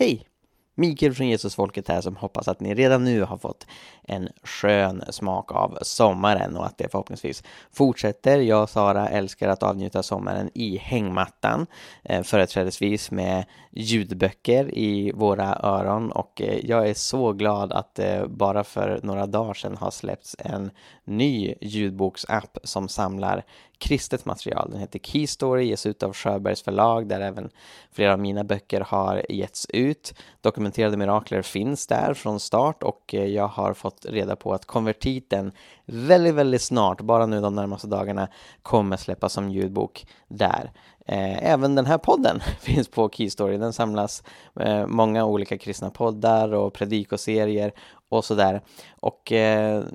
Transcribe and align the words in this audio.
Hej! 0.00 0.26
Mikael 0.74 1.14
från 1.14 1.28
Jesusfolket 1.28 1.88
här 1.88 2.00
som 2.00 2.16
hoppas 2.16 2.48
att 2.48 2.60
ni 2.60 2.74
redan 2.74 3.04
nu 3.04 3.22
har 3.22 3.36
fått 3.36 3.66
en 4.02 4.28
skön 4.42 5.02
smak 5.10 5.52
av 5.52 5.78
sommaren 5.82 6.56
och 6.56 6.66
att 6.66 6.78
det 6.78 6.88
förhoppningsvis 6.88 7.44
fortsätter. 7.72 8.38
Jag 8.38 8.62
och 8.62 8.70
Sara 8.70 9.08
älskar 9.08 9.48
att 9.48 9.62
avnjuta 9.62 10.02
sommaren 10.02 10.50
i 10.54 10.76
hängmattan, 10.76 11.66
eh, 12.02 12.22
företrädesvis 12.22 13.10
med 13.10 13.44
ljudböcker 13.70 14.78
i 14.78 15.12
våra 15.12 15.56
öron 15.62 16.12
och 16.12 16.42
eh, 16.42 16.66
jag 16.66 16.88
är 16.88 16.94
så 16.94 17.32
glad 17.32 17.72
att 17.72 17.94
det 17.94 18.26
bara 18.28 18.64
för 18.64 19.00
några 19.02 19.26
dagar 19.26 19.54
sedan 19.54 19.76
har 19.76 19.90
släppts 19.90 20.36
en 20.38 20.70
ny 21.04 21.54
ljudboksapp 21.60 22.58
som 22.64 22.88
samlar 22.88 23.44
kristet 23.80 24.24
material. 24.24 24.70
Den 24.70 24.80
heter 24.80 24.98
Key 24.98 25.26
Story, 25.26 25.64
ges 25.64 25.86
ut 25.86 26.02
av 26.02 26.12
Sjöbergs 26.12 26.62
förlag 26.62 27.08
där 27.08 27.20
även 27.20 27.50
flera 27.92 28.12
av 28.12 28.18
mina 28.18 28.44
böcker 28.44 28.80
har 28.80 29.26
getts 29.28 29.66
ut. 29.68 30.14
Dokumenterade 30.40 30.96
mirakler 30.96 31.42
finns 31.42 31.86
där 31.86 32.14
från 32.14 32.40
start 32.40 32.82
och 32.82 33.14
eh, 33.14 33.24
jag 33.24 33.48
har 33.48 33.74
fått 33.74 34.06
reda 34.08 34.36
på 34.36 34.54
att 34.54 34.64
konvertiten 34.64 35.52
väldigt, 35.86 36.34
väldigt 36.34 36.62
snart, 36.62 37.00
bara 37.00 37.26
nu 37.26 37.40
de 37.40 37.54
närmaste 37.54 37.86
dagarna, 37.86 38.28
kommer 38.62 38.96
släppas 38.96 39.32
som 39.32 39.50
ljudbok 39.50 40.06
där. 40.28 40.72
Eh, 41.06 41.52
även 41.52 41.74
den 41.74 41.86
här 41.86 41.98
podden 41.98 42.40
finns 42.60 42.88
på 42.88 43.08
Keystory. 43.08 43.56
Den 43.56 43.72
samlas 43.72 44.22
eh, 44.60 44.86
många 44.86 45.24
olika 45.24 45.58
kristna 45.58 45.90
poddar 45.90 46.52
och 46.54 46.72
predikoserier 46.72 47.72
och 48.08 48.24
sådär. 48.24 48.62
Och 49.00 49.32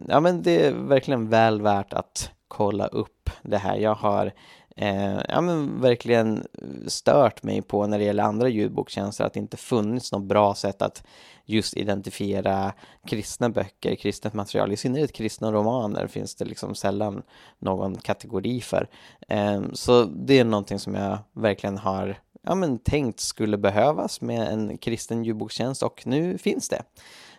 ja, 0.08 0.20
men 0.20 0.41
det 0.41 0.66
är 0.66 0.72
verkligen 0.72 1.30
väl 1.30 1.61
värt 1.61 1.94
att 1.94 2.31
kolla 2.48 2.88
upp 2.88 3.30
det 3.41 3.58
här. 3.58 3.77
Jag 3.77 3.95
har 3.95 4.34
eh, 4.76 5.20
ja, 5.30 5.41
men 5.41 5.81
verkligen 5.81 6.48
stört 6.88 7.44
mig 7.44 7.62
på 7.62 7.88
när 7.88 7.99
det 7.99 8.05
gäller 8.05 8.23
andra 8.23 8.49
ljudbokstjänster 8.49 9.26
att 9.26 9.34
det 9.34 9.40
inte 9.40 9.58
funnits 9.58 10.12
något 10.12 10.23
bra 10.23 10.55
sätt 10.55 10.81
att 10.81 11.03
just 11.45 11.77
identifiera 11.77 12.73
kristna 13.08 13.50
böcker, 13.50 13.95
kristet 13.95 14.34
material, 14.34 14.72
i 14.72 14.78
synnerhet 14.78 15.14
kristna 15.14 15.52
romaner 15.52 16.08
finns 16.08 16.36
det 16.36 16.45
liksom 16.45 16.75
sällan 16.75 17.23
någon 17.59 17.95
kategori 17.95 18.62
för. 18.62 18.89
Eh, 19.28 19.62
så 19.73 20.03
det 20.03 20.39
är 20.39 20.45
någonting 20.45 20.80
som 20.80 20.95
jag 20.95 21.17
verkligen 21.34 21.78
har 21.78 22.17
ja, 22.45 22.56
men 22.56 22.80
tänkt 22.80 23.19
skulle 23.19 23.58
behövas 23.58 24.22
med 24.22 24.47
en 24.47 24.78
kristen 24.78 25.23
ljudbokstjänst 25.23 25.84
och 25.84 26.02
nu 26.06 26.38
finns 26.38 26.69
det. 26.69 26.81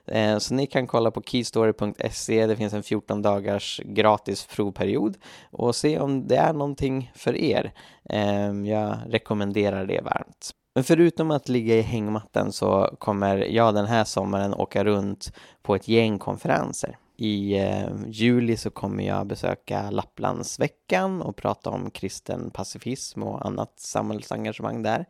Eh, 0.06 0.38
så 0.38 0.54
ni 0.54 0.66
kan 0.66 0.86
kolla 0.86 1.10
på 1.10 1.22
keystory.se, 1.22 2.46
det 2.46 2.56
finns 2.56 2.72
en 2.72 2.82
14 2.82 3.22
dagars 3.22 3.80
gratis 3.84 4.46
provperiod 4.46 5.16
och 5.50 5.76
se 5.76 5.98
om 5.98 6.28
det 6.28 6.36
är 6.36 6.52
någonting 6.52 7.12
för 7.14 7.36
er. 7.36 7.72
Eh, 8.10 8.52
jag 8.52 8.96
rekommenderar 9.06 9.86
det 9.86 10.00
varmt. 10.00 10.50
Men 10.74 10.84
förutom 10.84 11.30
att 11.30 11.48
ligga 11.48 11.74
i 11.74 11.80
hängmattan 11.80 12.52
så 12.52 12.96
kommer 12.98 13.36
jag 13.36 13.74
den 13.74 13.86
här 13.86 14.04
sommaren 14.04 14.54
åka 14.54 14.84
runt 14.84 15.32
på 15.62 15.74
ett 15.74 15.88
gäng 15.88 16.18
konferenser. 16.18 16.96
I 17.16 17.58
eh, 17.58 17.88
juli 18.06 18.56
så 18.56 18.70
kommer 18.70 19.04
jag 19.04 19.26
besöka 19.26 19.90
Lapplandsveckan 19.90 21.22
och 21.22 21.36
prata 21.36 21.70
om 21.70 21.90
kristen 21.90 22.50
pacifism 22.50 23.22
och 23.22 23.46
annat 23.46 23.72
samhällsengagemang 23.76 24.82
där. 24.82 25.06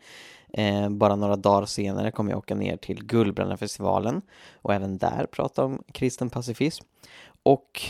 Eh, 0.59 0.89
bara 0.89 1.17
några 1.17 1.37
dagar 1.37 1.67
senare 1.67 2.11
kommer 2.11 2.31
jag 2.31 2.39
åka 2.39 2.55
ner 2.55 2.77
till 2.77 3.05
Guldbrännarfestivalen 3.05 4.23
och 4.63 4.75
även 4.75 4.99
där 4.99 5.27
prata 5.27 5.65
om 5.65 5.83
kristen 5.93 6.31
pacifism. 6.31 6.85
Och 7.43 7.83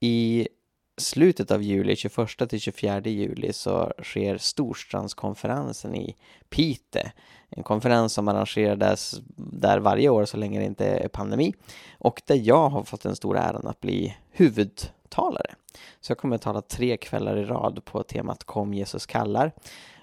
i 0.00 0.48
slutet 0.96 1.50
av 1.50 1.62
juli, 1.62 1.96
21 1.96 2.48
till 2.48 2.60
24 2.60 3.00
juli, 3.00 3.52
så 3.52 3.92
sker 4.02 4.38
Storstrandskonferensen 4.38 5.94
i 5.94 6.16
Pite. 6.48 7.12
En 7.50 7.62
konferens 7.62 8.12
som 8.12 8.28
arrangerades 8.28 9.14
där 9.36 9.78
varje 9.78 10.08
år 10.08 10.24
så 10.24 10.36
länge 10.36 10.58
det 10.58 10.66
inte 10.66 10.86
är 10.86 11.08
pandemi 11.08 11.54
och 11.98 12.22
där 12.26 12.40
jag 12.42 12.68
har 12.68 12.82
fått 12.82 13.02
den 13.02 13.16
stora 13.16 13.42
äran 13.42 13.66
att 13.66 13.80
bli 13.80 14.16
huvudtalare. 14.30 15.54
Så 16.00 16.10
jag 16.10 16.18
kommer 16.18 16.36
att 16.36 16.42
tala 16.42 16.62
tre 16.62 16.96
kvällar 16.96 17.36
i 17.36 17.44
rad 17.44 17.84
på 17.84 18.02
temat 18.02 18.44
Kom 18.44 18.74
Jesus 18.74 19.06
kallar. 19.06 19.52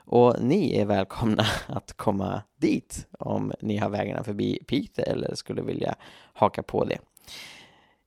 Och 0.06 0.36
ni 0.42 0.78
är 0.78 0.86
välkomna 0.86 1.46
att 1.68 1.94
komma 1.94 2.42
dit 2.58 3.08
om 3.20 3.54
ni 3.62 3.78
har 3.78 3.90
vägarna 3.90 4.24
förbi 4.24 4.60
Piteå 4.68 5.06
eller 5.06 5.36
skulle 5.36 5.62
vilja 5.62 5.96
haka 6.34 6.64
på 6.64 6.86
det. 6.86 6.98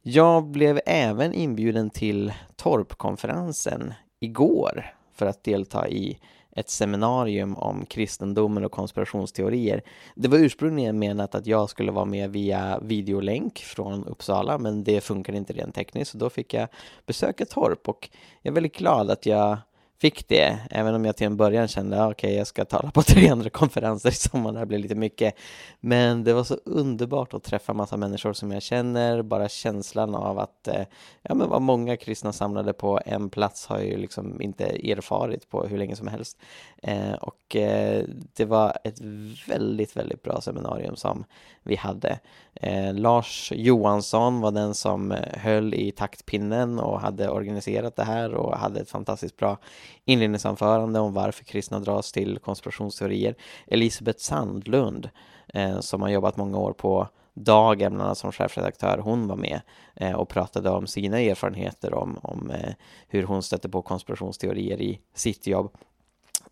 Jag 0.02 0.46
blev 0.46 0.80
även 0.86 1.34
inbjuden 1.34 1.90
till 1.90 2.32
Torpkonferensen 2.56 3.94
igår 4.20 4.86
för 5.12 5.26
att 5.26 5.44
delta 5.44 5.88
i 5.88 6.18
ett 6.56 6.70
seminarium 6.70 7.56
om 7.56 7.86
kristendomen 7.86 8.64
och 8.64 8.72
konspirationsteorier. 8.72 9.82
Det 10.14 10.28
var 10.28 10.38
ursprungligen 10.38 10.98
menat 10.98 11.34
att 11.34 11.46
jag 11.46 11.70
skulle 11.70 11.92
vara 11.92 12.04
med 12.04 12.30
via 12.30 12.78
videolänk 12.82 13.58
från 13.58 14.04
Uppsala, 14.04 14.58
men 14.58 14.84
det 14.84 15.00
funkar 15.00 15.32
inte 15.32 15.52
rent 15.52 15.74
tekniskt, 15.74 16.10
så 16.10 16.18
då 16.18 16.30
fick 16.30 16.54
jag 16.54 16.68
besöka 17.06 17.44
Torp 17.44 17.88
och 17.88 18.08
jag 18.42 18.50
är 18.50 18.54
väldigt 18.54 18.76
glad 18.76 19.10
att 19.10 19.26
jag 19.26 19.58
fick 19.98 20.28
det, 20.28 20.58
även 20.70 20.94
om 20.94 21.04
jag 21.04 21.16
till 21.16 21.26
en 21.26 21.36
början 21.36 21.68
kände 21.68 22.02
ah, 22.02 22.10
okej, 22.10 22.28
okay, 22.28 22.38
jag 22.38 22.46
ska 22.46 22.64
tala 22.64 22.90
på 22.90 23.02
300 23.02 23.50
konferenser 23.50 24.08
i 24.08 24.12
sommar, 24.12 24.52
det 24.52 24.58
här 24.58 24.66
blir 24.66 24.78
lite 24.78 24.94
mycket. 24.94 25.34
Men 25.80 26.24
det 26.24 26.32
var 26.32 26.44
så 26.44 26.54
underbart 26.64 27.34
att 27.34 27.42
träffa 27.42 27.72
massa 27.72 27.96
människor 27.96 28.32
som 28.32 28.52
jag 28.52 28.62
känner, 28.62 29.22
bara 29.22 29.48
känslan 29.48 30.14
av 30.14 30.38
att 30.38 30.68
eh, 30.68 30.82
ja, 31.22 31.34
men 31.34 31.48
vad 31.48 31.62
många 31.62 31.96
kristna 31.96 32.32
samlade 32.32 32.72
på 32.72 33.00
en 33.06 33.30
plats 33.30 33.66
har 33.66 33.78
jag 33.78 33.86
ju 33.86 33.96
liksom 33.96 34.42
inte 34.42 34.64
erfarit 34.64 35.48
på 35.48 35.66
hur 35.66 35.78
länge 35.78 35.96
som 35.96 36.06
helst. 36.06 36.38
Eh, 36.86 37.12
och 37.12 37.56
eh, 37.56 38.04
det 38.36 38.44
var 38.44 38.78
ett 38.84 39.00
väldigt, 39.48 39.96
väldigt 39.96 40.22
bra 40.22 40.40
seminarium 40.40 40.96
som 40.96 41.24
vi 41.62 41.76
hade. 41.76 42.18
Eh, 42.54 42.94
Lars 42.94 43.52
Johansson 43.54 44.40
var 44.40 44.50
den 44.50 44.74
som 44.74 45.14
höll 45.32 45.74
i 45.74 45.92
taktpinnen 45.92 46.78
och 46.78 47.00
hade 47.00 47.30
organiserat 47.30 47.96
det 47.96 48.04
här 48.04 48.34
och 48.34 48.58
hade 48.58 48.80
ett 48.80 48.90
fantastiskt 48.90 49.36
bra 49.36 49.58
inledningsanförande 50.04 51.00
om 51.00 51.12
varför 51.12 51.44
kristna 51.44 51.80
dras 51.80 52.12
till 52.12 52.38
konspirationsteorier. 52.38 53.34
Elisabeth 53.66 54.18
Sandlund 54.18 55.10
eh, 55.48 55.80
som 55.80 56.02
har 56.02 56.08
jobbat 56.08 56.36
många 56.36 56.58
år 56.58 56.72
på 56.72 57.08
Dagen, 57.34 57.92
bland 57.92 58.02
annat 58.02 58.18
som 58.18 58.32
chefredaktör, 58.32 58.98
hon 58.98 59.28
var 59.28 59.36
med 59.36 59.60
eh, 59.94 60.12
och 60.12 60.28
pratade 60.28 60.70
om 60.70 60.86
sina 60.86 61.20
erfarenheter 61.20 61.94
om, 61.94 62.18
om 62.22 62.50
eh, 62.50 62.74
hur 63.08 63.22
hon 63.22 63.42
stötte 63.42 63.68
på 63.68 63.82
konspirationsteorier 63.82 64.80
i 64.80 65.00
sitt 65.14 65.46
jobb. 65.46 65.76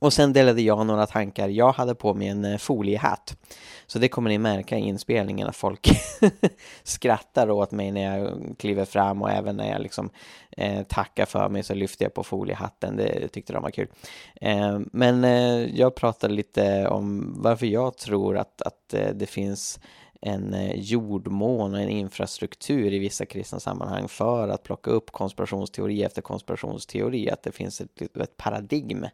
Och 0.05 0.13
sen 0.13 0.33
delade 0.33 0.63
jag 0.63 0.87
några 0.87 1.07
tankar. 1.07 1.49
Jag 1.49 1.73
hade 1.73 1.95
på 1.95 2.15
mig 2.15 2.29
en 2.29 2.45
eh, 2.45 2.59
foliehatt. 2.59 3.37
Så 3.87 3.99
det 3.99 4.09
kommer 4.09 4.31
ni 4.31 4.39
märka 4.39 4.79
i 4.79 4.81
inspelningen 4.81 5.49
att 5.49 5.57
folk 5.57 5.89
skrattar 6.83 7.51
åt 7.51 7.71
mig 7.71 7.93
när 7.93 8.19
jag 8.19 8.55
kliver 8.59 8.85
fram 8.85 9.23
och 9.23 9.31
även 9.31 9.57
när 9.57 9.71
jag 9.71 9.83
liksom 9.83 10.11
eh, 10.51 10.83
tackar 10.83 11.25
för 11.25 11.49
mig 11.49 11.63
så 11.63 11.75
lyfter 11.75 12.05
jag 12.05 12.15
på 12.15 12.25
foliehatten. 12.25 12.97
Det 12.97 13.29
tyckte 13.29 13.53
de 13.53 13.63
var 13.63 13.71
kul. 13.71 13.89
Eh, 14.41 14.79
men 14.93 15.25
eh, 15.25 15.79
jag 15.79 15.95
pratade 15.95 16.35
lite 16.35 16.89
om 16.89 17.35
varför 17.37 17.67
jag 17.67 17.97
tror 17.97 18.37
att, 18.37 18.63
att 18.63 18.95
eh, 18.95 19.09
det 19.15 19.27
finns 19.27 19.81
en 20.27 20.55
eh, 20.55 20.81
jordmån 20.81 21.75
och 21.75 21.81
en 21.81 21.89
infrastruktur 21.89 22.93
i 22.93 22.99
vissa 22.99 23.27
kristna 23.27 23.61
sammanhang 23.61 24.09
för 24.09 24.49
att 24.49 24.63
plocka 24.63 24.91
upp 24.91 25.11
konspirationsteori 25.11 26.03
efter 26.03 26.23
konspirationsteori. 26.23 27.31
Att 27.31 27.43
det 27.43 27.53
finns 27.53 27.81
ett, 27.81 28.03
ett 28.03 28.37
paradigm 28.37 29.07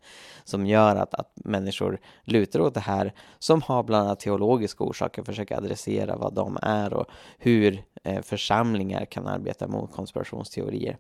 som 0.44 0.66
gör 0.66 0.96
att, 0.96 1.14
att 1.14 1.32
människor 1.34 2.00
lutar 2.24 2.60
åt 2.60 2.74
det 2.74 2.80
här 2.80 3.12
som 3.38 3.62
har 3.62 3.82
bland 3.82 4.06
annat 4.06 4.20
teologiska 4.20 4.84
orsaker, 4.84 5.22
försöka 5.22 5.56
adressera 5.56 6.16
vad 6.16 6.34
de 6.34 6.58
är 6.62 6.92
och 6.92 7.06
hur 7.38 7.82
eh, 8.04 8.22
församlingar 8.22 9.04
kan 9.04 9.26
arbeta 9.26 9.68
mot 9.68 9.92
konspirationsteorier. 9.92 10.96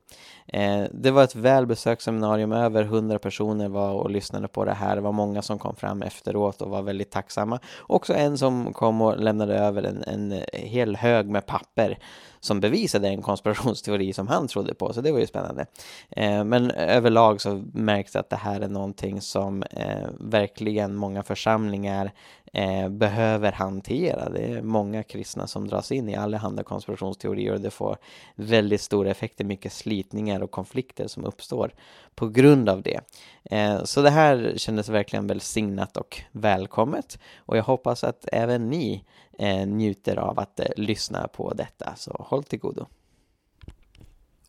Eh, 0.46 0.84
det 0.92 1.10
var 1.10 1.24
ett 1.24 1.34
välbesökt 1.34 2.02
seminarium, 2.02 2.52
över 2.52 2.84
hundra 2.84 3.18
personer 3.18 3.68
var 3.68 3.92
och 3.92 4.10
lyssnade 4.10 4.48
på 4.48 4.64
det 4.64 4.74
här. 4.74 4.96
Det 4.96 5.02
var 5.02 5.12
många 5.12 5.42
som 5.42 5.58
kom 5.58 5.76
fram 5.76 6.02
efteråt 6.02 6.62
och 6.62 6.70
var 6.70 6.82
väldigt 6.82 7.10
tacksamma. 7.10 7.58
Också 7.80 8.14
en 8.14 8.38
som 8.38 8.72
kom 8.72 9.00
och 9.00 9.18
lämnade 9.18 9.58
över 9.58 9.82
en 9.82 9.99
en, 10.06 10.42
hel 10.52 10.96
hög 10.96 11.26
med 11.26 11.46
papper 11.46 11.98
som 12.40 12.60
bevisade 12.60 13.08
en 13.08 13.22
konspirationsteori 13.22 14.12
som 14.12 14.28
han 14.28 14.48
trodde 14.48 14.74
på, 14.74 14.92
så 14.92 15.00
det 15.00 15.12
var 15.12 15.18
ju 15.18 15.26
spännande. 15.26 15.66
Eh, 16.10 16.44
men 16.44 16.70
överlag 16.70 17.40
så 17.40 17.62
märks 17.72 18.16
att 18.16 18.30
det 18.30 18.36
här 18.36 18.60
är 18.60 18.68
någonting 18.68 19.20
som 19.20 19.62
eh, 19.62 20.08
verkligen 20.18 20.94
många 20.94 21.22
församlingar 21.22 22.12
eh, 22.52 22.88
behöver 22.88 23.52
hantera. 23.52 24.28
Det 24.28 24.44
är 24.44 24.62
många 24.62 25.02
kristna 25.02 25.46
som 25.46 25.68
dras 25.68 25.92
in 25.92 26.08
i 26.08 26.16
allehanda 26.16 26.62
konspirationsteorier 26.62 27.52
och 27.52 27.60
det 27.60 27.70
får 27.70 27.96
väldigt 28.34 28.80
stora 28.80 29.10
effekter, 29.10 29.44
mycket 29.44 29.72
slitningar 29.72 30.42
och 30.42 30.50
konflikter 30.50 31.06
som 31.06 31.24
uppstår 31.24 31.72
på 32.14 32.28
grund 32.28 32.68
av 32.68 32.82
det. 32.82 33.00
Eh, 33.44 33.84
så 33.84 34.02
det 34.02 34.10
här 34.10 34.52
kändes 34.56 34.88
verkligen 34.88 35.26
välsignat 35.26 35.96
och 35.96 36.20
välkommet 36.32 37.18
och 37.38 37.56
jag 37.56 37.62
hoppas 37.62 38.04
att 38.04 38.28
även 38.32 38.70
ni 38.70 39.04
Eh, 39.40 39.66
njuter 39.66 40.16
av 40.16 40.38
att 40.38 40.60
eh, 40.60 40.66
lyssna 40.76 41.28
på 41.28 41.52
detta, 41.54 41.94
så 41.96 42.26
håll 42.28 42.44
till 42.44 42.58
godo. 42.58 42.86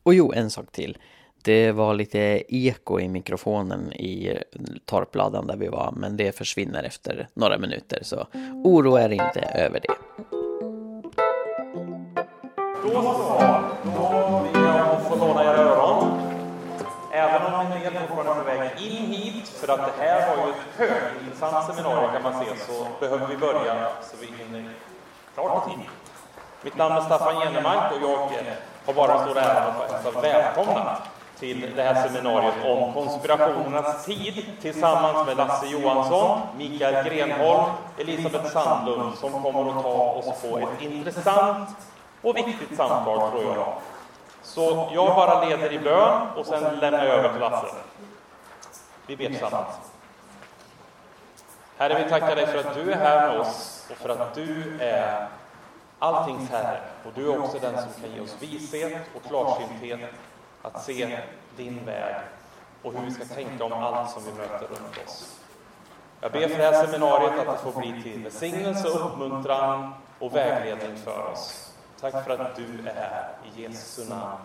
Och 0.04 0.14
jo, 0.14 0.34
en 0.34 0.50
sak 0.50 0.72
till. 0.72 0.98
Det 1.44 1.72
var 1.72 1.94
lite 1.94 2.44
eko 2.48 3.00
i 3.00 3.08
mikrofonen 3.08 3.94
i 3.94 4.28
eh, 4.28 4.62
torpladan 4.86 5.48
där 5.48 5.58
vi 5.58 5.68
var, 5.68 5.94
men 5.98 6.18
det 6.18 6.38
försvinner 6.38 6.84
efter 6.84 7.28
några 7.34 7.58
minuter, 7.58 8.00
så 8.02 8.28
oroa 8.64 9.02
er 9.02 9.10
inte 9.10 9.42
över 9.42 9.80
det. 9.80 9.96
Då 12.84 13.02
så, 13.02 13.71
för 19.62 19.74
att 19.74 19.86
det 19.86 20.04
här 20.04 20.38
var 20.38 20.46
ju 20.46 20.52
ett 20.52 20.78
högintressant 20.78 21.66
seminarium 21.66 22.12
kan 22.12 22.24
man 22.24 22.46
se, 22.46 22.66
så 22.68 22.88
behöver 23.00 23.28
vi 23.28 23.38
börja 23.38 23.88
så 24.02 24.18
vi 24.20 24.26
hinner 24.26 24.70
klart 25.34 25.68
i 25.68 25.70
tid. 25.70 25.90
Mitt 26.62 26.78
namn 26.78 26.96
är 26.96 27.02
Staffan 27.02 27.40
Genemark 27.42 27.92
och 27.92 28.02
jag 28.02 28.18
har 28.86 28.94
bara 28.94 29.18
den 29.18 29.26
stora 29.26 29.42
äran 29.42 29.68
att 29.68 29.78
få 29.78 29.94
hälsa 29.94 30.22
välkomna 30.22 30.98
till 31.40 31.76
det 31.76 31.84
här 31.84 32.08
seminariet 32.08 32.54
om 32.66 32.94
konspirationernas 32.94 34.06
tid 34.06 34.46
tillsammans 34.62 35.28
med 35.28 35.38
Lasse 35.38 35.68
Johansson, 35.68 36.40
Mikael 36.58 37.06
Grenholm, 37.10 37.72
Elisabeth 37.98 38.46
Sandlund 38.46 39.18
som 39.18 39.44
kommer 39.44 39.70
att 39.70 39.84
ta 39.84 39.90
oss 39.90 40.42
på 40.42 40.58
ett 40.58 40.82
intressant 40.82 41.70
och 42.22 42.38
viktigt 42.38 42.78
samtal 42.78 43.32
tror 43.32 43.56
jag. 43.56 43.74
Så 44.44 44.90
jag 44.94 45.16
bara 45.16 45.46
leder 45.46 45.74
i 45.74 45.80
bön 45.80 46.28
och 46.36 46.46
sen 46.46 46.80
lämnar 46.80 47.06
jag 47.06 47.16
över 47.16 47.30
till 47.30 47.40
Lasse. 47.40 47.68
Vi 49.12 49.18
ber 49.18 49.30
tillsammans. 49.30 49.76
Herre, 51.78 52.04
vi 52.04 52.10
tackar 52.10 52.36
dig 52.36 52.48
för 52.48 52.58
att 52.58 52.76
du 52.76 52.92
är 52.92 52.98
här 52.98 53.28
med 53.28 53.40
oss 53.40 53.88
och 53.92 53.98
för 53.98 54.10
att 54.10 54.36
du 54.36 54.78
är 54.80 55.28
alltings 56.00 56.50
Herre. 56.50 56.82
Och 57.06 57.12
du 57.16 57.34
är 57.34 57.40
också 57.40 57.60
den 57.60 57.82
som 57.82 58.02
kan 58.02 58.12
ge 58.16 58.20
oss 58.20 58.38
vishet 58.40 59.02
och 59.16 59.24
klarsynthet 59.24 60.00
att 60.62 60.84
se 60.84 61.20
din 61.56 61.86
väg 61.86 62.16
och 62.82 62.94
hur 62.94 63.06
vi 63.06 63.12
ska 63.12 63.26
tänka 63.26 63.64
om 63.64 63.74
allt 63.74 64.10
som 64.10 64.24
vi 64.24 64.32
möter 64.32 64.68
runt 64.68 65.08
oss. 65.08 65.40
Jag 66.22 66.32
ber 66.32 66.48
för 66.48 66.58
det 66.58 66.64
här 66.64 66.86
seminariet 66.86 67.48
att 67.48 67.58
det 67.58 67.72
får 67.72 67.82
bli 67.82 68.04
till 68.04 68.24
välsignelse, 68.24 68.88
uppmuntran 68.88 69.94
och 70.20 70.36
vägledning 70.36 70.98
för 70.98 71.32
oss. 71.32 71.74
Tack 72.02 72.26
för 72.26 72.38
att 72.38 72.56
du 72.56 72.90
är 72.90 72.94
här. 72.94 73.30
I 73.56 73.62
Jesu 73.62 74.10
namn. 74.10 74.38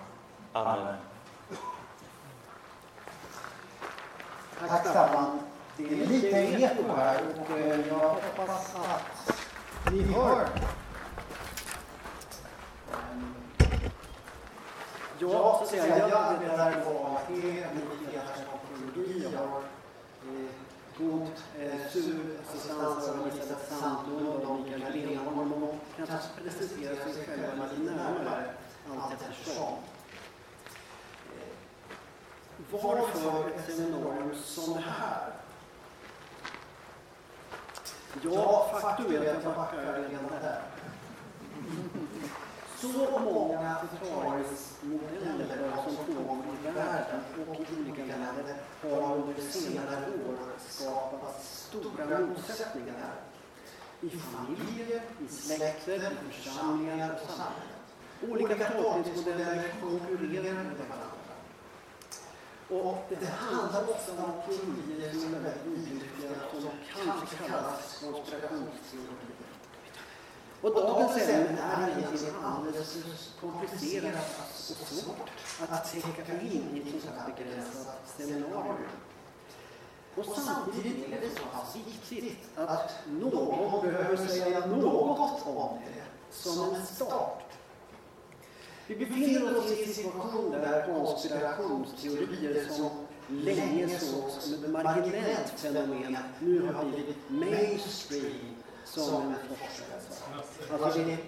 Amen. 0.53 0.95
Tack 4.61 4.87
Staffan. 4.87 5.41
Det 5.77 5.85
är 5.85 6.07
lite 6.07 6.29
eko 6.37 6.97
här 6.97 7.21
och 7.41 7.59
eh, 7.59 7.89
jag 7.89 7.99
hoppas 7.99 8.75
att 8.75 9.93
ni 9.93 10.03
hör. 10.03 10.49
Jag, 15.19 15.59
så 15.61 15.67
säga, 15.67 15.99
jag 16.09 16.13
arbetar 16.13 16.73
på 16.73 17.07
AT, 17.07 17.31
militärteknologi. 17.31 19.29
Jag 19.33 19.39
har 19.41 19.59
eh, 19.59 20.51
god 20.99 21.29
eh, 21.59 21.91
SUR-assistans 21.93 23.09
av 23.09 23.27
Elisabeth 23.27 23.75
Sandlund 23.81 24.45
och 24.45 24.61
Mikael 24.61 24.93
Grenholm 24.93 25.53
och 25.53 25.75
kanske 25.97 26.17
presentera 26.43 26.97
sig 26.97 27.27
själva 27.27 27.65
lite 27.79 27.93
närmare 27.93 28.45
allt 28.91 29.13
eftersom. 29.31 29.75
Varför 32.71 33.51
ett 33.51 33.77
seminarium 33.77 34.35
som 34.45 34.75
det 34.75 34.81
här? 34.81 35.33
Ja, 38.23 38.79
faktum 38.81 39.13
är 39.13 39.37
att 39.37 39.45
jag 39.45 39.55
backar 39.55 39.79
redan 39.79 40.41
där. 40.43 40.63
Så 42.77 42.89
många 43.21 43.77
förklaringsmodeller 43.77 45.73
som 45.85 45.97
pågår 46.15 46.45
i 46.65 46.71
världen 46.71 47.21
och 47.49 47.61
i 47.61 47.81
olika 47.81 48.03
länder 48.07 48.57
har 48.83 49.17
under 49.17 49.43
senare 49.43 50.07
år 50.07 50.37
skapat 50.69 51.45
stora 51.45 52.19
motsättningar 52.19 53.11
i 54.01 54.11
familjer, 54.11 55.03
i 55.21 55.29
släkter, 55.29 56.13
i 56.13 56.33
församlingar 56.33 57.11
och 57.15 57.31
samhällen. 57.31 57.77
Olika 58.29 58.71
tolkningsmodeller 58.71 59.73
konkurrerar 59.81 60.55
med 60.55 60.77
varandra. 60.89 61.06
Och 62.71 63.07
det 63.21 63.27
handlar 63.27 63.91
ofta 63.91 64.13
om 64.25 64.33
teorier 64.47 65.13
som 65.13 65.35
är 65.35 65.41
väldigt 65.41 65.67
vidlyftiga 65.67 66.31
som 66.53 66.71
kanske 66.95 67.37
kallas 67.37 67.99
konspirationsteorier. 68.05 69.37
Och 70.61 70.75
dagens 70.75 71.29
ämne 71.29 71.61
är 71.61 71.99
egentligen 71.99 72.35
alldeles 72.45 72.97
komplicerat 73.41 74.61
och 74.81 74.87
svårt 74.87 75.31
att 75.69 75.93
täcka 75.93 76.41
in 76.41 76.65
i 76.75 76.81
ett 76.81 77.03
sånt 77.03 77.15
här 77.19 77.35
begränsat 77.37 78.15
seminarium. 78.17 78.77
Och 80.17 80.25
samtidigt 80.25 81.13
är 81.13 81.21
det 81.21 81.31
så 81.31 81.43
pass 81.53 81.77
viktigt 81.77 82.39
att 82.57 82.93
någon 83.07 83.87
behöver 83.87 84.17
säga 84.17 84.67
något 84.67 85.47
om 85.47 85.79
det 85.87 86.03
som 86.31 86.75
en 86.75 86.87
start. 86.87 87.46
Vi 88.87 88.97
befinner 88.97 89.59
oss 89.59 89.71
i 89.71 89.85
en 89.85 89.95
situation 89.95 90.51
där 90.51 90.87
konspirationsteorier 90.87 92.65
som 92.71 92.91
länge 93.29 93.89
sågs 93.99 94.35
som 94.35 94.55
ett 94.65 94.71
marginellt 94.71 95.53
fenomen 95.57 96.17
nu 96.41 96.73
har 96.73 96.85
blivit 96.85 97.17
mainstream 97.29 98.57
som 98.85 99.23
en 99.23 99.35
forskare 99.49 99.97
Alltså, 100.85 100.99
det. 100.99 101.19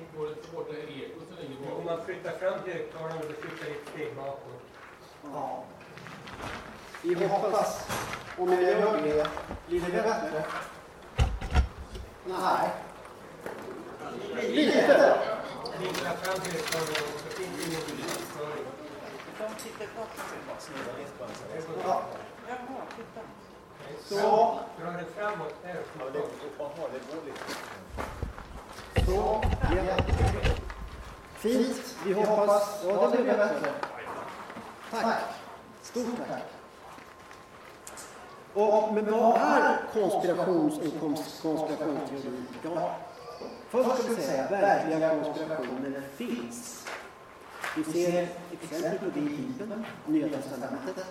Om 1.78 1.84
man 1.84 2.04
flyttar 2.04 2.30
fram 2.30 2.58
högtalaren 2.66 3.18
och 3.18 3.24
flyttar 3.24 3.66
ett 3.66 3.88
steg 3.92 4.16
bakåt. 4.16 4.62
Ja. 5.32 5.64
Vi 7.02 7.26
hoppas, 7.26 7.88
om 8.38 8.52
jag 8.52 8.62
gör 8.62 9.02
det, 9.02 9.26
blir 9.68 9.80
det 9.80 9.90
bättre? 9.90 10.44
Nej. 12.24 12.70
Lite. 14.50 15.18
Så 24.08 24.14
det 24.14 24.20
Så. 29.04 29.06
Så. 29.06 29.44
Fint. 31.38 31.96
Vi 32.04 32.12
hoppas. 32.12 32.84
Ja, 32.84 33.10
det 33.12 33.22
blir 33.22 33.36
bättre. 33.36 33.70
Tack. 34.90 35.16
Stort 35.82 36.06
tack. 36.28 36.42
Och, 38.54 38.94
men 38.94 39.10
vad 39.10 39.40
är 39.40 39.80
konspirations 39.92 40.78
och 40.78 41.00
konspirationsteori? 41.00 42.42
Ja, 42.62 42.96
först 43.70 44.02
ska 44.02 44.12
vi 44.12 44.22
säga 44.22 44.48
verkliga 44.50 45.10
konspirationer 45.10 46.02
finns. 46.16 46.86
Vi 47.76 47.84
ser 47.84 48.28
exempel 48.52 48.98
på 48.98 49.04
det 49.14 49.20
i 49.20 49.22
Bibeln, 49.22 49.84
Nya 50.06 50.28
Testamentet. 50.28 51.06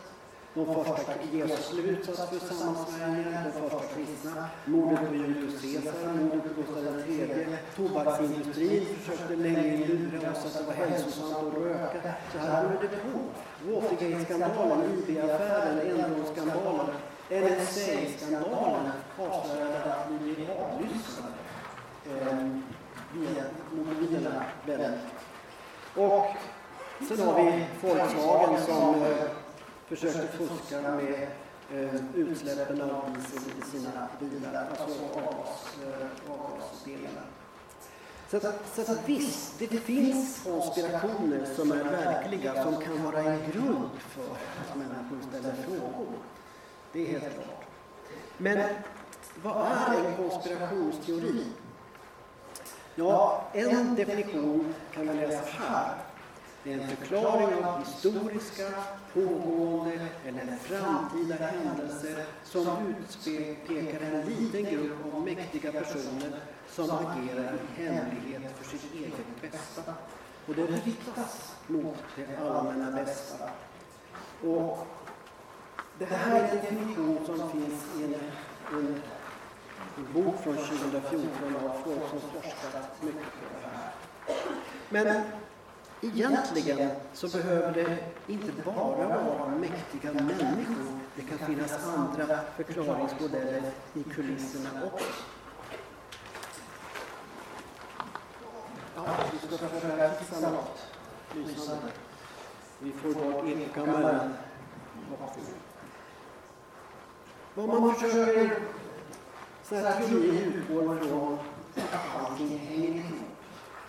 De 0.54 0.66
första 0.66 1.14
Jesus 1.32 1.74
utsatts 1.86 2.30
för 2.30 2.56
sammansvärjningar, 2.56 3.52
de 3.54 3.70
första 3.70 3.88
kristna, 3.96 4.50
mordet 4.66 5.00
på 5.10 5.16
Julius 5.16 5.62
Caesar, 5.62 6.14
mordet 6.14 6.56
på 6.56 6.62
Gustav 6.62 7.10
III, 7.10 7.58
tobaksindustrin 7.76 8.86
försökte 8.86 9.36
länge 9.36 9.88
lura 9.88 10.32
oss 10.32 10.46
att 10.46 10.54
det 10.54 10.64
var 10.64 10.74
hälsosamt 10.74 11.36
att 11.36 11.64
röka. 11.64 12.14
Så 12.32 12.38
här 12.38 12.64
håller 12.64 12.82
det 12.82 12.88
på. 12.88 13.20
Watergate-skandalen, 13.72 15.04
IB-affären, 15.08 15.80
Enronskandalen, 16.00 16.96
NSA-skandalen 17.30 18.92
avslöjade 19.20 19.94
att 19.94 20.08
vi 20.10 20.18
blir 20.18 20.50
avlyssnade 20.50 21.17
eh, 22.10 22.38
via 23.14 23.44
mobilerna 23.72 24.44
väldigt. 24.66 25.00
Och 25.96 26.28
sen 27.08 27.28
har 27.28 27.44
vi 27.44 27.66
Volkswagen 27.82 28.66
som 28.66 29.02
eh, 29.02 29.30
försökte 29.88 30.28
fuska 30.28 30.82
med 30.82 31.28
eh, 31.74 31.96
utsläppen 32.16 32.82
av 32.82 33.14
diesel 33.14 33.52
i 33.60 33.72
sina 33.72 34.08
bilar, 34.20 34.68
alltså 34.70 35.00
avgas, 35.14 35.78
eh, 35.84 36.34
avgasdelar. 36.34 37.26
Så, 38.30 38.38
att, 38.38 38.76
så 38.76 38.82
att 38.82 39.10
visst, 39.10 39.60
det 39.60 39.68
finns 39.68 40.44
konspirationer 40.44 41.46
som 41.56 41.72
är 41.72 41.84
verkliga, 41.84 42.64
som 42.64 42.82
kan 42.82 43.04
vara 43.04 43.20
en 43.20 43.52
grund 43.52 43.90
för 44.00 44.24
att 44.24 44.76
människor 44.76 45.30
ställer 45.30 45.54
frågor. 45.54 46.08
Det 46.94 47.02
är 47.02 47.20
helt 47.20 47.34
klart. 47.34 47.66
Men 48.38 48.64
vad 49.44 49.68
är 49.68 50.06
en 50.06 50.30
konspirationsteori? 50.30 51.44
Ja, 53.00 53.44
en 53.54 53.96
definition 53.96 54.74
kan 54.94 55.06
man 55.06 55.18
läsa 55.18 55.44
här. 55.60 55.96
Det 56.64 56.74
är 56.74 56.80
en 56.80 56.88
förklaring 56.88 57.66
av 57.66 57.80
historiska, 57.80 58.64
pågående 59.14 60.08
eller 60.26 60.58
framtida 60.58 61.36
händelser 61.36 62.26
som 62.44 62.96
utpekar 63.00 64.02
en 64.02 64.26
liten 64.26 64.64
grupp 64.64 65.14
av 65.14 65.24
mäktiga 65.24 65.72
personer 65.72 66.40
som 66.70 66.90
agerar 66.90 67.54
i 67.54 67.84
hemlighet 67.84 68.58
för 68.58 68.78
sitt 68.78 68.94
eget 68.94 69.42
bästa. 69.52 69.94
Och 70.48 70.56
det 70.56 70.68
riktas 70.68 71.56
mot 71.68 71.98
det 72.16 72.50
allmänna 72.50 72.92
bästa. 72.92 73.50
Och 74.44 74.88
det 76.00 76.06
här 76.06 76.36
är 76.36 76.44
en 76.44 76.56
definition 76.56 77.26
som 77.26 77.50
finns 77.52 77.84
i 78.00 78.04
en, 78.04 78.16
en 78.78 79.02
bok 80.14 80.36
från 80.44 80.56
2014 80.56 81.56
av 81.56 81.84
folk 81.84 82.10
som 82.10 82.20
forskat 82.20 83.02
mycket 83.02 83.22
på 83.22 83.46
det 83.62 83.68
här. 83.68 83.92
Men 84.90 85.24
egentligen 86.02 86.90
så 87.14 87.28
behöver 87.28 87.74
det 87.74 87.98
inte 88.28 88.52
bara 88.66 89.08
vara 89.08 89.48
mäktiga 89.48 90.14
människor. 90.14 91.00
Det 91.16 91.22
kan 91.22 91.38
finnas 91.38 91.86
andra 91.86 92.40
förklaringsmodeller 92.56 93.72
i 93.94 94.04
kulisserna 94.04 94.70
också. 94.94 95.06
Ja, 98.96 99.06
vi 99.32 99.58
ska 99.58 99.68
försöka 99.68 100.10
fixa 100.10 100.50
något 100.50 100.86
lysande. 101.36 101.92
Vi 102.80 102.92
får 102.92 103.14
bort 103.14 103.46
ekokammaren. 103.46 104.34
Vad 107.54 107.70
man 107.70 107.96
försöker 107.96 108.60
teorier 109.70 110.46
utgår 110.46 110.96
från 111.08 111.38
att 111.76 112.22
allting 112.26 112.58
hänger 112.58 112.90
ihop. 112.90 113.04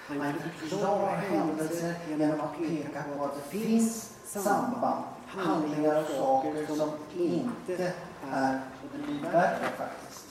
Man 0.09 0.35
förklarar 0.59 1.17
händelser 1.17 1.95
genom 2.09 2.41
att 2.41 2.59
peka 2.59 3.03
på 3.19 3.25
att 3.25 3.35
det 3.35 3.59
finns 3.59 4.13
samband, 4.25 5.05
handlingar 5.27 6.03
och 6.03 6.09
saker 6.09 6.67
som 6.67 6.91
inte 7.17 7.93
är, 8.33 8.61
värre 9.33 9.59
faktiskt. 9.77 10.25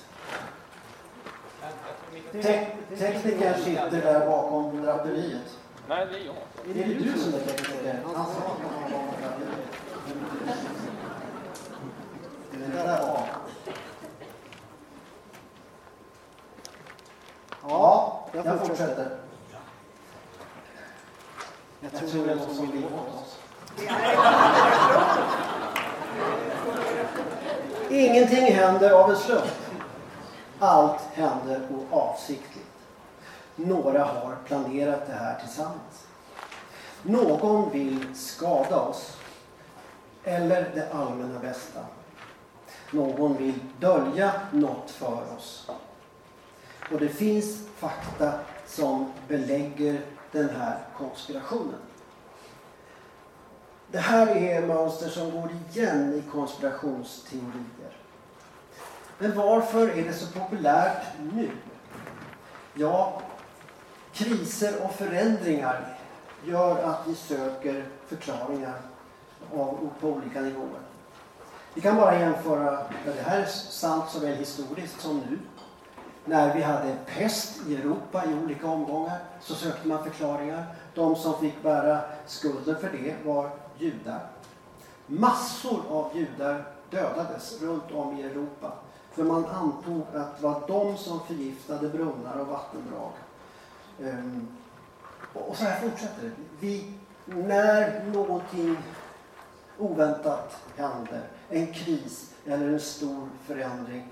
Te- 2.32 2.68
teknikern 2.98 3.64
sitter 3.64 4.02
där 4.02 4.28
bakom 4.28 4.82
draperiet. 4.82 5.58
Nej, 5.90 6.08
det 6.12 6.20
är 6.20 6.26
jag. 6.26 6.36
Är 6.70 6.88
det 6.88 6.94
du 6.94 7.20
som 7.20 7.34
är 7.34 7.40
tekniker? 7.40 8.00
Han 8.06 8.14
sa 8.16 8.22
att 8.22 8.72
han 8.72 8.82
var 8.84 8.90
bakom 8.92 9.22
draperiet. 9.22 9.68
Det 12.52 12.66
är 12.66 12.70
det 12.70 12.84
där 12.90 13.08
bak. 13.08 13.28
Ja, 17.70 18.28
jag 18.48 18.60
fortsätter. 18.60 19.10
Jag 21.80 21.92
tror 21.92 22.26
det 22.26 22.32
är 22.32 22.36
någon 22.36 22.56
som 22.56 22.72
vill 22.72 22.86
åt 22.86 23.16
oss. 23.16 23.38
Ingenting 27.90 28.54
händer 28.54 28.92
av 28.92 29.10
en 29.10 29.18
slump. 29.18 29.52
Allt 30.60 31.02
händer 31.14 31.68
oavsiktligt. 31.92 32.68
Några 33.56 34.04
har 34.04 34.36
planerat 34.46 35.08
det 35.08 35.14
här 35.14 35.40
tillsammans. 35.40 36.08
Någon 37.04 37.70
vill 37.70 38.16
skada 38.16 38.80
oss. 38.80 39.18
Eller 40.24 40.72
det 40.76 40.94
allmänna 40.94 41.40
bästa. 41.40 41.80
Någon 42.92 43.38
vill 43.38 43.60
dölja 43.80 44.32
något 44.52 44.92
för 44.92 45.24
oss. 45.38 45.70
Och 46.92 47.00
det 47.00 47.10
finns 47.10 47.68
fakta 47.78 48.34
som 48.66 49.12
belägger 49.28 50.02
den 50.32 50.50
här 50.50 50.80
konspirationen. 50.98 51.80
Det 53.92 54.00
här 54.00 54.28
är 54.28 54.68
mönster 54.68 55.10
som 55.10 55.32
går 55.32 55.50
igen 55.72 56.14
i 56.14 56.32
konspirationsteorier. 56.32 57.98
Men 59.18 59.36
varför 59.36 59.90
är 59.90 60.04
det 60.04 60.14
så 60.14 60.40
populärt 60.40 61.06
nu? 61.34 61.50
Ja, 62.74 63.22
kriser 64.14 64.86
och 64.86 64.94
förändringar 64.94 65.98
gör 66.46 66.84
att 66.84 67.08
vi 67.08 67.16
söker 67.16 67.86
förklaringar 68.08 68.82
av, 69.54 69.90
på 70.00 70.08
olika 70.08 70.42
nivåer. 70.42 70.82
Vi 71.74 71.82
kan 71.82 71.96
bara 71.96 72.20
jämföra, 72.20 72.86
ja, 73.06 73.12
det 73.16 73.22
här 73.22 73.42
är 73.42 73.46
sant 73.46 74.10
såväl 74.10 74.38
historiskt 74.38 75.02
som 75.02 75.18
nu. 75.18 75.40
När 76.28 76.54
vi 76.54 76.62
hade 76.62 76.98
pest 77.06 77.68
i 77.68 77.76
Europa 77.76 78.24
i 78.26 78.44
olika 78.44 78.68
omgångar 78.68 79.20
så 79.42 79.56
sökte 79.56 79.88
man 79.88 80.04
förklaringar. 80.04 80.66
De 80.96 81.16
som 81.16 81.40
fick 81.40 81.64
bära 81.64 82.02
skulden 82.26 82.76
för 82.82 82.90
det 82.90 83.16
var 83.26 83.50
judar. 83.78 84.28
Massor 85.06 85.82
av 85.90 86.18
judar 86.18 86.66
dödades 86.90 87.62
runt 87.62 87.92
om 87.92 88.18
i 88.18 88.24
Europa. 88.24 88.74
För 89.12 89.24
man 89.24 89.46
antog 89.46 90.02
att 90.16 90.38
det 90.38 90.44
var 90.44 90.68
de 90.68 90.98
som 90.98 91.20
förgiftade 91.20 91.90
brunnar 91.90 92.40
och 92.40 92.48
vattendrag. 92.48 93.12
Ehm, 94.04 94.48
och 95.34 95.58
så 95.58 95.64
här 95.64 95.82
fortsätter 95.82 96.24
det. 96.24 96.32
Vi, 96.60 96.94
när 97.26 98.06
någonting 98.06 98.78
oväntat 99.78 100.58
händer, 100.76 101.22
en 101.50 101.74
kris 101.74 102.34
eller 102.46 102.68
en 102.68 102.80
stor 102.80 103.30
förändring 103.46 104.08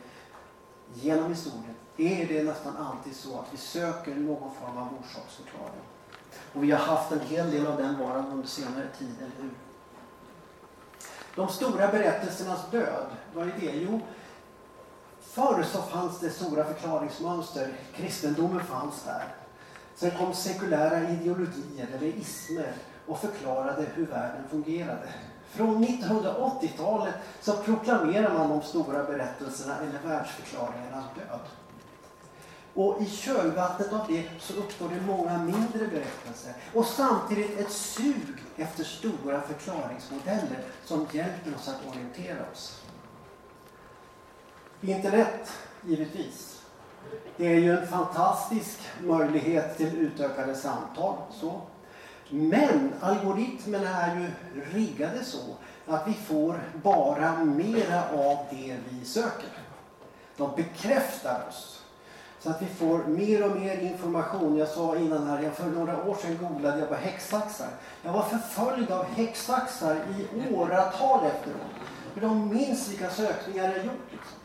genom 0.93 1.29
historien, 1.29 1.74
är 1.97 2.27
det 2.27 2.43
nästan 2.43 2.77
alltid 2.77 3.15
så 3.15 3.39
att 3.39 3.53
vi 3.53 3.57
söker 3.57 4.15
någon 4.15 4.51
form 4.61 4.77
av 4.77 4.87
orsaksförklaring. 4.99 5.83
Och 6.53 6.63
vi 6.63 6.71
har 6.71 6.79
haft 6.79 7.11
en 7.11 7.19
hel 7.19 7.51
del 7.51 7.67
av 7.67 7.77
den 7.77 7.99
varan 7.99 8.31
under 8.31 8.47
senare 8.47 8.87
tid, 8.99 9.15
eller 9.19 9.43
hur? 9.43 9.51
De 11.35 11.49
stora 11.49 11.87
berättelsernas 11.87 12.71
död, 12.71 13.05
vad 13.33 13.47
är 13.47 13.53
det? 13.59 13.71
Jo, 13.71 13.99
förr 15.21 15.63
så 15.63 15.81
fanns 15.81 16.19
det 16.19 16.29
stora 16.29 16.65
förklaringsmönster. 16.65 17.73
Kristendomen 17.95 18.63
fanns 18.63 19.03
där. 19.03 19.35
Sen 19.95 20.11
kom 20.11 20.33
sekulära 20.33 21.09
ideologier, 21.09 21.87
eller 21.95 22.07
ismer, 22.07 22.73
och 23.07 23.19
förklarade 23.19 23.85
hur 23.95 24.05
världen 24.05 24.49
fungerade. 24.49 25.09
Från 25.49 25.85
1980-talet 25.85 27.15
så 27.41 27.53
proklamerar 27.53 28.33
man 28.33 28.49
de 28.49 28.61
stora 28.61 29.03
berättelserna 29.03 29.77
eller 29.77 30.09
världsförklaringarnas 30.09 31.05
död. 31.15 31.39
Och 32.75 33.01
i 33.01 33.05
kölvattnet 33.05 33.93
av 33.93 34.07
det 34.07 34.23
så 34.39 34.53
uppstår 34.53 34.89
det 34.89 35.01
många 35.01 35.37
mindre 35.37 35.87
berättelser 35.87 36.53
och 36.73 36.85
samtidigt 36.85 37.59
ett 37.59 37.71
sug 37.71 38.43
efter 38.57 38.83
stora 38.83 39.41
förklaringsmodeller 39.41 40.59
som 40.85 41.07
hjälper 41.11 41.55
oss 41.55 41.67
att 41.67 41.95
orientera 41.95 42.51
oss. 42.53 42.81
Internet, 44.81 45.51
givetvis. 45.85 46.61
Det 47.37 47.47
är 47.47 47.59
ju 47.59 47.77
en 47.77 47.87
fantastisk 47.87 48.79
möjlighet 49.03 49.77
till 49.77 49.97
utökade 49.97 50.55
samtal. 50.55 51.17
Så. 51.31 51.61
Men 52.29 52.93
algoritmerna 53.01 54.01
är 54.01 54.15
ju 54.15 54.27
riggade 54.73 55.23
så 55.23 55.55
att 55.87 56.07
vi 56.07 56.13
får 56.13 56.59
bara 56.83 57.43
mera 57.43 58.09
av 58.09 58.37
det 58.49 58.77
vi 58.89 59.05
söker. 59.05 59.49
De 60.37 60.55
bekräftar 60.55 61.45
oss. 61.49 61.84
Så 62.45 62.51
att 62.51 62.61
vi 62.61 62.65
får 62.65 63.03
mer 63.03 63.51
och 63.51 63.57
mer 63.57 63.77
information. 63.77 64.57
Jag 64.57 64.67
sa 64.67 64.97
innan 64.97 65.27
här, 65.27 65.49
för 65.49 65.65
några 65.65 66.03
år 66.03 66.15
sedan 66.15 66.37
googlade 66.41 66.79
jag 66.79 66.89
på 66.89 66.95
häxsaxar. 66.95 67.67
Jag 68.01 68.13
var 68.13 68.23
förföljd 68.23 68.91
av 68.91 69.05
häxsaxar 69.05 69.95
i 70.17 70.53
åratal 70.53 71.25
efteråt. 71.25 71.71
För 72.13 72.21
de 72.21 72.49
minns 72.49 72.89
vilka 72.89 73.09
sökningar 73.09 73.63
jag 73.63 73.85
gjort. 73.85 74.11
Liksom. 74.11 74.37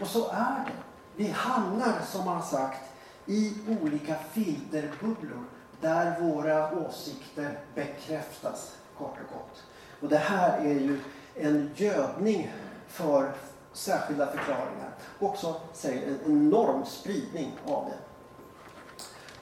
Och 0.00 0.06
så 0.06 0.28
är 0.30 0.64
det. 0.66 0.72
Vi 1.16 1.28
hamnar, 1.28 1.92
som 2.12 2.24
man 2.24 2.36
har 2.36 2.42
sagt, 2.42 2.80
i 3.26 3.56
olika 3.82 4.14
filterbubblor 4.14 5.44
där 5.80 6.20
våra 6.20 6.72
åsikter 6.72 7.58
bekräftas, 7.74 8.72
kort 8.98 9.16
och 9.26 9.38
gott. 9.38 9.62
Och 10.00 10.08
det 10.08 10.18
här 10.18 10.58
är 10.58 10.74
ju 10.74 11.00
en 11.34 11.70
gödning 11.76 12.52
för 12.88 13.32
särskilda 13.78 14.26
förklaringar. 14.26 14.90
Också 15.18 15.60
säger 15.72 16.08
en 16.08 16.20
enorm 16.26 16.84
spridning 16.86 17.58
av 17.66 17.90
det. 17.90 17.98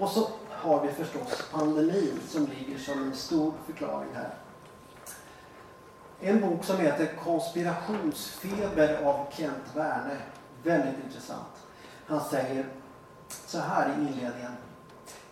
Och 0.05 0.11
så 0.11 0.29
har 0.51 0.87
vi 0.87 0.93
förstås 0.93 1.43
pandemin 1.53 2.21
som 2.29 2.47
ligger 2.47 2.79
som 2.79 3.03
en 3.03 3.17
stor 3.17 3.53
förklaring 3.67 4.09
här. 4.15 4.35
En 6.21 6.41
bok 6.41 6.65
som 6.65 6.79
heter 6.79 7.13
Konspirationsfeber 7.25 9.05
av 9.05 9.27
Kent 9.31 9.65
Werne. 9.75 10.17
Väldigt 10.63 11.05
intressant. 11.05 11.67
Han 12.07 12.21
säger 12.21 12.67
så 13.47 13.59
här 13.59 13.89
i 13.89 13.93
inledningen. 13.93 14.53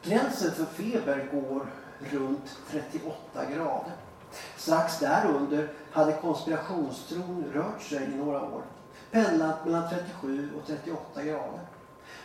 Gränsen 0.03 0.53
för 0.53 0.65
feber 0.65 1.29
går 1.33 1.67
runt 2.11 2.59
38 2.71 3.45
grader. 3.55 3.93
Strax 4.57 4.99
därunder 4.99 5.69
hade 5.91 6.13
konspirationstron 6.13 7.45
rört 7.55 7.83
sig 7.83 8.05
i 8.05 8.17
några 8.17 8.43
år. 8.43 8.63
Pendlat 9.14 9.64
mellan 9.64 9.88
37 9.88 10.50
och 10.56 10.66
38 10.66 11.25
grader. 11.25 11.61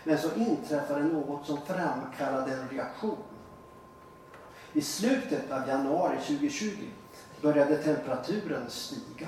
Men 0.03 0.17
så 0.17 0.36
inträffade 0.36 1.03
något 1.03 1.46
som 1.46 1.62
framkallade 1.62 2.53
en 2.53 2.69
reaktion. 2.69 3.17
I 4.74 4.81
slutet 4.81 5.51
av 5.51 5.67
januari 5.67 6.17
2020 6.17 6.69
började 7.41 7.77
temperaturen 7.77 8.69
stiga. 8.69 9.27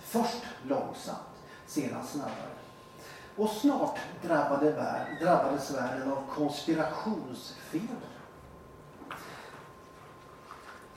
Först 0.00 0.42
långsamt, 0.62 1.18
sedan 1.66 2.06
snabbare. 2.06 2.58
Och 3.36 3.50
snart 3.50 3.98
drabbade 4.22 4.72
vär, 4.72 5.18
drabbades 5.20 5.74
världen 5.74 6.12
av 6.12 6.22
konspirationsfeber. 6.34 8.08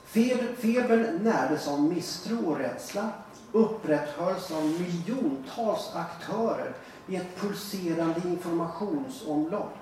Feber, 0.03 0.55
febern 0.55 1.23
närdes 1.23 1.67
av 1.67 1.81
misstro 1.81 2.50
och 2.50 2.57
rädsla, 2.57 3.09
upprätthölls 3.51 4.51
av 4.51 4.63
miljontals 4.65 5.91
aktörer 5.96 6.74
i 7.08 7.15
ett 7.15 7.36
pulserande 7.39 8.22
informationsomlopp, 8.25 9.77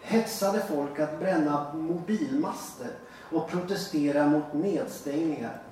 hetsade 0.00 0.62
folk 0.68 0.98
att 0.98 1.18
bränna 1.18 1.72
mobilmaster 1.74 2.90
och 3.32 3.48
protestera 3.48 4.26
mot 4.26 4.52
nedstängningar. 4.52 5.62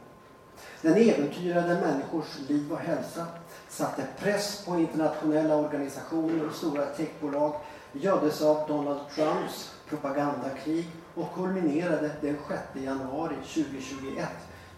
Den 0.82 0.94
äventyrade 0.94 1.74
människors 1.74 2.38
liv 2.48 2.72
och 2.72 2.78
hälsa, 2.78 3.26
satte 3.68 4.06
press 4.18 4.64
på 4.66 4.78
internationella 4.78 5.56
organisationer 5.56 6.46
och 6.46 6.54
stora 6.54 6.86
techbolag, 6.86 7.54
göddes 7.92 8.42
av 8.42 8.68
Donald 8.68 9.00
Trumps 9.14 9.72
propagandakrig 9.88 10.90
och 11.14 11.34
kulminerade 11.34 12.10
den 12.20 12.36
6 12.48 12.84
januari 12.84 13.34
2021 13.34 14.28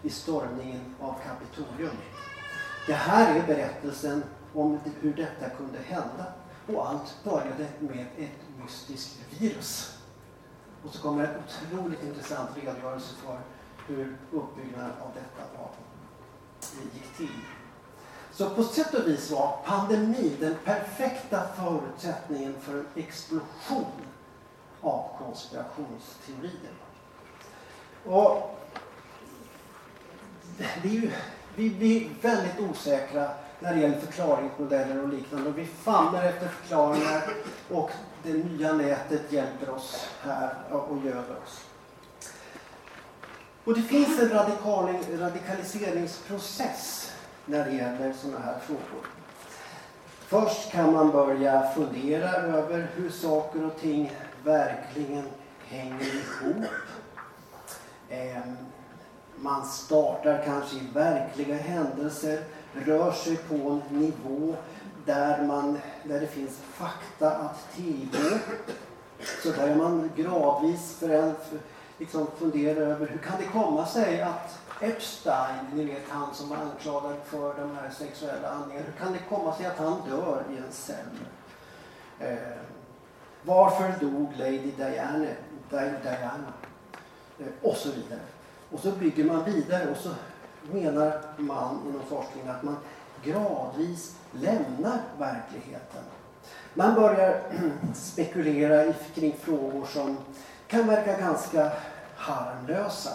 i 0.01 0.09
stormningen 0.09 0.95
av 0.99 1.15
Kapitolium. 1.27 1.95
Det 2.89 2.95
här 2.95 3.35
är 3.35 3.47
berättelsen 3.47 4.23
om 4.53 4.79
hur 5.01 5.13
detta 5.13 5.49
kunde 5.49 5.79
hända 5.79 6.25
och 6.67 6.89
allt 6.89 7.23
började 7.23 7.67
med 7.79 8.05
ett 8.17 8.61
mystiskt 8.63 9.19
virus. 9.39 9.97
Och 10.83 10.93
så 10.93 11.01
kommer 11.01 11.23
en 11.23 11.35
otroligt 11.35 12.03
intressant 12.03 12.49
redogörelse 12.55 13.15
för 13.15 13.39
hur 13.87 14.17
uppbyggnaden 14.31 14.91
av 14.91 15.11
detta 15.13 15.59
var, 15.59 15.69
gick 16.93 17.17
till. 17.17 17.39
Så 18.31 18.49
på 18.49 18.63
sätt 18.63 18.93
och 18.93 19.07
vis 19.07 19.31
var 19.31 19.57
pandemin 19.65 20.37
den 20.39 20.55
perfekta 20.65 21.47
förutsättningen 21.55 22.55
för 22.61 22.79
en 22.79 22.85
explosion 22.95 23.85
av 24.81 25.09
konspirationsteorier. 25.17 26.73
Och 28.05 28.59
det 30.57 30.89
är 30.89 30.93
ju, 30.93 31.11
vi 31.59 31.69
blir 31.69 32.09
väldigt 32.21 32.59
osäkra 32.59 33.29
när 33.59 33.75
det 33.75 33.81
gäller 33.81 33.99
förklaringsmodeller 33.99 35.03
och 35.03 35.09
liknande. 35.09 35.49
Och 35.49 35.57
vi 35.57 35.65
famlar 35.65 36.23
efter 36.23 36.47
förklaringar 36.47 37.23
och 37.69 37.91
det 38.23 38.33
nya 38.33 38.73
nätet 38.73 39.31
hjälper 39.31 39.69
oss 39.69 40.07
här 40.21 40.53
och 40.69 40.97
göder 41.05 41.37
oss. 41.43 41.65
Och 43.63 43.75
det 43.75 43.81
finns 43.81 44.19
en 44.19 44.29
radikaliseringsprocess 45.19 47.11
när 47.45 47.65
det 47.65 47.71
gäller 47.71 48.13
sådana 48.13 48.39
här 48.39 48.59
frågor. 48.59 49.05
Först 50.27 50.71
kan 50.71 50.93
man 50.93 51.11
börja 51.11 51.69
fundera 51.75 52.31
över 52.31 52.87
hur 52.95 53.09
saker 53.09 53.65
och 53.65 53.79
ting 53.81 54.11
verkligen 54.43 55.25
hänger 55.67 56.15
ihop. 56.15 56.65
Ehm, 58.09 58.68
man 59.41 59.65
startar 59.65 60.43
kanske 60.45 60.75
i 60.75 60.87
verkliga 60.93 61.55
händelser, 61.55 62.43
rör 62.73 63.11
sig 63.11 63.37
på 63.37 63.55
en 63.55 63.99
nivå 63.99 64.55
där, 65.05 65.43
man, 65.43 65.79
där 66.03 66.19
det 66.19 66.27
finns 66.27 66.57
fakta 66.73 67.31
att 67.31 67.75
tillgå. 67.75 68.37
Så 69.43 69.51
där 69.51 69.75
man 69.75 70.11
gradvis 70.15 70.95
för, 70.99 71.33
liksom 71.97 72.27
funderar 72.37 72.81
över 72.81 73.07
hur 73.07 73.17
kan 73.17 73.37
det 73.37 73.45
komma 73.45 73.85
sig 73.85 74.21
att 74.21 74.59
Epstein, 74.81 75.65
ni 75.73 75.85
vet 75.85 76.09
han 76.09 76.33
som 76.33 76.49
var 76.49 76.57
anklagad 76.57 77.15
för 77.25 77.61
de 77.61 77.75
här 77.75 77.89
sexuella 77.89 78.53
handlingarna, 78.53 78.85
hur 78.85 79.05
kan 79.05 79.13
det 79.13 79.19
komma 79.29 79.55
sig 79.55 79.65
att 79.65 79.77
han 79.77 80.01
dör 80.09 80.43
i 80.51 80.57
en 80.57 80.71
cell? 80.71 80.95
Eh, 82.19 82.37
varför 83.43 84.05
dog 84.05 84.33
Lady 84.37 84.71
Diana? 84.77 85.27
Diana? 85.69 86.53
Eh, 87.39 87.45
och 87.61 87.75
så 87.75 87.89
vidare. 87.91 88.19
Och 88.71 88.79
så 88.79 88.91
bygger 88.91 89.23
man 89.23 89.45
vidare 89.45 89.91
och 89.91 89.97
så 89.97 90.09
menar 90.71 91.21
man 91.37 91.79
inom 91.89 92.01
forskningen 92.09 92.55
att 92.55 92.63
man 92.63 92.77
gradvis 93.23 94.15
lämnar 94.31 95.01
verkligheten. 95.17 96.03
Man 96.73 96.95
börjar 96.95 97.41
spekulera 97.93 98.93
kring 99.15 99.35
frågor 99.41 99.85
som 99.85 100.17
kan 100.67 100.87
verka 100.87 101.19
ganska 101.19 101.71
harmlösa. 102.15 103.11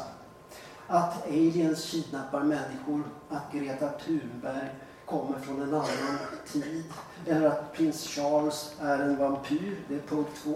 Att 0.86 1.26
aliens 1.26 1.90
kidnappar 1.90 2.40
människor, 2.42 3.02
att 3.30 3.52
Greta 3.52 3.88
Thunberg 3.88 4.68
kommer 5.04 5.38
från 5.38 5.62
en 5.62 5.74
annan 5.74 6.18
tid 6.52 6.84
eller 7.26 7.46
att 7.46 7.72
prins 7.72 8.08
Charles 8.08 8.74
är 8.80 8.98
en 8.98 9.16
vampyr, 9.16 9.78
det 9.88 9.94
är 9.94 10.00
punkt 10.00 10.30
två. 10.42 10.54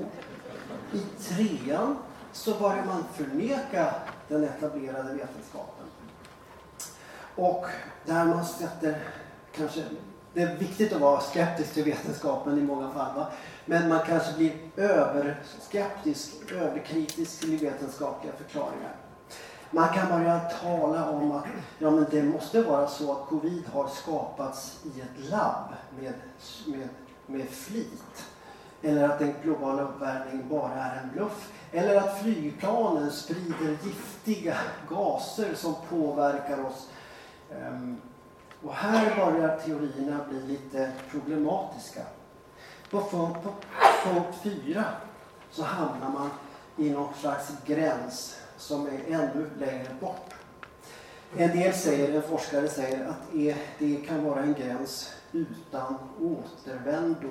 I 0.93 1.01
trean 1.23 1.97
så 2.33 2.55
börjar 2.55 2.85
man 2.85 3.05
förneka 3.15 3.95
den 4.29 4.45
etablerade 4.45 5.13
vetenskapen. 5.13 5.87
Och 7.35 7.67
där 8.07 8.25
man 8.25 8.45
sätter 8.45 9.03
kanske 9.53 9.85
det 10.35 10.43
är 10.43 10.57
viktigt 10.57 10.93
att 10.93 11.01
vara 11.01 11.21
skeptisk 11.21 11.75
till 11.75 11.85
vetenskapen 11.85 12.59
i 12.59 12.63
många 12.63 12.91
fall. 12.91 13.17
Va? 13.17 13.27
Men 13.65 13.89
man 13.89 14.01
kanske 14.07 14.37
blir 14.37 14.53
överskeptisk, 14.77 16.53
överkritisk 16.53 17.41
till 17.41 17.59
vetenskapliga 17.59 18.33
förklaringar. 18.33 18.97
Man 19.71 19.89
kan 19.89 20.09
börja 20.09 20.41
tala 20.41 21.11
om 21.11 21.33
att 21.33 21.45
ja, 21.79 21.91
men 21.91 22.07
det 22.11 22.23
måste 22.23 22.63
vara 22.63 22.89
så 22.89 23.13
att 23.13 23.29
covid 23.29 23.65
har 23.73 23.89
skapats 23.89 24.81
i 24.85 25.01
ett 25.01 25.31
labb 25.31 25.73
med, 26.01 26.15
med, 26.67 26.89
med 27.27 27.49
flit. 27.49 28.27
Eller 28.83 29.09
att 29.09 29.19
den 29.19 29.35
globala 29.43 29.83
uppvärmningen 29.83 30.49
bara 30.49 30.75
är 30.75 31.03
en 31.03 31.11
bluff. 31.13 31.53
Eller 31.73 31.97
att 31.97 32.23
flygplanen 32.23 33.13
sprider 33.13 33.79
giftiga 33.85 34.57
gaser 34.89 35.55
som 35.55 35.75
påverkar 35.89 36.65
oss. 36.65 36.89
Ehm, 37.53 37.97
och 38.63 38.75
här 38.75 39.17
börjar 39.17 39.59
teorierna 39.59 40.21
bli 40.29 40.43
lite 40.43 40.93
problematiska. 41.11 42.01
På 42.91 43.01
punkt, 43.01 43.39
på 43.43 43.51
punkt 44.05 44.39
4 44.43 44.85
så 45.51 45.63
hamnar 45.63 46.11
man 46.11 46.31
i 46.77 46.91
någon 46.91 47.15
slags 47.15 47.53
gräns 47.67 48.37
som 48.57 48.87
är 48.87 49.01
ännu 49.07 49.51
längre 49.59 49.89
bort. 50.01 50.35
En 51.37 51.59
del 51.59 51.75
säger, 51.75 52.15
en 52.17 52.23
forskare 52.23 52.69
säger 52.69 53.07
att 53.07 53.33
det 53.79 53.97
kan 53.97 54.25
vara 54.25 54.41
en 54.41 54.55
gräns 54.55 55.13
utan 55.33 55.95
återvändo. 56.21 57.29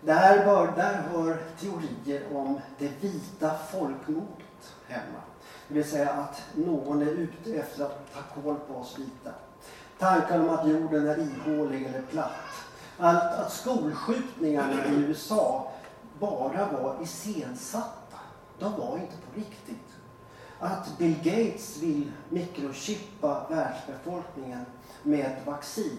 Där, 0.00 0.44
bör, 0.44 0.72
där 0.76 1.02
hör 1.02 1.38
teorier 1.60 2.36
om 2.36 2.60
det 2.78 2.90
vita 3.00 3.54
folkmordet 3.70 4.74
hemma. 4.88 5.20
Det 5.68 5.74
vill 5.74 5.90
säga 5.90 6.10
att 6.10 6.42
någon 6.54 7.02
är 7.02 7.10
ute 7.10 7.54
efter 7.54 7.84
att 7.84 8.14
ta 8.14 8.40
koll 8.42 8.56
på 8.68 8.74
oss 8.74 8.98
vita. 8.98 9.30
Tankar 9.98 10.40
om 10.40 10.50
att 10.50 10.68
jorden 10.68 11.08
är 11.08 11.18
ihålig 11.18 11.86
eller 11.86 12.02
platt. 12.02 12.30
Att, 12.98 13.38
att 13.38 13.52
skolskjutningarna 13.52 14.86
i 14.86 14.94
USA 14.94 15.70
bara 16.18 16.72
var 16.72 17.02
iscensatta. 17.02 18.18
De 18.58 18.72
var 18.72 18.98
inte 18.98 19.16
på 19.16 19.38
riktigt. 19.38 19.88
Att 20.60 20.98
Bill 20.98 21.16
Gates 21.22 21.78
vill 21.82 22.12
mikrochippa 22.28 23.46
världsbefolkningen 23.50 24.64
med 25.02 25.26
ett 25.26 25.46
vaccin. 25.46 25.98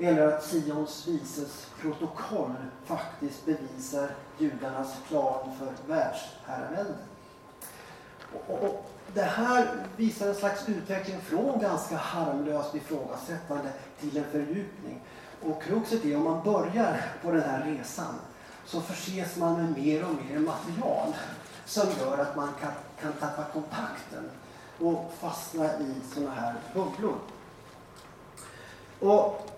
Eller 0.00 0.26
att 0.26 0.44
Sions 0.44 1.08
vises 1.08 1.66
protokoll 1.80 2.54
faktiskt 2.84 3.46
bevisar 3.46 4.08
judarnas 4.38 4.96
plan 5.08 5.50
för 5.58 5.94
världsherravälde. 5.94 6.94
Och, 8.32 8.64
och, 8.64 8.90
det 9.14 9.22
här 9.22 9.86
visar 9.96 10.28
en 10.28 10.34
slags 10.34 10.68
utveckling 10.68 11.20
från 11.20 11.60
ganska 11.60 11.96
harmlöst 11.96 12.74
ifrågasättande 12.74 13.72
till 14.00 14.16
en 14.16 14.24
fördjupning. 14.24 15.00
Och 15.42 15.62
kruxet 15.62 16.04
är 16.04 16.16
om 16.16 16.24
man 16.24 16.44
börjar 16.44 17.04
på 17.22 17.30
den 17.30 17.42
här 17.42 17.64
resan 17.64 18.14
så 18.64 18.80
förses 18.80 19.36
man 19.36 19.56
med 19.56 19.78
mer 19.78 20.04
och 20.04 20.14
mer 20.24 20.38
material 20.38 21.14
som 21.66 21.88
gör 22.00 22.18
att 22.18 22.36
man 22.36 22.48
kan, 22.60 22.72
kan 23.00 23.12
tappa 23.12 23.44
kontakten 23.52 24.30
och 24.78 25.12
fastna 25.18 25.64
i 25.64 25.94
sådana 26.14 26.30
här 26.30 26.54
bubblor. 26.74 27.14
Och 29.00 29.49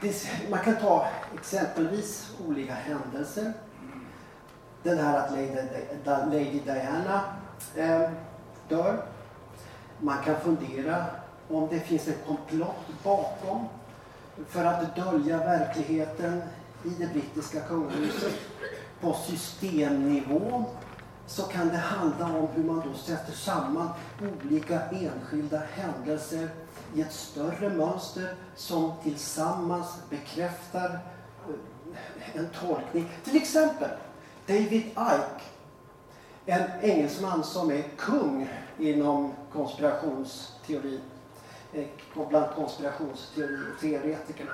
det, 0.00 0.30
man 0.50 0.58
kan 0.58 0.76
ta 0.76 1.06
exempelvis 1.34 2.30
olika 2.46 2.74
händelser. 2.74 3.52
Den 4.82 4.98
här 4.98 5.18
att 5.18 5.30
Lady, 5.30 5.54
Lady 6.04 6.60
Diana 6.64 7.24
eh, 7.76 8.10
dör. 8.68 9.02
Man 9.98 10.24
kan 10.24 10.40
fundera 10.40 11.04
om 11.48 11.68
det 11.70 11.80
finns 11.80 12.08
en 12.08 12.14
komplott 12.26 12.86
bakom 13.04 13.68
för 14.48 14.64
att 14.64 14.96
dölja 14.96 15.38
verkligheten 15.38 16.42
i 16.84 16.88
det 16.88 17.06
brittiska 17.06 17.60
kungahuset 17.60 18.34
på 19.00 19.12
systemnivå 19.14 20.64
så 21.30 21.42
kan 21.42 21.68
det 21.68 21.76
handla 21.76 22.26
om 22.26 22.48
hur 22.54 22.64
man 22.64 22.82
då 22.88 22.94
sätter 22.98 23.32
samman 23.32 23.88
olika 24.42 24.80
enskilda 24.80 25.62
händelser 25.72 26.48
i 26.94 27.00
ett 27.00 27.12
större 27.12 27.68
mönster 27.68 28.34
som 28.56 28.92
tillsammans 29.02 29.86
bekräftar 30.10 30.98
eh, 31.48 32.36
en 32.36 32.48
tolkning. 32.60 33.10
Till 33.24 33.36
exempel 33.36 33.90
David 34.46 34.72
Icke 34.72 35.40
en 36.46 36.70
engelsman 36.80 37.44
som 37.44 37.70
är 37.70 37.82
kung 37.96 38.48
inom 38.78 39.32
konspirationsteori, 39.52 41.00
eh, 41.72 41.86
och 42.14 42.28
bland 42.28 42.54
konspirationsteoretikerna. 42.54 44.52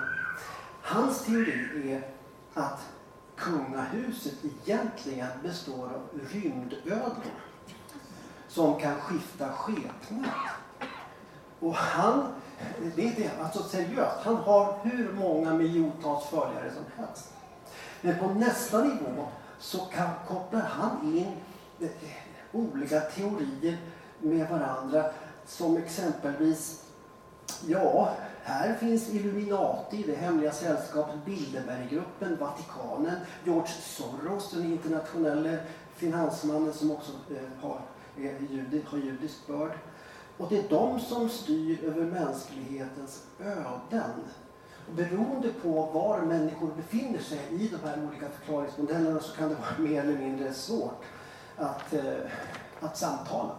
Hans 0.83 1.25
teori 1.25 1.93
är 1.93 2.03
att 2.55 2.81
kungahuset 3.37 4.35
egentligen 4.45 5.29
består 5.43 5.85
av 5.85 6.21
rymdödlor 6.33 7.35
som 8.49 8.81
kan 8.81 8.95
skifta 8.95 9.49
skepnad. 9.49 10.31
Och 11.61 11.75
han, 11.75 12.27
det 12.97 13.09
är 13.09 13.15
det, 13.17 13.31
alltså 13.43 13.63
seriöst, 13.63 14.17
han 14.23 14.37
har 14.37 14.79
hur 14.83 15.13
många 15.13 15.55
miljontals 15.55 16.25
följare 16.25 16.71
som 16.75 16.85
helst. 16.97 17.33
Men 18.01 18.19
på 18.19 18.29
nästa 18.29 18.85
nivå 18.85 19.29
så 19.59 19.79
kan, 19.79 20.09
kopplar 20.29 20.61
han 20.61 21.17
in 21.17 21.33
eh, 21.81 21.91
olika 22.53 23.01
teorier 23.01 23.79
med 24.21 24.49
varandra 24.49 25.05
som 25.47 25.77
exempelvis, 25.77 26.85
ja, 27.67 28.17
här 28.47 28.75
finns 28.75 29.09
Illuminati, 29.09 30.05
det 30.07 30.15
hemliga 30.15 30.53
sällskapet, 30.53 31.25
Bilderberggruppen, 31.25 32.37
Vatikanen, 32.41 33.17
George 33.45 33.73
Soros, 33.81 34.51
den 34.51 34.65
internationella 34.65 35.57
finansmannen 35.95 36.73
som 36.73 36.91
också 36.91 37.13
eh, 37.31 37.63
har, 37.63 37.81
eh, 38.19 38.53
judi, 38.53 38.83
har 38.87 38.99
judisk 38.99 39.47
börd. 39.47 39.73
Och 40.37 40.49
det 40.49 40.59
är 40.59 40.69
de 40.69 41.01
som 41.01 41.29
styr 41.29 41.85
över 41.85 42.05
mänsklighetens 42.05 43.23
öden. 43.41 44.11
Och 44.89 44.95
beroende 44.95 45.49
på 45.63 45.83
var 45.83 46.21
människor 46.21 46.71
befinner 46.77 47.19
sig 47.19 47.41
i 47.51 47.69
de 47.69 47.89
här 47.89 48.09
olika 48.09 48.29
förklaringsmodellerna 48.29 49.21
så 49.21 49.37
kan 49.37 49.49
det 49.49 49.55
vara 49.55 49.79
mer 49.89 50.03
eller 50.03 50.19
mindre 50.19 50.53
svårt 50.53 51.03
att, 51.57 51.93
eh, 51.93 52.31
att 52.81 52.97
samtala. 52.99 53.53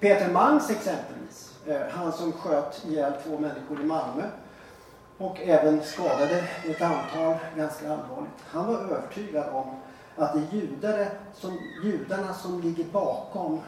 Peter 0.00 0.32
Mangs 0.32 0.70
exempelvis, 0.70 1.45
Eh, 1.68 1.88
han 1.90 2.12
som 2.12 2.32
sköt 2.32 2.84
ihjäl 2.84 3.12
två 3.24 3.38
människor 3.38 3.80
i 3.80 3.84
Malmö 3.84 4.22
och 5.18 5.40
även 5.40 5.82
skadade 5.82 6.44
ett 6.64 6.82
antal 6.82 7.34
ganska 7.56 7.92
allvarligt. 7.92 8.32
Han 8.46 8.66
var 8.66 8.74
övertygad 8.74 9.48
om 9.54 9.80
att 10.16 10.32
det 10.32 10.38
är 10.38 10.60
judare 10.60 11.08
som, 11.34 11.58
judarna 11.84 12.34
som 12.34 12.60
ligger 12.60 12.84
bakom 12.84 13.60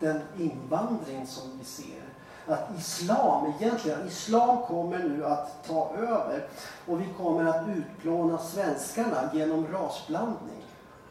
den 0.00 0.20
invandring 0.38 1.26
som 1.26 1.58
vi 1.58 1.64
ser. 1.64 2.02
Att 2.46 2.78
islam, 2.78 3.52
egentligen, 3.60 4.06
islam 4.06 4.62
kommer 4.62 4.98
nu 4.98 5.24
att 5.24 5.64
ta 5.66 5.92
över 5.98 6.48
och 6.86 7.00
vi 7.00 7.08
kommer 7.18 7.44
att 7.44 7.68
utplåna 7.68 8.38
svenskarna 8.38 9.30
genom 9.32 9.66
rasblandning. 9.72 10.64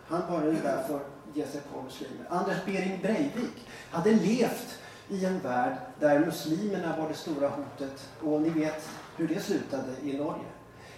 Han 0.07 0.21
började 0.29 0.59
därför 0.63 0.99
ge 1.33 1.47
sig 1.47 1.61
på 1.73 1.81
muslimer. 1.81 2.25
Anders 2.29 2.65
Behring 2.65 3.01
Breivik 3.01 3.67
hade 3.91 4.11
levt 4.11 4.79
i 5.09 5.25
en 5.25 5.39
värld 5.39 5.75
där 5.99 6.19
muslimerna 6.19 6.97
var 6.97 7.09
det 7.09 7.15
stora 7.15 7.49
hotet 7.49 8.09
och 8.21 8.41
ni 8.41 8.49
vet 8.49 8.89
hur 9.17 9.27
det 9.27 9.39
slutade 9.39 9.91
i 10.03 10.17
Norge. 10.17 10.43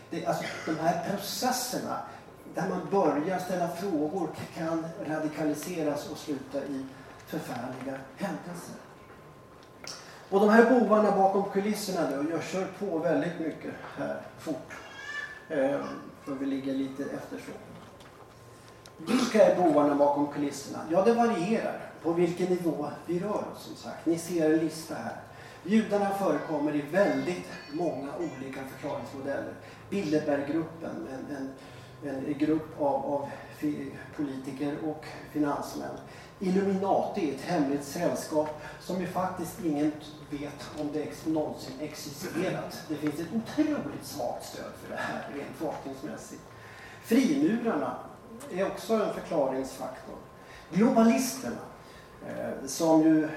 Det, 0.10 0.26
alltså, 0.26 0.44
de 0.66 0.76
här 0.80 1.10
processerna 1.10 2.00
där 2.54 2.70
man 2.70 2.88
börjar 2.92 3.40
ställa 3.40 3.68
frågor 3.68 4.30
kan 4.58 4.86
radikaliseras 5.06 6.10
och 6.10 6.18
sluta 6.18 6.58
i 6.64 6.86
förfärliga 7.28 8.00
händelser. 8.18 8.76
Och 10.30 10.40
de 10.40 10.50
här 10.50 10.80
bovarna 10.80 11.12
bakom 11.12 11.52
kulisserna 11.52 12.12
då, 12.12 12.32
jag 12.32 12.44
kör 12.44 12.68
på 12.80 12.98
väldigt 12.98 13.40
mycket 13.40 13.74
här 13.98 14.22
fort. 14.40 14.74
Ehm, 15.50 15.84
för 16.24 16.36
vi 16.36 16.46
ligger 16.46 16.74
lite 16.74 17.04
efter 17.04 17.38
så. 17.38 17.65
Vilka 19.36 19.52
är 19.52 19.56
bovarna 19.56 19.96
bakom 19.96 20.28
kulisserna? 20.28 20.80
Ja, 20.92 21.02
det 21.02 21.14
varierar 21.14 21.80
på 22.04 22.14
vilken 22.14 22.48
nivå 22.48 22.88
vi 23.06 23.20
rör 23.20 23.46
oss 23.54 23.64
som 23.64 23.76
sagt. 23.76 24.06
Ni 24.06 24.18
ser 24.18 24.54
en 24.54 24.60
lista 24.60 24.96
här. 24.96 25.16
Judarna 25.64 26.10
förekommer 26.10 26.76
i 26.76 26.82
väldigt 26.82 27.46
många 27.74 28.10
olika 28.18 28.60
förklaringsmodeller. 28.72 29.54
Bilderberggruppen, 29.90 31.08
en, 31.14 31.36
en, 32.10 32.26
en 32.26 32.38
grupp 32.38 32.82
av, 32.82 32.96
av 32.96 33.30
politiker 34.16 34.78
och 34.86 35.06
finansmän. 35.32 35.98
Illuminati 36.40 37.30
är 37.30 37.34
ett 37.34 37.42
hemligt 37.42 37.84
sällskap 37.84 38.62
som 38.80 39.02
ju 39.02 39.08
faktiskt 39.08 39.66
ingen 39.66 39.92
vet 40.30 40.70
om 40.80 40.90
det 40.94 41.26
någonsin 41.26 41.74
existerat. 41.80 42.84
Det 42.88 42.96
finns 42.96 43.20
ett 43.20 43.34
otroligt 43.34 44.06
svagt 44.06 44.46
stöd 44.46 44.72
för 44.84 44.90
det 44.96 45.02
här 45.02 45.30
rent 45.34 45.56
forskningsmässigt. 45.58 46.42
Frimurarna 47.04 47.98
är 48.52 48.68
också 48.68 48.94
en 48.94 49.14
förklaringsfaktor. 49.14 50.16
Globalisterna, 50.72 51.56
eh, 52.28 52.68
som 52.68 53.04
ju 53.04 53.30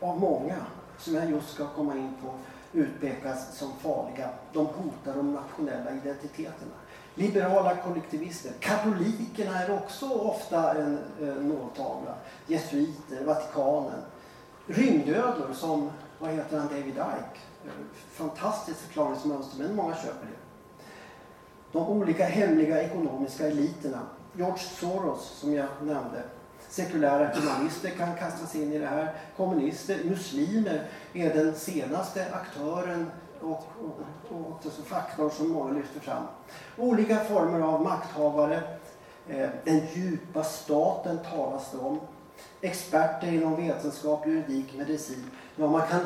av 0.00 0.20
många, 0.20 0.56
som 0.98 1.14
jag 1.14 1.30
just 1.30 1.54
ska 1.54 1.66
komma 1.66 1.94
in 1.94 2.14
på, 2.22 2.34
utpekas 2.78 3.58
som 3.58 3.72
farliga. 3.72 4.28
De 4.52 4.66
hotar 4.66 5.14
de 5.16 5.32
nationella 5.32 5.90
identiteterna. 5.90 6.74
Liberala 7.14 7.76
kollektivister. 7.76 8.52
Katolikerna 8.60 9.62
är 9.62 9.74
också 9.74 10.06
ofta 10.06 10.74
en 10.74 10.98
eh, 11.20 11.34
nåltavla. 11.34 12.14
Jesuiter, 12.46 13.24
Vatikanen. 13.24 14.02
Rymdödlor 14.66 15.52
som, 15.54 15.90
vad 16.18 16.30
heter 16.30 16.58
han, 16.58 16.68
David 16.68 16.88
Ike. 16.88 17.40
Eh, 17.64 17.70
fantastiskt 18.10 18.80
förklaringsmönster, 18.80 19.58
men 19.58 19.76
många 19.76 19.94
köper 19.94 20.26
det. 20.26 20.43
De 21.74 21.88
olika 21.88 22.24
hemliga 22.24 22.82
ekonomiska 22.82 23.46
eliterna. 23.46 24.00
George 24.36 24.58
Soros, 24.58 25.38
som 25.40 25.54
jag 25.54 25.66
nämnde. 25.82 26.22
Sekulära 26.68 27.30
humanister 27.34 27.90
kan 27.90 28.16
kastas 28.16 28.54
in 28.54 28.72
i 28.72 28.78
det 28.78 28.86
här. 28.86 29.12
Kommunister, 29.36 30.04
muslimer 30.04 30.82
är 31.12 31.34
den 31.34 31.54
senaste 31.54 32.26
aktören 32.32 33.10
och, 33.40 33.50
och, 33.50 34.00
och 34.30 34.50
också 34.50 34.82
faktorn 34.82 35.30
som 35.30 35.48
många 35.48 35.72
lyfter 35.72 36.00
fram. 36.00 36.22
Olika 36.76 37.18
former 37.18 37.60
av 37.60 37.82
makthavare. 37.82 38.60
Eh, 39.28 39.48
den 39.64 39.80
djupa 39.94 40.44
staten 40.44 41.18
talas 41.30 41.70
det 41.70 41.78
om. 41.78 42.00
Experter 42.60 43.32
inom 43.32 43.56
vetenskap, 43.56 44.26
juridik, 44.26 44.74
medicin. 44.76 45.30
Ja, 45.56 45.66
man 45.66 45.86
kan 45.86 46.00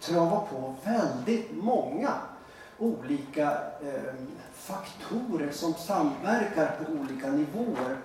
trava 0.00 0.40
på 0.40 0.74
väldigt 0.84 1.50
många 1.52 2.12
olika 2.78 3.52
eh, 3.82 4.14
faktorer 4.68 5.50
som 5.50 5.74
samverkar 5.74 6.66
på 6.66 6.92
olika 6.92 7.30
nivåer 7.30 7.96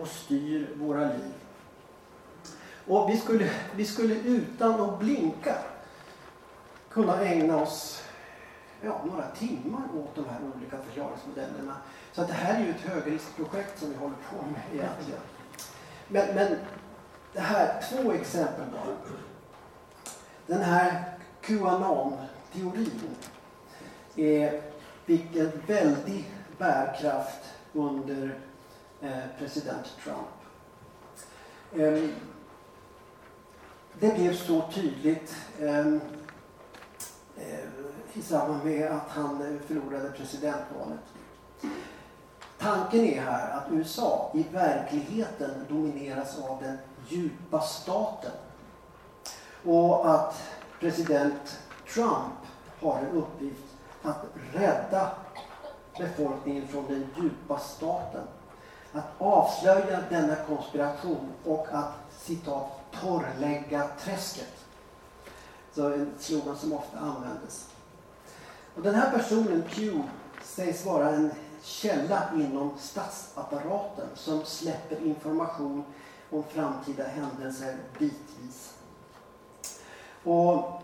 och 0.00 0.08
styr 0.08 0.68
våra 0.76 1.00
liv. 1.00 1.34
Och 2.86 3.10
vi 3.10 3.16
skulle, 3.16 3.50
vi 3.76 3.84
skulle 3.84 4.14
utan 4.14 4.80
att 4.80 4.98
blinka 4.98 5.54
kunna 6.90 7.20
ägna 7.20 7.56
oss 7.56 8.02
ja, 8.82 9.00
några 9.04 9.26
timmar 9.30 9.82
åt 9.96 10.14
de 10.14 10.24
här 10.24 10.40
olika 10.56 10.76
förklaringsmodellerna. 10.82 11.76
Så 12.12 12.22
att 12.22 12.28
det 12.28 12.34
här 12.34 12.60
är 12.60 12.64
ju 12.64 12.70
ett 12.70 12.80
högriskprojekt 12.80 13.78
som 13.78 13.90
vi 13.90 13.96
håller 13.96 14.16
på 14.30 14.36
med 14.46 14.62
egentligen. 14.72 15.20
Men, 16.08 16.34
men 16.34 16.56
det 17.32 17.40
här, 17.40 17.84
två 17.90 18.12
exempel 18.12 18.64
bara. 18.72 18.96
Den 20.46 20.62
här 20.62 21.04
QAnon-teorin 21.42 23.16
fick 25.04 25.36
en 25.36 25.52
väldig 25.66 26.34
bärkraft 26.58 27.44
under 27.72 28.38
eh, 29.00 29.22
president 29.38 29.86
Trump. 30.04 30.28
Ehm, 31.76 32.12
det 34.00 34.14
blev 34.14 34.34
så 34.34 34.62
tydligt 34.74 35.36
ehm, 35.60 36.00
eh, 37.36 37.64
i 38.14 38.22
samband 38.22 38.64
med 38.64 38.90
att 38.90 39.08
han 39.08 39.58
förlorade 39.66 40.10
presidentvalet. 40.10 41.00
Tanken 42.58 43.00
är 43.00 43.20
här 43.20 43.56
att 43.56 43.72
USA 43.72 44.30
i 44.34 44.42
verkligheten 44.52 45.50
domineras 45.68 46.38
av 46.38 46.62
den 46.62 46.78
djupa 47.08 47.60
staten 47.60 48.30
och 49.64 50.14
att 50.14 50.42
president 50.80 51.58
Trump 51.94 52.34
har 52.80 52.98
en 52.98 53.16
uppgift 53.16 53.71
att 54.02 54.24
rädda 54.52 55.10
befolkningen 55.98 56.68
från 56.68 56.86
den 56.86 57.06
djupa 57.16 57.58
staten. 57.58 58.22
Att 58.92 59.04
avslöja 59.18 60.00
denna 60.10 60.36
konspiration 60.36 61.32
och 61.44 61.66
att 61.70 61.92
citat 62.18 62.70
torrlägga 63.00 63.88
träsket. 64.00 64.64
Så 65.72 65.92
en 65.92 66.12
slogan 66.18 66.56
som 66.56 66.72
ofta 66.72 66.98
användes. 66.98 67.68
Och 68.76 68.82
den 68.82 68.94
här 68.94 69.10
personen, 69.10 69.62
Q, 69.70 70.02
sägs 70.42 70.86
vara 70.86 71.08
en 71.08 71.30
källa 71.62 72.22
inom 72.34 72.78
statsapparaten 72.78 74.08
som 74.14 74.44
släpper 74.44 75.06
information 75.06 75.84
om 76.30 76.42
framtida 76.42 77.04
händelser 77.04 77.76
bitvis. 77.98 78.74
Och 80.24 80.81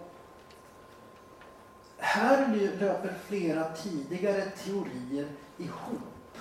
här 1.98 2.48
löper 2.80 3.14
flera 3.26 3.64
tidigare 3.64 4.44
teorier 4.44 5.28
ihop. 5.56 6.38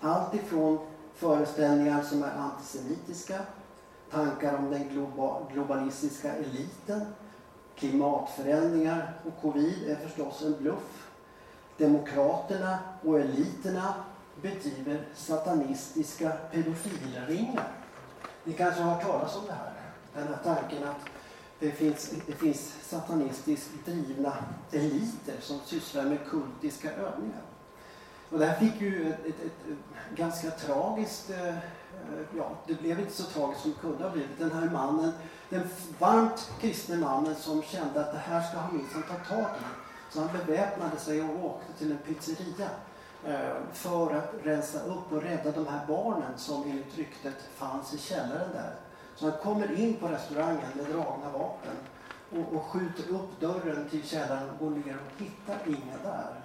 Allt 0.00 0.34
ifrån 0.34 0.78
föreställningar 1.14 2.02
som 2.02 2.22
är 2.22 2.30
antisemitiska, 2.30 3.40
tankar 4.10 4.54
om 4.54 4.70
den 4.70 5.10
globalistiska 5.52 6.32
eliten, 6.34 7.06
klimatförändringar 7.76 9.12
och 9.26 9.42
covid 9.42 9.90
är 9.90 9.96
förstås 9.96 10.42
en 10.42 10.56
bluff. 10.58 11.08
Demokraterna 11.76 12.78
och 13.04 13.20
eliterna 13.20 13.94
bedriver 14.42 15.06
satanistiska 15.14 16.30
pedofilringar. 16.52 17.68
Ni 18.44 18.52
kanske 18.52 18.82
har 18.82 18.94
hört 18.94 19.02
talas 19.02 19.36
om 19.36 19.46
det 19.46 19.52
här? 19.52 19.72
Den 20.14 20.28
här 20.28 20.38
tanken 20.44 20.88
att 20.88 21.19
det 21.60 21.70
finns, 21.70 22.10
det 22.26 22.32
finns 22.32 22.74
satanistiskt 22.82 23.70
drivna 23.84 24.36
eliter 24.72 25.34
som 25.40 25.60
sysslar 25.66 26.04
med 26.04 26.18
kultiska 26.28 26.92
övningar. 26.92 27.42
Och 28.30 28.38
det 28.38 28.46
här 28.46 28.58
fick 28.58 28.80
ju 28.80 29.12
ett, 29.12 29.26
ett, 29.26 29.40
ett 29.44 30.16
ganska 30.16 30.50
tragiskt, 30.50 31.30
eh, 31.30 31.48
eh, 31.48 31.54
ja 32.36 32.50
det 32.66 32.74
blev 32.74 33.00
inte 33.00 33.12
så 33.12 33.22
tragiskt 33.22 33.62
som 33.62 33.70
det 33.70 33.78
kunde 33.78 34.04
ha 34.04 34.10
blivit. 34.10 34.38
Den 34.38 34.52
här 34.52 34.70
mannen, 34.70 35.12
den 35.48 35.68
varmt 35.98 36.52
kristne 36.60 36.96
mannen 36.96 37.34
som 37.34 37.62
kände 37.62 38.00
att 38.00 38.12
det 38.12 38.18
här 38.18 38.42
ska 38.42 38.58
han 38.58 38.76
minsann 38.76 39.02
ta 39.02 39.34
tag 39.34 39.46
i. 39.60 39.64
Så 40.12 40.20
han 40.20 40.38
beväpnade 40.46 40.96
sig 40.96 41.22
och 41.22 41.44
åkte 41.44 41.72
till 41.78 41.92
en 41.92 41.98
pizzeria 41.98 42.70
eh, 43.24 43.56
för 43.72 44.14
att 44.14 44.34
rensa 44.42 44.82
upp 44.82 45.12
och 45.12 45.22
rädda 45.22 45.50
de 45.50 45.66
här 45.66 45.86
barnen 45.86 46.38
som 46.38 46.62
enligt 46.62 46.98
ryktet 46.98 47.36
fanns 47.54 47.94
i 47.94 47.98
källaren 47.98 48.52
där. 48.52 48.74
Så 49.20 49.30
han 49.30 49.38
kommer 49.38 49.80
in 49.80 49.96
på 49.96 50.08
restaurangen 50.08 50.70
med 50.76 50.86
dragna 50.86 51.30
vapen 51.32 51.76
och, 52.30 52.56
och 52.56 52.62
skjuter 52.62 53.14
upp 53.14 53.40
dörren 53.40 53.88
till 53.90 54.06
källaren 54.06 54.50
och 54.50 54.58
går 54.58 54.70
ner 54.70 54.96
och 54.96 55.22
hittar 55.22 55.58
inga 55.66 55.96
där. 56.02 56.40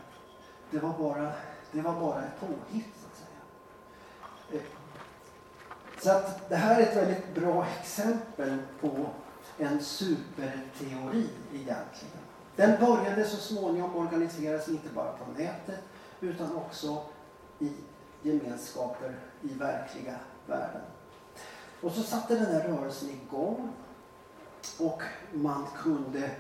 Det 0.72 0.80
var 0.80 0.98
bara, 0.98 1.32
det 1.72 1.82
var 1.82 2.00
bara 2.00 2.24
ett 2.24 2.40
påhitt 2.40 2.94
så 3.02 3.08
att 3.08 3.18
säga. 3.18 4.62
Eh, 4.62 4.68
så 6.02 6.12
att 6.12 6.50
det 6.50 6.56
här 6.56 6.82
är 6.82 6.84
ett 6.84 6.98
väldigt 6.98 7.36
bra 7.36 7.66
exempel 7.80 8.58
på 8.82 9.06
en 9.58 9.84
superteori 9.84 11.30
egentligen. 11.54 12.24
Den 12.56 12.80
började 12.80 13.24
så 13.24 13.38
småningom 13.38 13.96
organiseras 13.96 14.68
inte 14.68 14.90
bara 14.96 15.12
på 15.12 15.32
nätet 15.38 15.80
utan 16.22 16.56
också 16.56 17.04
i 17.60 17.72
gemenskaper 18.22 19.16
i 19.42 19.54
verkliga 19.54 20.16
världen. 20.48 20.82
Och 21.86 21.92
så 21.92 22.04
satte 22.04 22.36
den 22.36 22.46
här 22.46 22.68
rörelsen 22.68 23.10
igång 23.10 23.70
och 24.80 25.02
man 25.34 25.68
kunde 25.78 26.32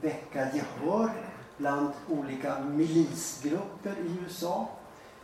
väcka 0.00 0.48
gehör 0.52 1.10
bland 1.56 1.92
olika 2.08 2.58
milisgrupper 2.58 3.90
i 3.98 4.18
USA. 4.24 4.68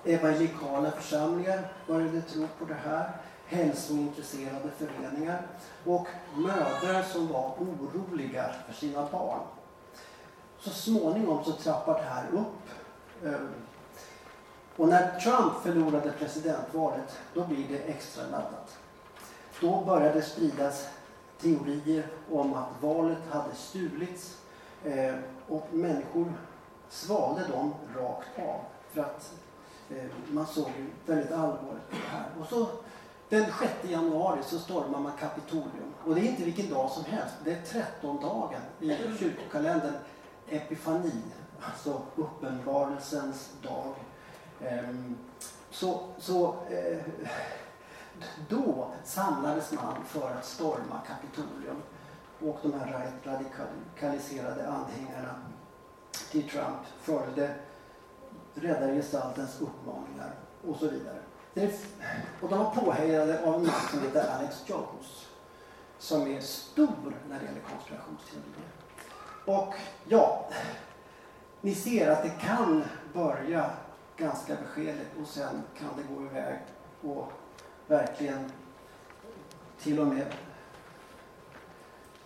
Evangelikala 0.05 0.91
församlingar 0.91 1.73
började 1.87 2.23
tro 2.23 2.47
på 2.59 2.65
det 2.65 2.75
här. 2.75 3.13
Hälsointresserade 3.47 4.71
föreningar 4.79 5.47
och 5.85 6.07
mödrar 6.35 7.03
som 7.03 7.29
var 7.29 7.55
oroliga 7.59 8.51
för 8.67 8.75
sina 8.75 9.09
barn. 9.13 9.41
Så 10.61 10.71
småningom 10.71 11.45
så 11.45 11.53
trappar 11.53 11.95
det 11.95 12.09
här 12.09 12.25
upp. 12.33 12.69
Ehm, 13.25 13.49
och 14.77 14.89
när 14.89 15.21
Trump 15.21 15.53
förlorade 15.63 16.13
presidentvalet, 16.13 17.19
då 17.35 17.47
blir 17.47 17.69
det 17.69 17.79
extra 17.79 18.23
laddat. 18.23 18.79
Då 19.61 19.83
började 19.87 20.23
spridas 20.23 20.89
teorier 21.41 22.07
om 22.33 22.55
att 22.55 22.69
valet 22.81 23.19
hade 23.31 23.55
stulits 23.55 24.39
eh, 24.85 25.15
och 25.49 25.69
människor 25.71 26.33
svalde 26.89 27.47
dem 27.47 27.75
rakt 27.97 28.39
av 28.39 28.61
för 28.93 29.01
att 29.01 29.33
eh, 29.91 30.05
man 30.29 30.47
såg 30.47 30.71
väldigt 31.07 31.33
allvarligt 31.33 31.91
på 31.91 31.97
det 31.97 32.17
här. 32.17 32.27
Och 32.41 32.47
så 32.47 32.67
den 33.29 33.45
6 33.61 33.73
januari 33.83 34.41
så 34.43 34.59
stormar 34.59 35.01
man 35.01 35.13
Kapitolium 35.21 35.95
och 36.05 36.15
det 36.15 36.21
är 36.21 36.25
inte 36.25 36.45
vilken 36.45 36.71
dag 36.71 36.91
som 36.91 37.05
helst. 37.05 37.35
Det 37.45 37.53
är 37.53 37.63
13 37.63 38.21
dagen 38.21 38.61
i 38.81 38.97
kyrkokalendern 39.19 39.95
Epifani, 40.49 41.23
alltså 41.61 42.03
uppenbarelsens 42.17 43.51
dag. 43.63 43.95
Eh, 44.61 44.95
så, 45.71 46.01
så 46.19 46.55
eh, 46.71 46.99
då 48.49 48.91
samlades 49.05 49.73
man 49.73 50.05
för 50.05 50.31
att 50.31 50.45
storma 50.45 51.01
Kapitolium 51.07 51.83
och 52.41 52.59
de 52.63 52.73
här 52.73 53.13
radikaliserade 53.25 54.69
anhängarna 54.69 55.35
till 56.31 56.49
Trump 56.49 56.81
följde 57.01 57.55
räddargestaltens 58.55 59.61
uppmaningar 59.61 60.35
och 60.67 60.77
så 60.77 60.89
vidare. 60.89 61.19
Och 62.41 62.49
de 62.49 62.59
var 62.59 62.71
påhejade 62.71 63.47
av 63.47 63.55
en 63.55 63.63
man 63.63 63.81
som 63.91 64.01
heter 64.01 64.37
Alex 64.37 64.63
Jones 64.67 65.27
som 65.99 66.27
är 66.27 66.41
stor 66.41 67.15
när 67.29 67.39
det 67.41 67.45
gäller 67.45 67.61
konspirationsteorier. 67.61 68.71
Och 69.47 69.75
ja, 70.09 70.51
ni 71.61 71.75
ser 71.75 72.11
att 72.11 72.23
det 72.23 72.33
kan 72.41 72.85
börja 73.13 73.71
ganska 74.17 74.57
beskedligt 74.57 75.11
och 75.21 75.27
sen 75.27 75.63
kan 75.79 75.89
det 75.97 76.15
gå 76.15 76.25
iväg 76.25 76.59
och 77.03 77.33
verkligen 77.91 78.53
till 79.81 80.01
och 80.01 80.07
med 80.07 80.27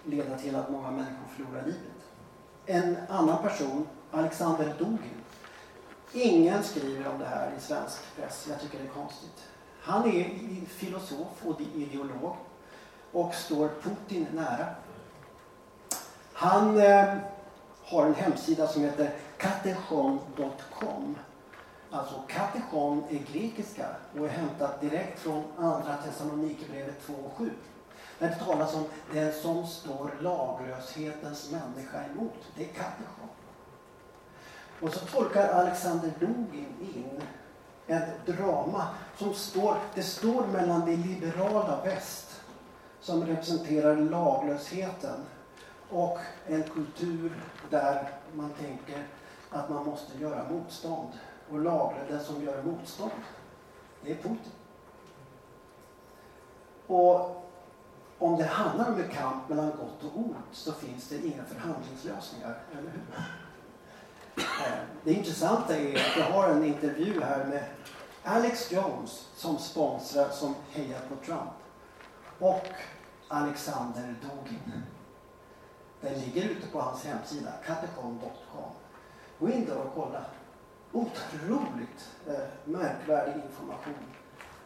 leda 0.05 0.39
till 0.39 0.57
att 0.57 0.71
många 0.71 0.91
människor 0.91 1.27
förlorar 1.37 1.63
livet. 1.65 1.81
En 2.67 2.97
annan 3.09 3.43
person, 3.43 3.89
Alexander 4.11 4.75
Dugin. 4.79 5.21
Ingen 6.13 6.63
skriver 6.63 7.09
om 7.09 7.19
det 7.19 7.27
här 7.27 7.53
i 7.59 7.61
svensk 7.61 8.17
press. 8.17 8.47
Jag 8.51 8.61
tycker 8.61 8.79
det 8.79 8.85
är 8.85 8.89
konstigt. 8.89 9.49
Han 9.81 10.09
är 10.09 10.31
filosof 10.67 11.47
och 11.47 11.61
ideolog 11.61 12.37
och 13.13 13.35
står 13.35 13.69
Putin 13.83 14.27
nära. 14.33 14.67
Han 16.33 16.81
eh, 16.81 17.17
har 17.85 18.07
en 18.07 18.15
hemsida 18.15 18.67
som 18.69 18.83
heter 18.83 19.11
katechon.com 19.37 21.17
Alltså 21.95 22.23
katechon 22.29 23.05
är 23.11 23.33
grekiska 23.33 23.87
och 24.19 24.27
är 24.27 24.31
hämtat 24.31 24.81
direkt 24.81 25.21
från 25.21 25.45
Andra 25.59 25.97
Thessalonikerbrevet 25.97 27.07
2.7. 27.07 27.51
Där 28.19 28.29
det 28.29 28.45
talas 28.45 28.75
om 28.75 28.85
den 29.13 29.33
som 29.33 29.67
står 29.67 30.11
laglöshetens 30.21 31.51
människa 31.51 32.05
emot. 32.05 32.35
Det 32.57 32.65
är 32.65 32.69
katechon. 32.69 33.29
Och 34.81 34.93
så 34.93 35.07
tolkar 35.07 35.49
Alexander 35.49 36.13
Dugin 36.19 36.75
in 36.95 37.21
ett 37.87 38.27
drama 38.27 38.87
som 39.19 39.35
står, 39.35 39.77
det 39.95 40.03
står 40.03 40.47
mellan 40.47 40.85
det 40.85 40.97
liberala 40.97 41.81
väst 41.85 42.41
som 43.01 43.27
representerar 43.27 43.97
laglösheten 43.97 45.21
och 45.91 46.19
en 46.47 46.63
kultur 46.63 47.33
där 47.71 48.09
man 48.33 48.51
tänker 48.51 49.07
att 49.51 49.71
man 49.71 49.85
måste 49.87 50.19
göra 50.19 50.49
motstånd 50.51 51.13
och 51.51 51.59
lagra 51.59 52.05
den 52.09 52.25
som 52.25 52.45
gör 52.45 52.63
motstånd. 52.63 53.13
Det 54.03 54.13
är 54.13 54.17
Putin. 54.17 54.53
Och 56.87 57.45
om 58.19 58.37
det 58.37 58.45
handlar 58.45 58.89
om 58.89 59.01
en 59.01 59.09
kamp 59.09 59.49
mellan 59.49 59.71
gott 59.71 60.13
och 60.13 60.19
ont 60.19 60.37
så 60.53 60.73
finns 60.73 61.09
det 61.09 61.27
inga 61.27 61.45
förhandlingslösningar, 61.45 62.63
eller 62.73 62.91
hur? 62.91 63.03
Eh, 64.37 64.79
det 65.05 65.13
intressanta 65.13 65.77
är 65.77 65.95
att 65.95 66.17
jag 66.19 66.25
har 66.25 66.49
en 66.49 66.65
intervju 66.65 67.21
här 67.23 67.45
med 67.45 67.65
Alex 68.23 68.73
Jones 68.73 69.29
som 69.35 69.59
sponsrar, 69.59 70.29
som 70.29 70.55
hejar 70.71 71.01
på 71.09 71.27
Trump. 71.27 71.51
Och 72.39 72.67
Alexander 73.29 74.15
Dugin. 74.23 74.83
Den 76.01 76.21
ligger 76.21 76.49
ute 76.49 76.67
på 76.67 76.81
hans 76.81 77.05
hemsida, 77.05 77.53
katecon.com. 77.67 78.71
Gå 79.39 79.51
in 79.51 79.65
där 79.65 79.77
och 79.77 79.95
kolla 79.95 80.25
otroligt 80.95 82.11
eh, 82.27 82.35
märkvärdig 82.65 83.35
information. 83.35 83.95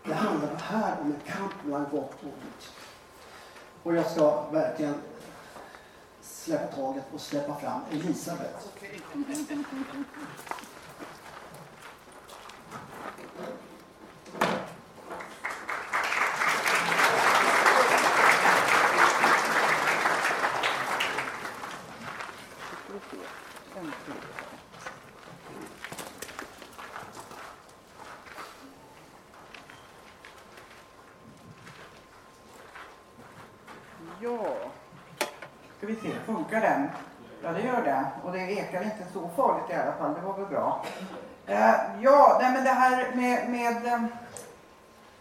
Det 0.05 0.15
handlar 0.15 0.55
här 0.55 1.01
om 1.01 1.07
en 1.07 1.21
kamp 1.27 1.53
mellan 1.65 1.87
gott 1.91 2.15
och 2.15 2.25
ont. 2.25 2.73
Och 3.83 3.95
jag 3.95 4.11
ska 4.11 4.51
verkligen 4.51 4.95
släppa 6.23 6.77
taget 6.77 7.05
och 7.15 7.21
släppa 7.21 7.55
fram 7.55 7.81
Funkar 36.49 36.69
den? 36.71 36.89
Ja, 37.43 37.53
det 37.53 37.61
gör 37.61 37.83
det. 37.83 38.07
Och 38.25 38.33
det 38.33 38.39
ekar 38.39 38.83
inte 38.83 39.13
så 39.13 39.29
farligt 39.37 39.71
i 39.71 39.75
alla 39.75 39.93
fall. 39.93 40.15
Det 40.15 40.21
var 40.21 40.37
väl 40.37 40.47
bra. 40.47 40.85
Eh, 41.47 41.75
ja, 42.01 42.39
nej, 42.41 42.53
men 42.53 42.65
det 42.65 42.71
här 42.71 43.15
med, 43.15 43.51
med 43.51 43.87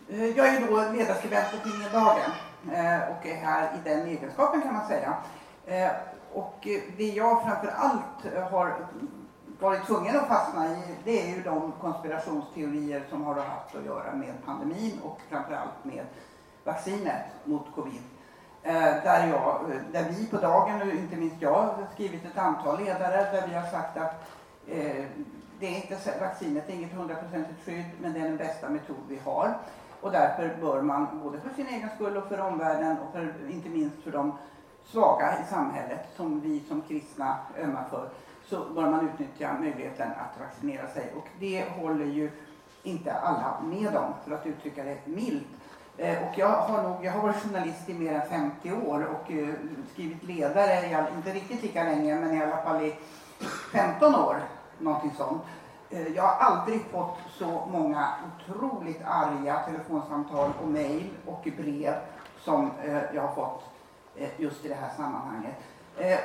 eh, 0.09 0.25
Jag 0.37 0.47
är 0.47 0.67
då 0.67 0.91
ledarskribent 0.97 1.51
på 1.51 1.57
tidningen 1.57 1.91
Dagen 1.93 2.31
eh, 2.71 3.09
och 3.09 3.25
är 3.25 3.35
här 3.35 3.63
i 3.63 3.89
den 3.89 4.07
egenskapen 4.07 4.61
kan 4.61 4.73
man 4.73 4.87
säga. 4.87 5.13
Eh, 5.65 5.91
Och 6.33 6.67
det 6.97 7.07
jag 7.07 7.43
framför 7.43 7.73
allt 7.77 8.35
eh, 8.35 8.43
har 8.51 8.75
varit 9.59 9.85
tvungen 9.85 10.19
att 10.19 10.27
fastna 10.27 10.65
i 10.65 10.77
det 11.03 11.21
är 11.21 11.35
ju 11.35 11.41
de 11.43 11.73
konspirationsteorier 11.81 13.03
som 13.09 13.23
har 13.25 13.35
haft 13.35 13.75
att 13.75 13.85
göra 13.85 14.13
med 14.15 14.33
pandemin 14.45 14.99
och 15.03 15.19
framför 15.29 15.53
allt 15.53 15.83
med 15.83 16.05
vaccinet 16.63 17.25
mot 17.43 17.75
covid. 17.75 18.01
Eh, 18.67 19.03
där, 19.03 19.27
jag, 19.27 19.71
eh, 19.71 19.81
där 19.91 20.05
vi 20.09 20.27
på 20.27 20.37
Dagen, 20.37 20.81
och 20.81 20.87
inte 20.87 21.15
minst 21.15 21.35
jag, 21.39 21.53
har 21.53 21.87
skrivit 21.93 22.25
ett 22.25 22.37
antal 22.37 22.79
ledare 22.79 23.31
där 23.31 23.47
vi 23.47 23.55
har 23.55 23.65
sagt 23.65 23.97
att 23.97 24.29
eh, 24.67 25.05
det 25.59 25.67
är 25.67 25.75
inte, 25.75 25.97
vaccinet 26.19 26.69
är 26.69 26.73
inget 26.73 26.93
hundraprocentigt 26.93 27.65
skydd 27.65 27.85
men 28.01 28.13
det 28.13 28.19
är 28.19 28.23
den 28.23 28.37
bästa 28.37 28.69
metod 28.69 29.03
vi 29.09 29.19
har. 29.25 29.57
Och 30.01 30.11
därför 30.11 30.57
bör 30.61 30.81
man, 30.81 31.19
både 31.23 31.39
för 31.39 31.49
sin 31.55 31.67
egen 31.67 31.89
skull 31.95 32.17
och 32.17 32.27
för 32.27 32.39
omvärlden 32.39 32.97
och 32.97 33.13
för, 33.13 33.33
inte 33.49 33.69
minst 33.69 34.03
för 34.03 34.11
de 34.11 34.37
svaga 34.85 35.39
i 35.41 35.49
samhället 35.49 36.07
som 36.15 36.39
vi 36.39 36.63
som 36.67 36.81
kristna 36.81 37.37
ömmar 37.63 37.85
för, 37.89 38.09
så 38.45 38.73
bör 38.73 38.89
man 38.89 39.09
utnyttja 39.09 39.53
möjligheten 39.59 40.11
att 40.11 40.39
vaccinera 40.39 40.87
sig. 40.87 41.13
Och 41.17 41.27
det 41.39 41.65
håller 41.69 42.05
ju 42.05 42.31
inte 42.83 43.13
alla 43.13 43.61
med 43.63 43.95
om, 43.95 44.13
för 44.25 44.31
att 44.31 44.45
uttrycka 44.45 44.83
det 44.83 44.97
milt. 45.05 45.47
Eh, 45.97 46.17
och 46.27 46.37
jag 46.37 46.47
har, 46.47 46.83
nog, 46.83 47.05
jag 47.05 47.11
har 47.11 47.21
varit 47.21 47.43
journalist 47.43 47.89
i 47.89 47.93
mer 47.93 48.13
än 48.13 48.29
50 48.29 48.71
år 48.71 49.05
och 49.05 49.31
eh, 49.31 49.49
skrivit 49.93 50.23
ledare, 50.23 50.89
i 50.89 50.93
all, 50.93 51.05
inte 51.15 51.33
riktigt 51.33 51.63
lika 51.63 51.83
länge, 51.83 52.15
men 52.15 52.37
i 52.37 52.43
alla 52.43 52.57
fall 52.57 52.85
i 52.85 52.95
15 53.71 54.15
år, 54.15 54.37
någonting 54.79 55.11
sånt. 55.17 55.41
Eh, 55.89 56.07
jag 56.07 56.23
har 56.23 56.45
aldrig 56.45 56.81
fått 56.91 57.17
så 57.29 57.67
många 57.71 58.07
otroligt 58.27 59.01
arga 59.05 59.59
telefonsamtal 59.59 60.51
och 60.61 60.67
mejl 60.67 61.09
och 61.25 61.47
brev 61.57 61.93
som 62.39 62.71
jag 63.13 63.21
har 63.21 63.35
fått 63.35 63.63
just 64.37 64.65
i 64.65 64.67
det 64.67 64.75
här 64.75 64.89
sammanhanget. 64.97 65.55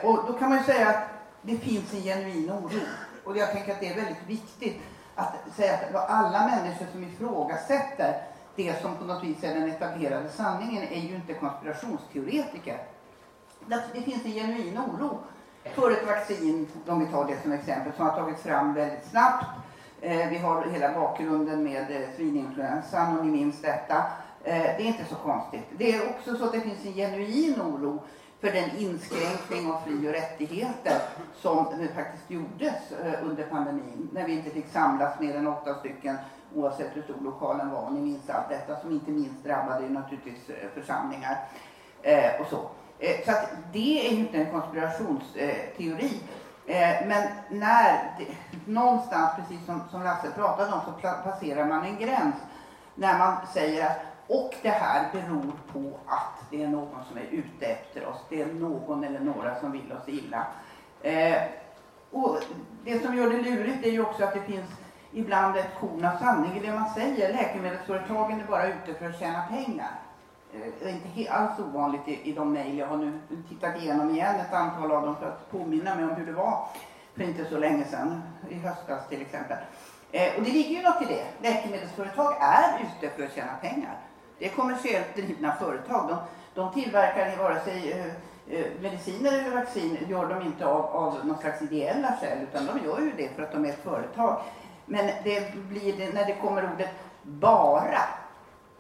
Och 0.02 0.18
då 0.26 0.32
kan 0.38 0.48
man 0.48 0.58
ju 0.58 0.64
säga 0.64 0.88
att 0.88 1.04
det 1.42 1.56
finns 1.56 1.94
en 1.94 2.00
genuin 2.00 2.50
oro. 2.50 2.80
Och 3.24 3.37
jag 3.37 3.52
tänker 3.52 3.72
att 3.72 3.80
det 3.80 3.88
är 3.88 3.96
väldigt 3.96 4.26
viktigt 4.26 4.82
att 5.14 5.35
säga 5.56 5.74
att 5.74 6.11
alla 6.11 6.46
människor 6.46 6.87
som 6.92 7.04
ifrågasätter 7.04 8.22
det 8.56 8.82
som 8.82 8.96
på 8.96 9.04
något 9.04 9.24
vis 9.24 9.44
är 9.44 9.54
den 9.54 9.70
etablerade 9.70 10.28
sanningen 10.28 10.82
är 10.82 11.00
ju 11.00 11.14
inte 11.14 11.34
konspirationsteoretiker. 11.34 12.78
Det 13.66 14.02
finns 14.02 14.24
en 14.24 14.32
genuin 14.32 14.78
oro 14.78 15.18
för 15.64 15.90
ett 15.90 16.06
vaccin, 16.06 16.68
om 16.86 17.00
vi 17.00 17.06
tar 17.06 17.26
det 17.26 17.42
som 17.42 17.52
exempel, 17.52 17.92
som 17.96 18.06
har 18.06 18.16
tagits 18.16 18.42
fram 18.42 18.74
väldigt 18.74 19.10
snabbt. 19.10 19.46
Eh, 20.00 20.28
vi 20.28 20.38
har 20.38 20.64
hela 20.64 20.94
bakgrunden 20.94 21.62
med 21.64 21.90
eh, 21.90 22.08
svininfluensan 22.16 23.18
och 23.18 23.26
ni 23.26 23.32
minns 23.32 23.62
detta. 23.62 23.96
Eh, 24.44 24.62
det 24.62 24.82
är 24.82 24.86
inte 24.86 25.04
så 25.04 25.14
konstigt. 25.14 25.64
Det 25.76 25.94
är 25.94 26.10
också 26.10 26.36
så 26.36 26.44
att 26.44 26.52
det 26.52 26.60
finns 26.60 26.86
en 26.86 26.92
genuin 26.92 27.60
oro 27.60 28.02
för 28.40 28.50
den 28.50 28.76
inskränkning 28.78 29.72
av 29.72 29.80
fri 29.86 30.08
och 30.08 30.12
rättigheter 30.12 30.98
som 31.34 31.66
faktiskt 31.94 32.30
gjordes 32.30 32.74
under 33.22 33.44
pandemin 33.44 34.08
när 34.12 34.26
vi 34.26 34.32
inte 34.32 34.50
fick 34.50 34.68
samlas 34.72 35.20
mer 35.20 35.36
än 35.36 35.46
åtta 35.46 35.74
stycken 35.74 36.16
oavsett 36.56 36.96
hur 36.96 37.02
stor 37.02 37.20
lokalen 37.24 37.70
var. 37.70 37.90
Ni 37.90 38.00
minns 38.00 38.30
allt 38.30 38.48
detta 38.48 38.80
som 38.80 38.92
inte 38.92 39.10
minst 39.10 39.44
drabbade 39.44 39.88
naturligtvis 39.88 40.50
eh, 40.50 40.68
församlingar 40.74 41.36
eh, 42.02 42.40
och 42.40 42.46
så. 42.46 42.60
Eh, 42.98 43.24
Så 43.24 43.30
att 43.30 43.50
det 43.72 44.06
är 44.08 44.12
ju 44.12 44.18
inte 44.18 44.38
en 44.38 44.50
konspirationsteori. 44.50 46.20
Eh, 46.66 47.06
Men 47.06 47.28
när, 47.50 48.14
det, 48.18 48.26
någonstans, 48.72 49.30
precis 49.36 49.66
som, 49.66 49.82
som 49.90 50.02
Lasse 50.02 50.30
pratade 50.30 50.72
om, 50.72 50.80
så 50.86 51.08
passerar 51.24 51.64
man 51.66 51.84
en 51.84 51.98
gräns 51.98 52.34
när 52.94 53.18
man 53.18 53.36
säger 53.54 53.86
att 53.86 53.96
och 54.26 54.54
det 54.62 54.68
här 54.68 55.08
beror 55.12 55.52
på 55.72 55.98
att 56.06 56.50
det 56.50 56.62
är 56.62 56.68
någon 56.68 57.04
som 57.08 57.16
är 57.18 57.26
ute 57.30 57.66
efter 57.66 58.06
oss. 58.06 58.16
Det 58.28 58.42
är 58.42 58.46
någon 58.46 59.04
eller 59.04 59.20
några 59.20 59.60
som 59.60 59.72
vill 59.72 59.92
oss 59.92 60.08
illa. 60.08 60.46
Eh, 61.02 61.42
och 62.10 62.38
det 62.84 63.04
som 63.04 63.16
gör 63.16 63.30
det 63.30 63.36
lurigt 63.42 63.86
är 63.86 63.90
ju 63.90 64.02
också 64.02 64.24
att 64.24 64.34
det 64.34 64.40
finns 64.40 64.70
ibland 65.12 65.57
ett 65.57 65.75
korn 65.81 66.05
av 66.05 66.16
sanning 66.18 66.57
i 66.57 66.66
det 66.66 66.72
man 66.72 66.90
säger. 66.94 67.33
Läkemedelsföretagen 67.33 68.40
är 68.40 68.44
bara 68.44 68.66
ute 68.66 68.94
för 68.98 69.07
att 69.07 69.18
tjäna 69.18 69.42
pengar. 69.42 69.90
Det 70.53 70.88
är 70.88 70.92
inte 70.92 71.33
alls 71.33 71.59
ovanligt 71.59 72.09
i, 72.09 72.31
i 72.31 72.33
de 72.33 72.53
mejl 72.53 72.79
jag 72.79 72.87
har 72.87 72.96
nu 72.96 73.20
tittat 73.48 73.83
igenom 73.83 74.11
igen, 74.11 74.37
ett 74.37 74.53
antal 74.53 74.92
av 74.92 75.03
dem 75.03 75.16
för 75.16 75.27
att 75.29 75.51
påminna 75.51 75.94
mig 75.94 76.05
om 76.05 76.11
hur 76.11 76.27
det 76.27 76.33
var 76.33 76.66
för 77.14 77.22
inte 77.22 77.44
så 77.44 77.59
länge 77.59 77.85
sedan, 77.85 78.22
i 78.48 78.55
höstas 78.55 79.09
till 79.09 79.20
exempel. 79.20 79.57
Eh, 80.12 80.37
och 80.37 80.42
det 80.42 80.51
ligger 80.51 80.77
ju 80.77 80.83
något 80.83 81.03
i 81.03 81.05
det. 81.05 81.48
Läkemedelsföretag 81.48 82.35
är 82.40 82.81
ute 82.81 83.16
för 83.16 83.25
att 83.25 83.35
tjäna 83.35 83.53
pengar. 83.61 83.98
Det 84.38 84.46
är 84.46 84.51
kommersiellt 84.51 85.16
drivna 85.16 85.55
företag. 85.55 86.09
De, 86.09 86.16
de 86.55 86.72
tillverkar 86.72 87.37
vare 87.37 87.61
sig 87.61 87.92
eh, 87.92 88.07
eh, 88.59 88.66
mediciner 88.81 89.33
eller 89.33 89.57
vaccin 89.57 89.98
gör 90.09 90.29
de 90.29 90.42
inte 90.42 90.66
av, 90.66 90.85
av 90.85 91.27
någon 91.27 91.38
slags 91.38 91.62
ideella 91.62 92.16
skäl 92.20 92.38
utan 92.42 92.66
de 92.66 92.85
gör 92.85 93.01
ju 93.01 93.12
det 93.16 93.29
för 93.37 93.42
att 93.42 93.53
de 93.53 93.64
är 93.64 93.68
ett 93.68 93.85
företag. 93.85 94.42
Men 94.92 95.07
det 95.24 95.55
blir 95.68 96.12
när 96.14 96.26
det 96.26 96.35
kommer 96.35 96.70
ordet 96.74 96.90
bara, 97.22 98.02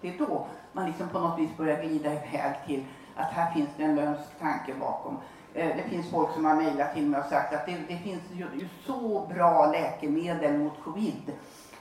det 0.00 0.08
är 0.08 0.18
då 0.18 0.46
man 0.72 0.86
liksom 0.86 1.08
på 1.08 1.18
något 1.18 1.38
vis 1.38 1.56
börjar 1.56 1.82
glida 1.82 2.12
iväg 2.12 2.54
till 2.66 2.86
att 3.16 3.32
här 3.32 3.52
finns 3.52 3.68
det 3.76 3.82
en 3.84 3.94
lömsk 3.94 4.38
tanke 4.40 4.74
bakom. 4.80 5.18
Eh, 5.54 5.76
det 5.76 5.82
finns 5.82 6.10
folk 6.10 6.32
som 6.34 6.44
har 6.44 6.54
mejlat 6.54 6.94
till 6.94 7.06
mig 7.06 7.20
och 7.20 7.26
sagt 7.26 7.54
att 7.54 7.66
det, 7.66 7.76
det 7.88 7.96
finns 7.96 8.22
ju, 8.32 8.46
ju 8.54 8.68
så 8.86 9.26
bra 9.34 9.66
läkemedel 9.66 10.58
mot 10.58 10.72
covid. 10.84 11.32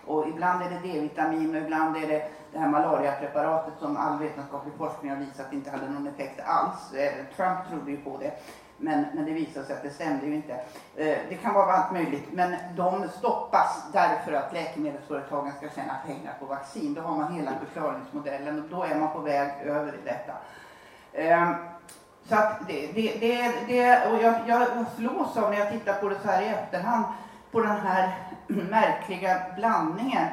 Och 0.06 0.28
ibland 0.28 0.64
är 0.64 0.70
det 0.70 0.80
D-vitamin 0.88 1.56
och 1.56 1.62
ibland 1.62 1.98
är 1.98 2.08
det 2.08 2.32
det 2.54 2.60
här 2.60 2.70
malariapreparatet 2.70 3.74
som 3.80 3.98
all 3.98 4.20
vetenskaplig 4.20 4.74
forskning 4.78 5.12
har 5.12 5.18
visat 5.18 5.54
inte 5.54 5.70
hade 5.70 5.90
någon 5.90 6.08
effekt 6.08 6.40
alls. 6.46 6.94
Eh, 6.94 7.14
Trump 7.36 7.70
trodde 7.70 7.92
ju 7.92 7.98
på 7.98 8.18
det. 8.18 8.32
Men, 8.82 9.06
men 9.14 9.26
det 9.26 9.32
visade 9.32 9.66
sig 9.66 9.76
att 9.76 9.84
det 9.84 9.90
stämde 9.90 10.26
ju 10.26 10.36
inte. 10.36 10.54
Eh, 10.96 11.18
Det 11.30 11.36
kan 11.42 11.54
vara 11.54 11.74
allt 11.74 11.92
möjligt. 11.94 12.28
Men 12.32 12.56
de 12.76 13.08
stoppas 13.10 13.84
därför 13.94 14.34
att 14.34 14.54
läkemedelsföretagen 14.54 15.54
ska 15.54 15.70
tjäna 15.70 15.96
pengar 16.06 16.34
på 16.40 16.46
vaccin. 16.46 16.94
Då 16.94 17.02
har 17.02 17.18
man 17.18 17.34
hela 17.34 17.52
förklaringsmodellen 17.66 18.64
och 18.64 18.70
då 18.70 18.84
är 18.84 18.96
man 18.96 19.14
på 19.14 19.20
väg 19.20 19.52
över 19.64 19.94
i 19.94 20.06
detta. 20.06 20.34
Ehm, 21.14 21.54
så 22.26 22.36
att 22.36 22.68
det, 22.68 22.88
det, 22.88 23.20
det, 23.20 23.54
det 23.68 24.08
och 24.12 24.24
jag, 24.24 24.34
jag 24.48 24.68
slås 24.98 25.38
av 25.38 25.52
när 25.52 25.60
jag 25.60 25.72
tittar 25.72 25.94
på 25.94 26.10
det 26.10 26.20
så 26.24 26.28
här 26.28 26.42
i 26.42 26.48
efterhand 26.48 27.06
på 27.52 27.60
den 27.60 27.80
här 27.80 28.18
märkliga 28.48 29.42
blandningen 29.56 30.28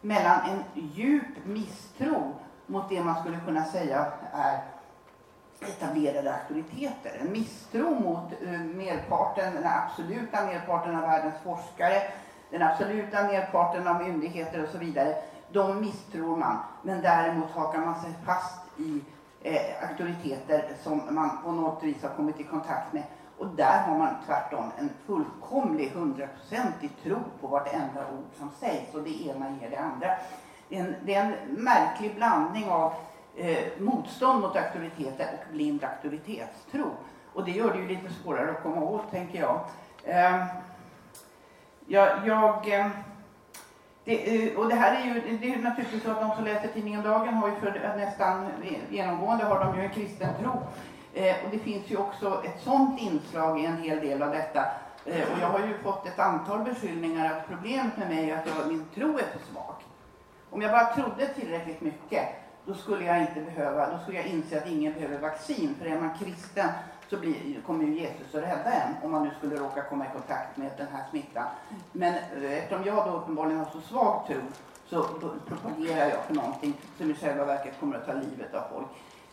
mellan 0.00 0.40
en 0.40 0.64
djup 0.74 1.44
misstro 1.44 2.34
mot 2.66 2.88
det 2.88 3.04
man 3.04 3.20
skulle 3.20 3.38
kunna 3.46 3.64
säga 3.64 4.06
är 4.32 4.58
etablerade 5.60 6.34
auktoriteter. 6.34 7.18
En 7.20 7.32
misstro 7.32 7.90
mot 7.90 8.32
eh, 8.42 8.60
merparten, 8.60 9.54
den 9.54 9.66
absoluta 9.66 10.46
merparten 10.46 10.96
av 10.96 11.02
världens 11.02 11.34
forskare, 11.44 12.02
den 12.50 12.62
absoluta 12.62 13.22
merparten 13.22 13.88
av 13.88 14.02
myndigheter 14.02 14.62
och 14.62 14.68
så 14.68 14.78
vidare. 14.78 15.14
De 15.52 15.80
misstror 15.80 16.36
man, 16.36 16.56
men 16.82 17.02
däremot 17.02 17.50
hakar 17.50 17.78
man 17.78 18.00
sig 18.00 18.14
fast 18.24 18.60
i 18.76 19.00
eh, 19.42 19.88
auktoriteter 19.88 20.64
som 20.82 21.02
man 21.10 21.30
på 21.44 21.52
något 21.52 21.82
vis 21.82 22.02
har 22.02 22.10
kommit 22.10 22.40
i 22.40 22.44
kontakt 22.44 22.92
med. 22.92 23.02
Och 23.38 23.46
där 23.46 23.82
har 23.82 23.98
man 23.98 24.14
tvärtom 24.26 24.70
en 24.78 24.90
fullkomlig 25.06 25.88
hundraprocentig 25.88 26.90
tro 27.02 27.16
på 27.40 27.46
vartenda 27.46 28.00
ord 28.00 28.38
som 28.38 28.50
sägs 28.60 28.94
och 28.94 29.02
det 29.02 29.26
ena 29.26 29.50
ger 29.60 29.70
det 29.70 29.76
andra. 29.76 30.10
Det 30.68 30.76
är 30.76 30.80
en, 30.80 30.94
det 31.04 31.14
är 31.14 31.24
en 31.24 31.54
märklig 31.54 32.14
blandning 32.14 32.70
av 32.70 32.92
eh, 33.36 33.66
motstånd 33.78 34.40
mot 34.40 34.56
auktoriteter 34.56 35.28
och 35.46 35.52
blind 35.52 35.84
auktoritetstro. 35.84 36.90
Och 37.32 37.44
det 37.44 37.50
gör 37.50 37.72
det 37.72 37.78
ju 37.78 37.88
lite 37.88 38.12
svårare 38.12 38.50
att 38.50 38.62
komma 38.62 38.80
åt, 38.80 39.10
tänker 39.10 39.40
jag. 39.40 39.60
Ehm, 40.04 40.34
ehm, 40.34 40.40
eh, 40.40 40.46
jag, 41.86 42.26
jag 42.26 42.68
eh, 42.68 42.86
det, 44.04 44.56
och 44.56 44.68
det 44.68 44.74
här 44.74 45.00
är 45.00 45.04
ju, 45.04 45.38
det 45.38 45.54
är 45.54 45.58
naturligtvis 45.58 46.02
så 46.02 46.10
att 46.10 46.20
de 46.20 46.36
som 46.36 46.44
läser 46.44 46.68
tidningen 46.68 47.02
Dagen 47.02 47.34
har 47.34 47.48
ju 47.48 47.54
för 47.54 47.94
nästan 47.96 48.46
genomgående 48.90 49.44
har 49.44 49.64
de 49.64 49.76
ju 49.76 49.82
en 49.82 49.90
kristen 49.90 50.28
tro. 50.40 50.62
Eh, 51.14 51.36
och 51.44 51.50
det 51.50 51.58
finns 51.58 51.90
ju 51.90 51.96
också 51.96 52.42
ett 52.44 52.62
sådant 52.62 53.00
inslag 53.00 53.60
i 53.60 53.66
en 53.66 53.76
hel 53.76 54.00
del 54.00 54.22
av 54.22 54.30
detta. 54.30 54.64
Eh, 55.06 55.32
och 55.32 55.38
jag 55.40 55.48
har 55.48 55.58
ju 55.58 55.78
fått 55.78 56.06
ett 56.06 56.18
antal 56.18 56.64
beskyllningar 56.64 57.32
att 57.32 57.48
problemet 57.48 57.96
med 57.96 58.08
mig 58.08 58.30
är 58.30 58.38
att 58.38 58.46
jag, 58.46 58.68
min 58.68 58.84
tro 58.94 59.18
är 59.18 59.22
för 59.22 59.52
svag. 59.52 59.74
Om 60.50 60.62
jag 60.62 60.70
bara 60.70 60.94
trodde 60.94 61.26
tillräckligt 61.26 61.80
mycket, 61.80 62.28
då 62.66 62.74
skulle 62.74 63.04
jag 63.04 63.20
inte 63.20 63.40
behöva, 63.40 63.90
då 63.90 63.98
skulle 63.98 64.18
jag 64.18 64.26
inse 64.26 64.58
att 64.58 64.66
ingen 64.66 64.92
behöver 64.94 65.18
vaccin. 65.18 65.74
För 65.78 65.86
är 65.86 66.00
man 66.00 66.18
kristen 66.18 66.68
så 67.10 67.16
blir, 67.16 67.60
kommer 67.66 67.84
ju 67.84 68.00
Jesus 68.00 68.34
att 68.34 68.42
rädda 68.42 68.72
en 68.72 68.94
om 69.02 69.10
man 69.10 69.24
nu 69.24 69.30
skulle 69.38 69.56
råka 69.56 69.82
komma 69.82 70.04
i 70.04 70.08
kontakt 70.12 70.56
med 70.56 70.70
den 70.76 70.86
här 70.92 71.04
smittan. 71.10 71.46
Men 71.92 72.14
eh, 72.14 72.58
eftersom 72.58 72.84
jag 72.84 73.06
då 73.06 73.16
uppenbarligen 73.16 73.58
har 73.58 73.70
så 73.72 73.80
svag 73.80 74.26
tro 74.26 74.40
så 74.88 75.02
propagerar 75.46 76.08
jag 76.08 76.24
för 76.24 76.34
någonting 76.34 76.74
som 76.98 77.10
i 77.10 77.14
själva 77.14 77.44
verket 77.44 77.80
kommer 77.80 77.96
att 77.96 78.06
ta 78.06 78.12
livet 78.12 78.54
av 78.54 78.62
folk. 78.72 78.86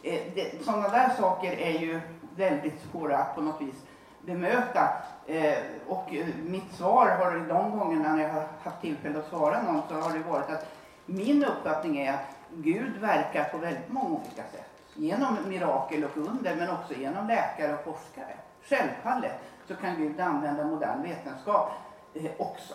Eh, 0.04 0.22
det, 0.36 0.66
sådana 0.66 0.90
där 0.90 1.10
saker 1.10 1.52
är 1.52 1.80
ju 1.80 2.02
väldigt 2.36 2.82
svåra 2.92 3.18
att 3.18 3.36
på 3.36 3.42
något 3.42 3.62
vis 3.62 3.76
bemöta. 4.22 4.90
Eh, 5.28 5.58
och 5.88 6.16
eh, 6.16 6.28
mitt 6.46 6.74
svar 6.74 7.10
har 7.10 7.48
de 7.48 7.80
gångerna 7.80 8.16
när 8.16 8.24
jag 8.24 8.34
har 8.34 8.48
haft 8.64 8.82
tillfälle 8.82 9.20
att 9.20 9.30
svara 9.30 9.62
någon 9.62 9.82
så 9.90 9.96
har 9.96 10.18
det 10.18 10.24
varit 10.24 10.50
att 10.50 10.66
min 11.06 11.46
uppfattning 11.46 11.98
är 11.98 12.14
att 12.14 12.36
Gud 12.56 12.97
verkar 12.97 13.43
på 13.43 13.58
väldigt 13.58 13.91
många 13.91 14.10
olika 14.10 14.43
sätt. 14.51 14.70
Genom 14.95 15.38
mirakel 15.47 16.04
och 16.04 16.18
under, 16.18 16.56
men 16.56 16.70
också 16.70 16.93
genom 16.93 17.28
läkare 17.28 17.74
och 17.74 17.84
forskare. 17.84 18.34
Självfallet 18.64 19.39
så 19.68 19.76
kan 19.76 19.95
Gud 19.97 20.20
använda 20.20 20.64
modern 20.64 21.01
vetenskap 21.04 21.72
eh, 22.14 22.32
också. 22.38 22.74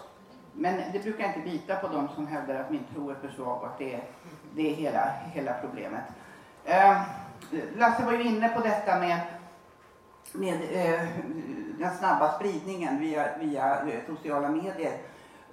Men 0.53 0.93
det 0.93 0.99
brukar 0.99 1.26
inte 1.26 1.41
bita 1.41 1.76
på 1.76 1.89
dem 1.89 2.09
som 2.14 2.26
hävdar 2.26 2.55
att 2.55 2.70
min 2.70 2.85
tro 2.95 3.11
är 3.11 3.14
för 3.14 3.29
svag 3.29 3.62
och 3.62 3.66
att 3.66 3.79
det 3.79 3.95
är, 3.95 4.03
det 4.55 4.70
är 4.70 4.74
hela, 4.74 5.12
hela 5.33 5.53
problemet. 5.53 6.05
Eh, 6.64 7.03
Lasse 7.76 8.05
var 8.05 8.12
ju 8.12 8.22
inne 8.22 8.49
på 8.49 8.61
detta 8.61 8.99
med, 8.99 9.20
med 10.33 10.55
eh, 10.55 11.09
den 11.79 11.97
snabba 11.99 12.33
spridningen 12.33 13.01
via, 13.01 13.39
via 13.39 13.81
eh, 13.81 14.01
sociala 14.07 14.49
medier. 14.49 14.99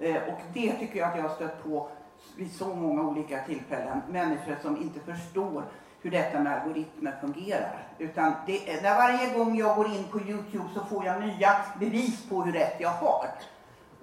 Eh, 0.00 0.16
och 0.16 0.40
det 0.52 0.72
tycker 0.72 0.98
jag 0.98 1.08
att 1.08 1.16
jag 1.16 1.22
har 1.22 1.34
stött 1.34 1.64
på 1.64 1.88
vid 2.36 2.52
så 2.52 2.74
många 2.74 3.02
olika 3.02 3.38
tillfällen. 3.44 4.02
Människor 4.10 4.56
som 4.62 4.76
inte 4.76 5.00
förstår 5.00 5.64
hur 6.02 6.10
detta 6.10 6.40
med 6.40 6.52
algoritmer 6.52 7.18
fungerar. 7.20 7.88
Utan 7.98 8.32
det, 8.46 8.82
när 8.82 8.96
varje 8.96 9.38
gång 9.38 9.56
jag 9.56 9.76
går 9.76 9.86
in 9.86 10.04
på 10.04 10.20
Youtube 10.20 10.68
så 10.74 10.84
får 10.84 11.06
jag 11.06 11.20
nya 11.20 11.56
bevis 11.80 12.28
på 12.28 12.42
hur 12.42 12.52
rätt 12.52 12.76
jag 12.80 12.90
har. 12.90 13.28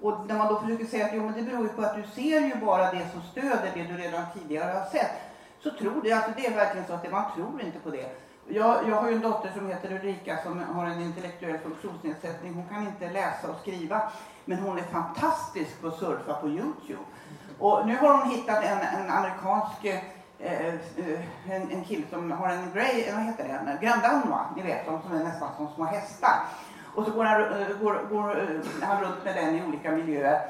Och 0.00 0.26
när 0.26 0.38
man 0.38 0.48
då 0.48 0.60
försöker 0.60 0.84
säga 0.84 1.06
att 1.06 1.12
jo, 1.14 1.22
men 1.22 1.32
det 1.34 1.42
beror 1.42 1.62
ju 1.62 1.68
på 1.68 1.82
att 1.82 1.96
du 1.96 2.22
ser 2.22 2.40
ju 2.40 2.54
bara 2.54 2.92
det 2.92 3.06
som 3.12 3.22
stöder 3.22 3.70
det 3.74 3.82
du 3.82 3.96
redan 3.96 4.24
tidigare 4.34 4.78
har 4.78 4.86
sett. 4.86 5.12
Så 5.60 5.70
tror 5.70 6.00
det, 6.02 6.12
alltså 6.12 6.30
det 6.36 6.46
är 6.46 6.54
verkligen 6.54 6.86
så 6.86 6.92
att 6.92 7.02
det, 7.02 7.10
man 7.10 7.32
tror 7.34 7.62
inte 7.62 7.78
på 7.78 7.90
det. 7.90 8.10
Jag, 8.48 8.88
jag 8.88 8.96
har 8.96 9.08
ju 9.08 9.14
en 9.14 9.20
dotter 9.20 9.50
som 9.56 9.68
heter 9.68 9.92
Ulrika 9.92 10.38
som 10.42 10.58
har 10.58 10.86
en 10.86 11.00
intellektuell 11.00 11.58
funktionsnedsättning. 11.58 12.54
Hon 12.54 12.68
kan 12.68 12.86
inte 12.86 13.10
läsa 13.10 13.50
och 13.50 13.60
skriva. 13.60 14.02
Men 14.44 14.58
hon 14.58 14.78
är 14.78 14.82
fantastisk 14.82 15.80
på 15.80 15.88
att 15.88 15.98
surfa 15.98 16.34
på 16.34 16.48
Youtube. 16.48 17.04
Och 17.58 17.86
nu 17.86 17.96
har 17.96 18.18
hon 18.18 18.30
hittat 18.30 18.64
en, 18.64 18.78
en 18.78 19.10
amerikansk 19.10 19.84
eh, 19.84 19.98
eh 20.38 20.74
en, 21.50 21.70
en 21.70 21.84
kille 21.84 22.06
som 22.10 22.32
har 22.32 22.48
en 22.48 22.72
grey, 22.74 23.12
vad 23.12 23.22
heter 23.22 23.44
det, 23.44 23.70
en 23.70 23.78
Grand 23.80 24.02
Danois, 24.02 24.46
ni 24.56 24.62
vet, 24.62 24.86
de 24.86 25.02
som 25.02 25.12
är 25.20 25.24
nästan 25.24 25.48
som 25.56 25.68
små 25.74 25.84
hästar. 25.84 26.36
Och 26.94 27.04
så 27.04 27.10
går 27.10 27.24
han, 27.24 27.40
eh, 27.42 27.68
går, 27.82 28.08
går 28.10 28.40
eh, 28.40 28.88
han 28.88 29.04
runt 29.04 29.24
med 29.24 29.34
den 29.36 29.54
i 29.54 29.62
olika 29.68 29.90
miljöer. 29.90 30.40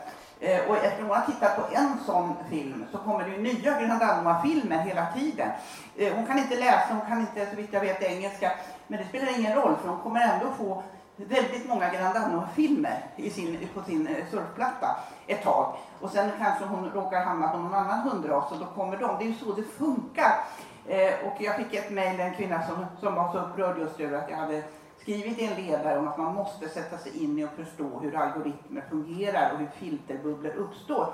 Eh, 0.40 0.68
och 0.68 0.76
efter 0.76 0.88
att 0.88 1.00
hon 1.00 1.16
har 1.16 1.26
tittat 1.26 1.56
på 1.56 1.76
en 1.76 1.98
sån 2.06 2.34
film 2.50 2.84
så 2.92 2.98
kommer 2.98 3.24
det 3.24 3.30
ju 3.30 3.42
nya 3.42 3.80
Grand 3.80 4.00
Danois-filmer 4.00 4.78
hela 4.78 5.06
tiden. 5.06 5.50
Eh, 5.96 6.14
hon 6.14 6.26
kan 6.26 6.38
inte 6.38 6.56
läsa, 6.56 6.94
hon 6.94 7.06
kan 7.08 7.20
inte 7.20 7.46
så 7.50 7.56
vitt 7.56 7.72
jag 7.72 7.80
vet 7.80 8.02
engelska. 8.02 8.52
Men 8.86 8.98
det 8.98 9.08
spelar 9.08 9.38
ingen 9.38 9.54
roll 9.54 9.76
för 9.82 9.88
hon 9.88 10.00
kommer 10.00 10.20
ändå 10.20 10.46
få 10.58 10.82
väldigt 11.16 11.68
många 11.68 11.90
Grand 11.90 12.14
Danois-filmer 12.14 13.06
sin, 13.30 13.68
på 13.74 13.82
sin 13.82 14.06
eh, 14.06 14.26
surfplatta 14.30 14.96
ett 15.26 15.42
tag. 15.42 15.76
Och 16.00 16.10
sen 16.10 16.30
kanske 16.38 16.64
hon 16.64 16.90
råkar 16.90 17.24
hamna 17.24 17.48
på 17.48 17.58
någon 17.58 17.74
annan 17.74 18.00
hundras 18.00 18.52
och 18.52 18.58
då 18.58 18.66
kommer 18.66 18.96
de. 18.96 19.18
Det 19.18 19.24
är 19.24 19.28
ju 19.28 19.34
så 19.34 19.52
det 19.52 19.62
funkar. 19.62 20.44
Eh, 20.86 21.26
och 21.26 21.42
jag 21.42 21.56
fick 21.56 21.74
ett 21.74 21.90
mejl, 21.90 22.20
en 22.20 22.34
kvinna 22.34 22.66
som, 22.66 22.86
som 23.00 23.14
var 23.14 23.32
så 23.32 23.38
upprörd 23.38 23.78
just 23.78 24.00
över 24.00 24.18
att 24.18 24.30
jag 24.30 24.36
hade 24.36 24.62
skrivit 25.00 25.38
i 25.38 25.46
en 25.46 25.64
ledare 25.64 25.98
om 25.98 26.08
att 26.08 26.18
man 26.18 26.34
måste 26.34 26.68
sätta 26.68 26.98
sig 26.98 27.24
in 27.24 27.38
i 27.38 27.44
och 27.44 27.50
förstå 27.56 28.00
hur 28.02 28.16
algoritmer 28.16 28.84
fungerar 28.90 29.52
och 29.52 29.58
hur 29.58 29.66
filterbubblor 29.66 30.52
uppstår. 30.52 31.06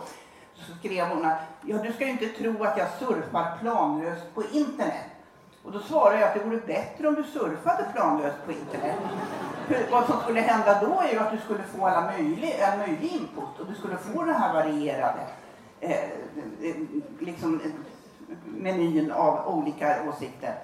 Så 0.54 0.72
skrev 0.74 1.06
hon 1.06 1.24
att 1.24 1.38
ja, 1.66 1.76
du 1.76 1.92
ska 1.92 2.04
ju 2.04 2.10
inte 2.10 2.26
tro 2.26 2.64
att 2.64 2.78
jag 2.78 2.88
surfar 2.90 3.58
planlöst 3.60 4.34
på 4.34 4.42
internet. 4.42 5.09
Och 5.64 5.72
då 5.72 5.80
svarade 5.80 6.20
jag 6.20 6.28
att 6.28 6.34
det 6.34 6.44
vore 6.44 6.56
bättre 6.56 7.08
om 7.08 7.14
du 7.14 7.24
surfade 7.24 7.86
planlöst 7.94 8.36
på 8.46 8.52
internet. 8.52 8.96
För 9.66 9.90
vad 9.90 10.06
som 10.06 10.20
skulle 10.20 10.40
hända 10.40 10.80
då 10.80 11.00
är 11.00 11.12
ju 11.12 11.18
att 11.18 11.32
du 11.32 11.38
skulle 11.38 11.62
få 11.62 11.86
alla 11.86 12.12
möjlig, 12.12 12.60
all 12.62 12.78
möjlig 12.78 13.12
input 13.12 13.60
och 13.60 13.66
du 13.66 13.74
skulle 13.74 13.96
få 13.96 14.24
den 14.24 14.34
här 14.34 14.54
varierade 14.54 15.26
eh, 15.80 16.04
eh 16.62 16.76
liksom, 17.18 17.60
eh, 17.64 17.70
menyn 18.44 19.12
av 19.12 19.48
olika 19.48 19.96
åsikter. 20.08 20.54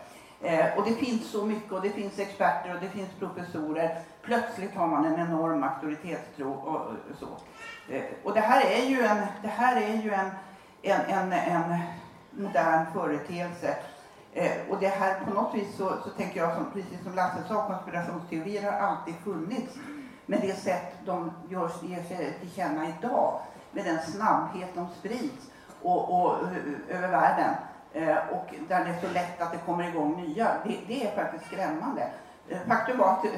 Eh, 0.40 0.78
och 0.78 0.84
det 0.84 0.94
finns 0.94 1.30
så 1.30 1.44
mycket 1.44 1.72
och 1.72 1.82
det 1.82 1.90
finns 1.90 2.18
experter 2.18 2.74
och 2.74 2.80
det 2.80 2.88
finns 2.88 3.10
professorer. 3.18 3.98
Plötsligt 4.22 4.74
har 4.74 4.86
man 4.86 5.04
en 5.04 5.20
enorm 5.20 5.62
auktoritetstro 5.62 6.52
och, 6.52 6.76
och 6.76 7.18
så. 7.18 7.28
Eh, 7.92 8.04
och 8.24 8.34
det 8.34 8.40
här 8.40 8.66
är 8.66 8.86
ju 8.86 9.02
en, 9.02 9.26
det 9.42 9.48
här 9.48 9.82
är 9.82 10.02
ju 10.02 10.10
en, 10.10 10.30
en, 10.82 11.00
en, 11.00 11.32
en 11.32 11.80
modern 12.30 12.86
företeelse. 12.92 13.76
Eh, 14.36 14.70
och 14.70 14.80
det 14.80 14.88
här 14.88 15.20
på 15.24 15.34
något 15.34 15.54
vis 15.54 15.76
så, 15.76 15.92
så 16.04 16.10
tänker 16.10 16.40
jag, 16.40 16.54
som, 16.54 16.70
precis 16.72 17.02
som 17.02 17.14
Lasse 17.14 17.42
sa, 17.48 17.66
konspirationsteorier 17.66 18.72
har 18.72 18.78
alltid 18.78 19.14
funnits. 19.24 19.74
Men 20.26 20.40
det 20.40 20.56
sätt 20.56 20.94
de 21.04 21.32
gör, 21.48 21.70
ger 21.82 22.02
sig 22.02 22.38
till 22.40 22.50
känna 22.50 22.86
idag, 22.88 23.40
med 23.72 23.84
den 23.84 24.02
snabbhet 24.02 24.70
de 24.74 24.88
sprids 24.98 25.50
och, 25.82 26.20
och 26.20 26.38
eh, 26.38 26.96
över 26.96 27.08
världen, 27.08 27.54
Eh, 27.96 28.16
och 28.16 28.54
där 28.68 28.84
det 28.84 28.90
är 28.90 29.00
så 29.00 29.14
lätt 29.14 29.40
att 29.40 29.52
det 29.52 29.58
kommer 29.58 29.88
igång 29.88 30.22
nya. 30.22 30.48
Det, 30.64 30.76
det 30.88 31.06
är 31.06 31.16
faktiskt 31.16 31.46
skrämmande. 31.46 32.10
Eh, 32.48 32.58
faktum 32.68 32.98
var 32.98 33.12
att 33.12 33.24
eh, 33.24 33.30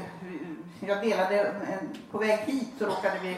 jag 0.80 1.00
delade, 1.00 1.54
på 2.10 2.18
väg 2.18 2.38
hit 2.38 2.68
så 2.78 2.86
råkade 2.86 3.18
vi 3.22 3.36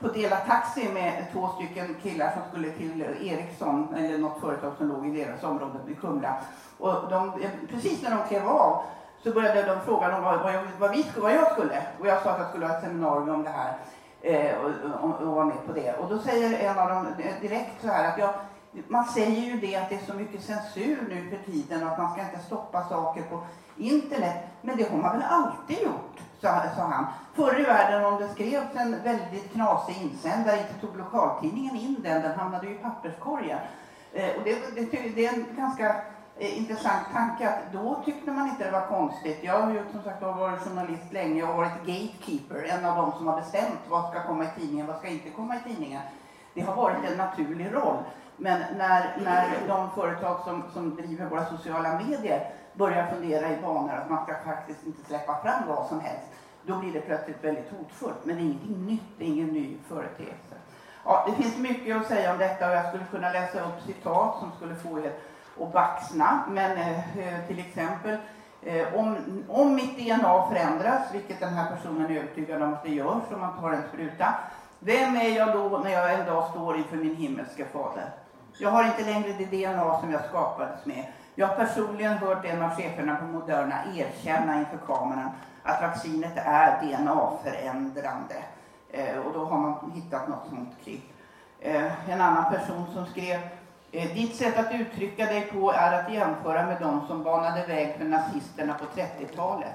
på 0.00 0.08
dela 0.08 0.36
taxi 0.36 0.88
med 0.92 1.26
två 1.32 1.48
stycken 1.48 1.96
killar 2.02 2.32
som 2.32 2.42
skulle 2.50 2.72
till 2.72 3.02
Ericsson, 3.02 3.94
eller 3.94 4.18
något 4.18 4.40
företag 4.40 4.72
som 4.78 4.88
låg 4.88 5.06
i 5.06 5.24
deras 5.24 5.44
område 5.44 5.78
i 5.88 5.94
Kumla. 5.94 6.36
Och 6.78 7.10
de, 7.10 7.32
precis 7.70 8.02
när 8.02 8.10
de 8.10 8.28
klev 8.28 8.48
av 8.48 8.82
så 9.22 9.30
började 9.30 9.62
de 9.62 9.80
fråga 9.80 10.08
dem 10.08 10.22
vad, 10.22 10.40
vad, 10.40 10.54
jag, 10.54 10.62
vad, 10.78 10.90
vi, 10.90 11.06
vad 11.16 11.34
jag 11.34 11.52
skulle. 11.52 11.82
Och 12.00 12.06
jag 12.06 12.22
sa 12.22 12.30
att 12.30 12.38
jag 12.38 12.48
skulle 12.48 12.66
ha 12.66 12.74
ett 12.74 12.84
seminarium 12.84 13.34
om 13.34 13.42
det 13.42 13.50
här 13.50 13.76
eh, 14.20 14.56
och, 14.58 14.70
och, 15.04 15.22
och 15.22 15.34
vara 15.34 15.44
med 15.44 15.66
på 15.66 15.72
det. 15.72 15.92
Och 15.92 16.08
då 16.08 16.18
säger 16.18 16.70
en 16.70 16.78
av 16.78 16.88
dem 16.88 17.06
direkt 17.40 17.82
så 17.82 17.88
här 17.88 18.08
att 18.08 18.18
jag 18.18 18.34
man 18.88 19.04
säger 19.04 19.40
ju 19.40 19.60
det 19.60 19.76
att 19.76 19.88
det 19.88 19.94
är 19.94 20.06
så 20.06 20.14
mycket 20.14 20.44
censur 20.44 21.06
nu 21.08 21.30
för 21.30 21.52
tiden 21.52 21.82
och 21.82 21.92
att 21.92 21.98
man 21.98 22.12
ska 22.12 22.22
inte 22.22 22.38
stoppa 22.38 22.88
saker 22.88 23.22
på 23.22 23.42
internet. 23.76 24.36
Men 24.62 24.76
det 24.76 24.90
har 24.90 24.98
man 24.98 25.12
väl 25.12 25.28
alltid 25.28 25.82
gjort, 25.82 26.18
sa, 26.40 26.62
sa 26.76 26.82
han. 26.82 27.06
Förr 27.34 27.60
i 27.60 27.62
världen 27.62 28.04
om 28.04 28.20
det 28.20 28.28
skrevs 28.28 28.76
en 28.76 29.02
väldigt 29.02 29.52
knasig 29.52 29.96
insändare, 30.02 30.58
inte 30.58 30.86
tog 30.86 30.96
lokaltidningen 30.96 31.76
in 31.76 31.96
den, 32.02 32.22
den 32.22 32.38
hamnade 32.38 32.66
ju 32.66 32.74
i 32.74 32.78
papperskorgen. 32.78 33.58
Eh, 34.12 34.36
och 34.36 34.44
det, 34.44 34.74
det, 34.74 35.14
det, 35.14 35.26
är 35.26 35.34
en 35.34 35.46
ganska 35.56 35.96
eh, 36.38 36.58
intressant 36.58 37.06
tanke 37.12 37.48
att 37.48 37.72
då 37.72 38.02
tyckte 38.04 38.30
man 38.30 38.48
inte 38.48 38.64
det 38.64 38.70
var 38.70 38.86
konstigt. 38.86 39.38
Jag 39.42 39.60
har 39.60 39.72
ju 39.72 39.82
som 39.92 40.02
sagt 40.02 40.22
varit 40.22 40.60
journalist 40.60 41.12
länge 41.12 41.42
och 41.42 41.56
varit 41.56 41.86
gatekeeper, 41.86 42.64
en 42.64 42.84
av 42.84 42.96
dem 42.96 43.12
som 43.16 43.26
har 43.26 43.36
bestämt 43.36 43.80
vad 43.88 44.10
ska 44.10 44.22
komma 44.22 44.44
i 44.44 44.60
tidningen, 44.60 44.86
vad 44.86 44.96
ska 44.96 45.08
inte 45.08 45.30
komma 45.30 45.56
i 45.56 45.68
tidningen. 45.68 46.02
Det 46.54 46.60
har 46.60 46.74
varit 46.74 47.10
en 47.10 47.16
naturlig 47.16 47.74
roll. 47.74 47.96
Men 48.36 48.60
när, 48.76 49.16
när 49.24 49.48
de 49.68 49.90
företag 49.90 50.40
som, 50.44 50.62
som 50.72 50.96
driver 50.96 51.26
våra 51.26 51.46
sociala 51.46 51.98
medier 51.98 52.50
börjar 52.72 53.06
fundera 53.06 53.50
i 53.50 53.56
banor 53.62 53.92
att 53.92 54.10
man 54.10 54.24
ska 54.24 54.34
faktiskt 54.44 54.86
inte 54.86 55.04
släppa 55.08 55.40
fram 55.42 55.68
vad 55.68 55.86
som 55.86 56.00
helst, 56.00 56.26
då 56.62 56.78
blir 56.78 56.92
det 56.92 57.00
plötsligt 57.00 57.44
väldigt 57.44 57.72
hotfullt. 57.78 58.24
Men 58.24 58.36
det 58.36 58.42
är 58.42 58.44
ingenting 58.44 58.86
nytt, 58.86 59.18
det 59.18 59.24
är 59.24 59.28
ingen 59.28 59.48
ny 59.48 59.76
företeelse. 59.88 60.54
Ja, 61.04 61.26
det 61.28 61.42
finns 61.42 61.58
mycket 61.58 61.96
att 61.96 62.08
säga 62.08 62.32
om 62.32 62.38
detta 62.38 62.66
och 62.66 62.76
jag 62.76 62.88
skulle 62.88 63.04
kunna 63.04 63.32
läsa 63.32 63.60
upp 63.60 63.82
citat 63.86 64.38
som 64.38 64.52
skulle 64.56 64.74
få 64.74 64.98
er 64.98 65.12
att 65.60 65.72
baxna. 65.72 66.44
Men 66.50 66.78
eh, 66.78 67.46
till 67.46 67.58
exempel 67.58 68.16
eh, 68.62 68.94
om, 68.94 69.16
om 69.48 69.74
mitt 69.74 69.98
DNA 69.98 70.48
förändras, 70.48 71.02
vilket 71.12 71.40
den 71.40 71.54
här 71.54 71.76
personen 71.76 72.10
är 72.10 72.16
övertygad 72.16 72.62
om 72.62 72.74
att 72.74 72.84
det 72.84 72.90
gör, 72.90 73.20
om 73.34 73.40
man 73.40 73.60
tar 73.60 73.72
en 73.72 73.82
spruta. 73.92 74.34
Vem 74.78 75.16
är 75.16 75.36
jag 75.36 75.52
då 75.52 75.78
när 75.78 75.90
jag 75.90 76.14
en 76.14 76.26
dag 76.26 76.50
står 76.50 76.76
inför 76.76 76.96
min 76.96 77.16
himmelske 77.16 77.64
fader? 77.64 78.10
Jag 78.58 78.70
har 78.70 78.84
inte 78.84 79.04
längre 79.04 79.32
det 79.38 79.44
DNA 79.44 80.00
som 80.00 80.12
jag 80.12 80.24
skapades 80.24 80.86
med. 80.86 81.06
Jag 81.34 81.46
har 81.46 81.54
personligen 81.54 82.18
hört 82.18 82.44
en 82.44 82.62
av 82.62 82.70
cheferna 82.76 83.16
på 83.16 83.24
Moderna 83.24 83.74
erkänna 83.94 84.58
inför 84.58 84.76
kameran 84.86 85.30
att 85.62 85.82
vaccinet 85.82 86.32
är 86.36 86.82
DNA-förändrande. 86.82 88.34
Eh, 88.90 89.18
och 89.18 89.32
då 89.32 89.44
har 89.44 89.58
man 89.58 89.92
hittat 89.94 90.28
något 90.28 90.48
sånt 90.48 90.68
klipp. 90.82 91.04
Eh, 91.60 92.10
en 92.10 92.20
annan 92.20 92.52
person 92.52 92.86
som 92.92 93.06
skrev 93.06 93.40
eh, 93.92 94.14
Ditt 94.14 94.36
sätt 94.36 94.58
att 94.58 94.74
uttrycka 94.74 95.26
dig 95.26 95.40
på 95.52 95.72
är 95.72 96.00
att 96.00 96.12
jämföra 96.12 96.66
med 96.66 96.80
de 96.80 97.06
som 97.06 97.22
banade 97.22 97.66
väg 97.66 97.96
för 97.98 98.04
nazisterna 98.04 98.74
på 98.74 99.00
30-talet. 99.00 99.74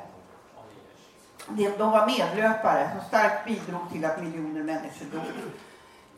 De 1.77 1.91
var 1.91 2.05
medlöpare 2.07 2.89
som 2.91 3.07
starkt 3.07 3.45
bidrog 3.45 3.91
till 3.91 4.05
att 4.05 4.21
miljoner 4.21 4.63
människor 4.63 5.05
dog. 5.11 5.21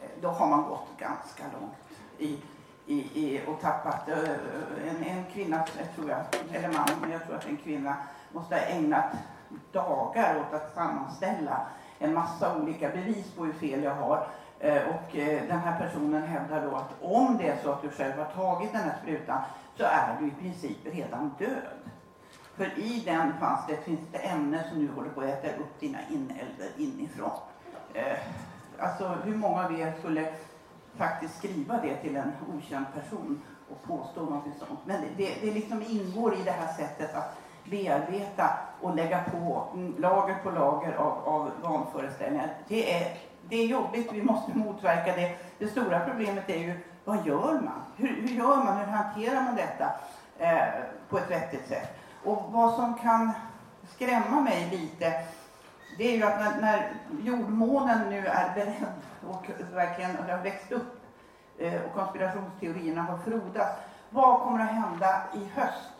Eh, 0.01 0.09
då 0.22 0.30
har 0.30 0.47
man 0.47 0.64
gått 0.64 0.88
ganska 0.97 1.43
långt 1.43 1.91
i 2.22 2.39
i, 2.86 2.95
i, 2.95 3.41
och 3.47 3.61
tappat 3.61 4.09
eh, 4.09 4.89
en, 4.89 5.03
en 5.03 5.24
kvinna, 5.34 5.65
tror 5.95 6.09
jag, 6.09 6.19
eller 6.51 6.74
man, 6.74 6.89
men 7.01 7.11
jag 7.11 7.26
tror 7.26 7.36
att 7.36 7.47
en 7.47 7.57
kvinna 7.57 7.95
måste 8.32 8.55
ha 8.55 8.61
ägnat 8.61 9.13
dagar 9.72 10.39
åt 10.39 10.53
att 10.53 10.74
sammanställa 10.74 11.67
en 11.99 12.13
massa 12.13 12.55
olika 12.55 12.89
bevis 12.89 13.32
på 13.32 13.45
hur 13.45 13.53
fel 13.53 13.84
jag 13.84 13.95
har. 13.95 14.28
Eh, 14.59 14.82
och 14.88 15.15
eh, 15.15 15.47
den 15.47 15.59
här 15.59 15.80
personen 15.80 16.24
hävdar 16.24 16.65
då 16.69 16.76
att 16.76 16.95
om 17.01 17.38
det 17.38 17.47
är 17.47 17.57
så 17.63 17.72
att 17.72 17.82
du 17.82 17.89
själv 17.89 18.17
har 18.17 18.26
tagit 18.26 18.72
den 18.72 18.82
här 18.82 18.97
sprutan 19.03 19.41
så 19.78 19.84
är 19.84 20.17
du 20.19 20.28
i 20.28 20.32
princip 20.32 20.78
redan 20.84 21.32
död. 21.39 21.78
För 22.55 22.80
i 22.80 23.03
den 23.05 23.34
fanns 23.39 23.67
det, 23.67 23.78
finns 23.78 23.99
det 24.11 24.17
ämnen 24.17 24.63
som 24.69 24.80
nu 24.86 24.91
håller 24.95 25.09
på 25.09 25.22
att 25.22 25.28
äta 25.28 25.47
upp 25.47 25.80
dina 25.80 25.99
inälvor 26.09 26.67
inifrån. 26.78 27.32
alltså 28.80 29.07
hur 29.24 29.36
många 29.36 29.65
av 29.65 29.80
er 29.80 29.93
skulle 29.99 30.34
faktiskt 30.98 31.38
skriva 31.38 31.78
det 31.78 31.96
till 31.96 32.16
en 32.16 32.32
okänd 32.56 32.86
person 32.94 33.42
och 33.72 33.84
påstå 33.84 34.22
något 34.22 34.44
sånt. 34.60 34.80
Men 34.86 35.02
det, 35.02 35.08
det, 35.18 35.36
det 35.42 35.54
liksom 35.54 35.84
ingår 35.88 36.34
i 36.34 36.44
det 36.44 36.52
här 36.52 36.74
sättet 36.74 37.16
att 37.16 37.38
bearbeta 37.70 38.50
och 38.82 38.96
lägga 38.96 39.24
på 39.24 39.68
lager 39.98 40.36
på 40.44 40.50
lager 40.50 40.94
av, 40.94 41.28
av 41.28 41.52
vanföreställningar. 41.62 42.54
Det 42.68 42.94
är, 42.94 43.18
det 43.50 43.56
är 43.56 43.68
jobbigt, 43.68 44.14
vi 44.14 44.24
måste 44.24 44.58
motverka 44.58 45.16
det. 45.16 45.36
Det 45.60 45.68
stora 45.68 46.00
problemet 46.00 46.50
är 46.50 46.58
ju, 46.58 46.80
vad 47.06 47.28
gör 47.28 47.54
man? 47.54 47.82
Hur, 47.96 48.22
hur 48.22 48.36
gör 48.36 48.56
man? 48.56 48.78
Hur 48.78 48.86
hanterar 48.86 49.42
man 49.42 49.56
detta 49.56 49.92
eh, 50.38 50.84
på 51.10 51.18
ett 51.18 51.32
vettigt 51.32 51.68
sätt? 51.68 51.98
Och 52.24 52.44
vad 52.52 52.76
som 52.76 52.94
kan 52.94 53.32
skrämma 53.96 54.42
mig 54.42 54.70
lite, 54.72 55.14
det 55.98 56.04
är 56.04 56.18
ju 56.18 56.24
att 56.24 56.39
när, 56.39 56.62
när 56.62 56.94
jordmånen 57.22 58.10
nu 58.10 58.28
är 58.28 58.56
beredd 58.56 59.02
och 59.30 59.49
verkligen 59.74 60.15
har 60.15 60.43
växt 60.43 60.72
upp 60.72 61.01
eh, 61.57 61.82
och 61.82 61.93
konspirationsteorierna 61.93 63.01
har 63.01 63.17
frodats, 63.17 63.80
vad 64.09 64.39
kommer 64.39 64.59
att 64.59 64.72
hända 64.72 65.24
i 65.34 65.59
höst? 65.59 65.91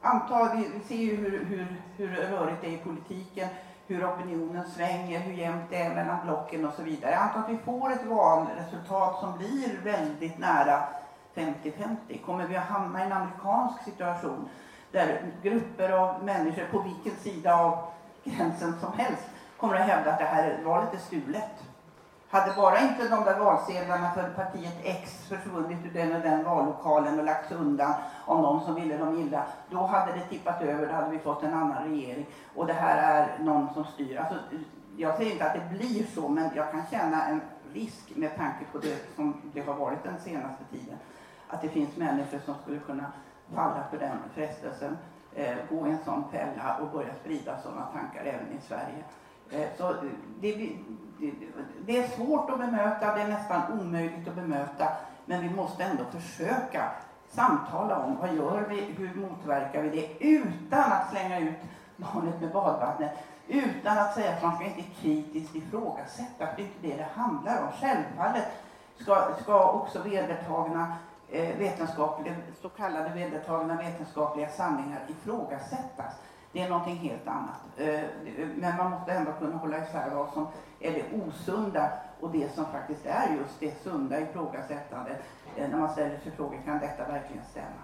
Anta, 0.00 0.54
vi, 0.54 0.70
vi 0.74 0.80
ser 0.84 0.96
ju 0.96 1.16
hur, 1.16 1.44
hur, 1.44 1.80
hur 1.96 2.08
rörigt 2.16 2.60
det 2.60 2.66
är 2.66 2.72
i 2.72 2.78
politiken, 2.78 3.48
hur 3.86 4.06
opinionen 4.06 4.70
svänger, 4.70 5.20
hur 5.20 5.32
jämnt 5.32 5.70
det 5.70 5.76
är 5.76 5.94
mellan 5.94 6.26
blocken 6.26 6.64
och 6.64 6.74
så 6.74 6.82
vidare. 6.82 7.16
Anta 7.16 7.38
att 7.38 7.48
vi 7.48 7.56
får 7.56 7.92
ett 7.92 8.06
valresultat 8.06 9.20
som 9.20 9.38
blir 9.38 9.80
väldigt 9.84 10.38
nära 10.38 10.82
50-50. 11.34 12.24
Kommer 12.26 12.46
vi 12.46 12.56
att 12.56 12.64
hamna 12.64 13.02
i 13.02 13.06
en 13.06 13.12
amerikansk 13.12 13.84
situation 13.84 14.48
där 14.92 15.32
grupper 15.42 15.90
av 15.90 16.24
människor 16.24 16.64
på 16.72 16.78
vilken 16.78 17.20
sida 17.20 17.54
av 17.54 17.78
gränsen 18.24 18.80
som 18.80 18.92
helst 18.92 19.28
kommer 19.56 19.74
att 19.74 19.86
hävda 19.86 20.12
att 20.12 20.18
det 20.18 20.24
här 20.24 20.58
valet 20.64 20.94
är 20.94 20.98
stulet? 20.98 21.71
Hade 22.32 22.54
bara 22.56 22.80
inte 22.80 23.08
de 23.08 23.24
där 23.24 23.38
valsedlarna 23.38 24.10
för 24.10 24.30
partiet 24.30 24.76
X 24.82 25.26
försvunnit 25.28 25.86
ur 25.86 25.90
den 25.90 26.16
och 26.16 26.20
den 26.20 26.44
vallokalen 26.44 27.18
och 27.18 27.24
lagts 27.24 27.52
undan 27.52 27.94
av 28.24 28.42
någon 28.42 28.64
som 28.64 28.74
ville 28.74 28.96
dem 28.96 29.18
illa, 29.18 29.44
då 29.70 29.78
hade 29.78 30.12
det 30.12 30.20
tippat 30.20 30.62
över, 30.62 30.86
då 30.86 30.94
hade 30.94 31.10
vi 31.10 31.18
fått 31.18 31.42
en 31.42 31.54
annan 31.54 31.84
regering. 31.84 32.26
Och 32.54 32.66
det 32.66 32.72
här 32.72 32.96
är 32.96 33.38
någon 33.44 33.74
som 33.74 33.84
styr. 33.84 34.16
Alltså, 34.16 34.34
jag 34.96 35.16
säger 35.16 35.32
inte 35.32 35.44
att 35.44 35.54
det 35.54 35.76
blir 35.78 36.06
så, 36.06 36.28
men 36.28 36.50
jag 36.54 36.70
kan 36.70 36.82
känna 36.90 37.26
en 37.26 37.40
risk 37.72 38.16
med 38.16 38.36
tanke 38.36 38.64
på 38.72 38.78
det 38.78 39.14
som 39.16 39.40
det 39.54 39.60
har 39.60 39.74
varit 39.74 40.04
den 40.04 40.20
senaste 40.20 40.64
tiden. 40.70 40.98
Att 41.48 41.62
det 41.62 41.68
finns 41.68 41.96
människor 41.96 42.38
som 42.38 42.54
skulle 42.62 42.78
kunna 42.78 43.12
falla 43.54 43.84
för 43.90 43.98
den 43.98 44.18
frestelsen, 44.34 44.98
eh, 45.34 45.56
gå 45.70 45.86
i 45.86 45.90
en 45.90 46.04
sån 46.04 46.24
fälla 46.30 46.76
och 46.82 46.98
börja 46.98 47.14
sprida 47.14 47.60
sådana 47.62 47.82
tankar 47.82 48.24
även 48.24 48.52
i 48.58 48.60
Sverige. 48.60 49.04
Eh, 49.52 49.68
så 49.78 49.92
det, 50.40 50.52
det, 50.52 50.72
det, 51.86 51.98
är 51.98 52.08
svårt 52.08 52.50
att 52.50 52.58
bemöta, 52.58 53.14
det 53.14 53.20
är 53.20 53.28
nästan 53.28 53.80
omöjligt 53.80 54.28
att 54.28 54.34
bemöta, 54.34 54.88
men 55.24 55.42
vi 55.42 55.50
måste 55.50 55.84
ändå 55.84 56.04
försöka 56.04 56.90
samtala 57.30 57.98
om 57.98 58.16
vad 58.16 58.34
gör 58.34 58.66
vi, 58.68 58.80
hur 58.80 59.14
motverkar 59.14 59.82
vi 59.82 59.88
det 59.88 60.24
utan 60.24 60.92
att 60.92 61.10
slänga 61.10 61.38
ut 61.40 61.58
barnet 61.96 62.40
med 62.40 62.52
badvattnet, 62.52 63.12
utan 63.48 63.98
att 63.98 64.14
säga 64.14 64.32
att 64.32 64.42
man 64.42 64.56
ska 64.56 64.64
inte 64.64 64.82
kritiskt 65.00 65.54
ifrågasätta, 65.54 66.46
för 66.46 66.56
det 66.56 66.62
är 66.62 66.66
inte 66.66 66.88
det 66.88 66.96
det 66.96 67.08
handlar 67.14 67.62
om. 67.62 67.68
Självfallet 67.80 68.44
ska, 68.96 69.28
ska 69.42 69.70
också 69.70 70.02
vedertagna 70.02 70.96
eh, 71.30 71.58
vetenskapliga, 71.58 72.34
så 72.62 72.68
kallade 72.68 73.08
vedertagna 73.08 73.76
vetenskapliga 73.76 74.48
sanningar 74.48 75.00
ifrågasättas. 75.08 76.14
Det 76.52 76.60
är 76.60 76.68
någonting 76.68 76.96
helt 76.96 77.28
annat. 77.28 77.60
Eh, 77.76 78.00
men 78.56 78.76
man 78.76 78.90
måste 78.90 79.12
ändå 79.12 79.32
kunna 79.32 79.56
hålla 79.56 79.78
isär 79.78 80.10
vad 80.14 80.32
som 80.32 80.48
är 80.80 80.90
det 80.92 81.04
osunda 81.22 81.92
och 82.20 82.30
det 82.30 82.54
som 82.54 82.64
faktiskt 82.64 83.06
är 83.06 83.36
just 83.36 83.60
det 83.60 83.82
sunda 83.82 84.20
ifrågasättandet. 84.20 85.22
Eh, 85.56 85.68
när 85.70 85.78
man 85.78 85.92
ställer 85.92 86.18
sig 86.18 86.32
frågan, 86.36 86.62
kan 86.62 86.78
detta 86.78 87.12
verkligen 87.12 87.44
stämma? 87.50 87.82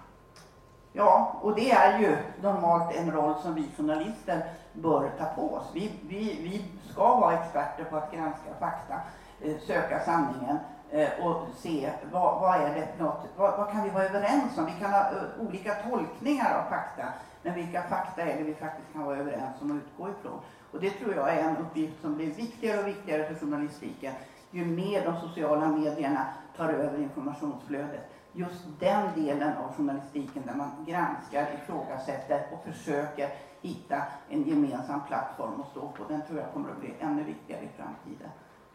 Ja, 0.92 1.36
och 1.42 1.54
det 1.54 1.70
är 1.70 1.98
ju 1.98 2.16
normalt 2.42 2.96
en 2.96 3.10
roll 3.10 3.34
som 3.42 3.54
vi 3.54 3.66
journalister 3.76 4.42
bör 4.72 5.10
ta 5.18 5.24
på 5.24 5.54
oss. 5.54 5.70
Vi, 5.74 5.92
vi, 6.08 6.18
vi 6.42 6.64
ska 6.92 7.16
vara 7.20 7.34
experter 7.34 7.84
på 7.84 7.96
att 7.96 8.12
granska 8.12 8.54
fakta, 8.60 8.94
eh, 9.40 9.56
söka 9.66 10.00
sanningen 10.00 10.58
Eh, 10.91 11.26
och 11.26 11.47
se 11.57 11.93
vad, 12.12 12.41
vad 12.41 12.61
är 12.61 12.74
det 12.74 13.05
något, 13.05 13.26
vad, 13.36 13.59
vad, 13.59 13.70
kan 13.70 13.82
vi 13.82 13.91
vara 13.91 14.05
överens 14.05 14.59
om? 14.59 14.66
Vi 14.66 14.72
kan 14.80 14.93
ha 14.93 15.01
eh, 15.01 15.47
olika 15.47 15.74
tolkningar 15.74 16.59
av 16.59 16.70
fakta. 16.70 17.05
Men 17.43 17.55
vilka 17.55 17.82
fakta 17.82 18.22
är 18.22 18.39
det 18.39 18.43
vi 18.43 18.55
faktiskt 18.55 18.93
kan 18.93 19.05
vara 19.05 19.16
överens 19.16 19.62
om 19.62 19.70
och 19.70 19.76
utgå 19.76 20.09
ifrån? 20.09 20.41
Och 20.72 20.80
det 20.80 20.91
tror 20.91 21.14
jag 21.14 21.34
är 21.34 21.43
en 21.43 21.57
uppgift 21.57 22.01
som 22.01 22.14
blir 22.14 22.34
viktigare 22.34 22.80
och 22.80 22.86
viktigare 22.86 23.24
för 23.24 23.34
journalistiken 23.34 24.14
ju 24.51 24.64
mer 24.64 25.05
de 25.05 25.20
sociala 25.20 25.68
medierna 25.68 26.26
tar 26.57 26.68
över 26.68 26.99
informationsflödet. 26.99 28.11
Just 28.32 28.64
den 28.80 29.09
delen 29.14 29.57
av 29.57 29.74
journalistiken 29.74 30.43
där 30.47 30.55
man 30.55 30.70
granskar, 30.86 31.47
ifrågasätter 31.62 32.47
och 32.53 32.72
försöker 32.72 33.30
hitta 33.61 34.03
en 34.28 34.43
gemensam 34.43 35.01
plattform 35.09 35.61
att 35.61 35.70
stå 35.70 35.80
på, 35.89 36.05
den 36.09 36.22
tror 36.22 36.39
jag 36.39 36.53
kommer 36.53 36.70
att 36.70 36.80
bli 36.80 36.95
ännu 37.01 37.22
viktigare 37.22 37.62
i 37.62 37.68
framtiden. 37.76 38.30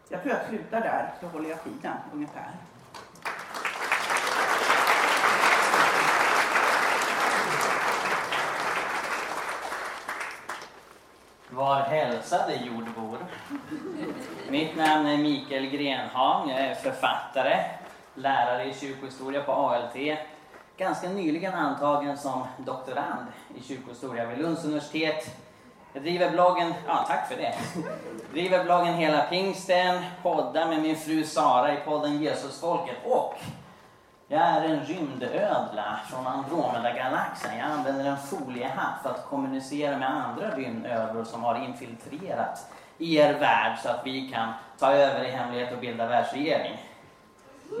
Jag 0.08 0.22
tror 0.22 0.34
jag 0.34 0.48
slutar 0.48 0.80
där, 0.80 1.14
så 1.20 1.26
håller 1.26 1.50
jag 1.50 1.64
tiden 1.64 1.96
ungefär. 2.12 2.50
Var 11.50 11.80
hälsade 11.80 12.54
jordbor. 12.54 13.18
Mitt 14.48 14.76
namn 14.76 15.06
är 15.06 15.18
Mikael 15.18 15.66
Grenhag. 15.66 16.50
Jag 16.50 16.58
är 16.58 16.74
författare, 16.74 17.64
lärare 18.14 18.64
i 18.64 18.74
kyrkohistoria 18.74 19.42
på 19.42 19.52
ALT. 19.52 20.18
Ganska 20.76 21.08
nyligen 21.08 21.54
antagen 21.54 22.18
som 22.18 22.46
doktorand 22.58 23.26
i 23.54 23.62
kyrkohistoria 23.62 24.26
vid 24.26 24.38
Lunds 24.38 24.64
universitet. 24.64 25.43
Jag 25.94 26.02
driver 26.02 26.30
bloggen, 26.30 26.74
ja 26.86 27.04
tack 27.08 27.28
för 27.28 27.36
det. 27.36 27.54
driver 28.32 28.64
bloggen 28.64 28.94
Hela 28.94 29.22
Pingsten, 29.22 30.02
poddar 30.22 30.66
med 30.66 30.82
min 30.82 30.96
fru 30.96 31.24
Sara 31.24 31.72
i 31.72 31.76
podden 31.76 32.22
Jesusfolket 32.22 32.96
och 33.04 33.34
jag 34.28 34.42
är 34.42 34.64
en 34.64 34.84
rymdödla 34.84 36.00
från 36.10 36.26
Andromeda-galaxen. 36.26 37.58
Jag 37.58 37.70
använder 37.70 38.04
en 38.04 38.16
foliehatt 38.16 39.02
för 39.02 39.10
att 39.10 39.26
kommunicera 39.28 39.98
med 39.98 40.10
andra 40.10 40.56
rymdödlor 40.56 41.24
som 41.24 41.42
har 41.42 41.64
infiltrerat 41.64 42.66
er 42.98 43.32
värld 43.32 43.78
så 43.82 43.88
att 43.88 44.00
vi 44.04 44.28
kan 44.28 44.52
ta 44.78 44.92
över 44.92 45.24
i 45.24 45.30
hemlighet 45.30 45.72
och 45.72 45.78
bilda 45.78 46.06
världsregering. 46.06 46.78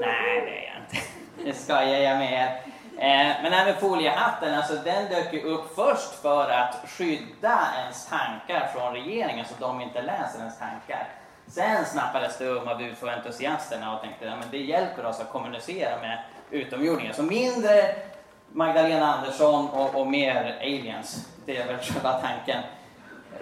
Nej, 0.00 0.40
det 0.40 0.66
är 0.66 0.72
jag 0.72 0.82
inte. 0.82 1.06
Det 1.44 1.52
skojar 1.52 1.98
jag 1.98 2.18
med 2.18 2.32
er. 2.32 2.63
Eh, 2.98 3.42
men 3.42 3.50
det 3.50 3.56
här 3.56 3.66
med 3.66 3.80
foliehatten, 3.80 4.54
alltså 4.54 4.74
den 4.74 5.08
dök 5.08 5.32
ju 5.32 5.42
upp 5.42 5.74
först 5.74 6.12
för 6.22 6.50
att 6.50 6.76
skydda 6.88 7.58
ens 7.82 8.06
tankar 8.06 8.70
från 8.74 8.92
regeringen 8.92 9.44
så 9.44 9.54
de 9.60 9.80
inte 9.80 10.02
läser 10.02 10.38
ens 10.38 10.58
tankar. 10.58 11.08
Sen 11.46 11.84
snappades 11.84 12.38
det 12.38 12.46
um 12.46 12.68
av 12.68 12.82
UFO-entusiasterna 12.82 13.94
och 13.94 14.00
tänkte 14.02 14.32
att 14.32 14.50
det 14.50 14.58
hjälper 14.58 15.06
oss 15.06 15.20
att 15.20 15.32
kommunicera 15.32 16.00
med 16.00 16.18
utomjordingar. 16.50 17.12
Så 17.12 17.22
mindre 17.22 17.94
Magdalena 18.52 19.14
Andersson 19.14 19.68
och, 19.68 19.94
och 19.94 20.06
mer 20.06 20.58
aliens. 20.60 21.28
Det 21.46 21.56
är 21.56 21.66
väl 21.66 21.78
själva 21.78 22.12
tanken. 22.12 22.62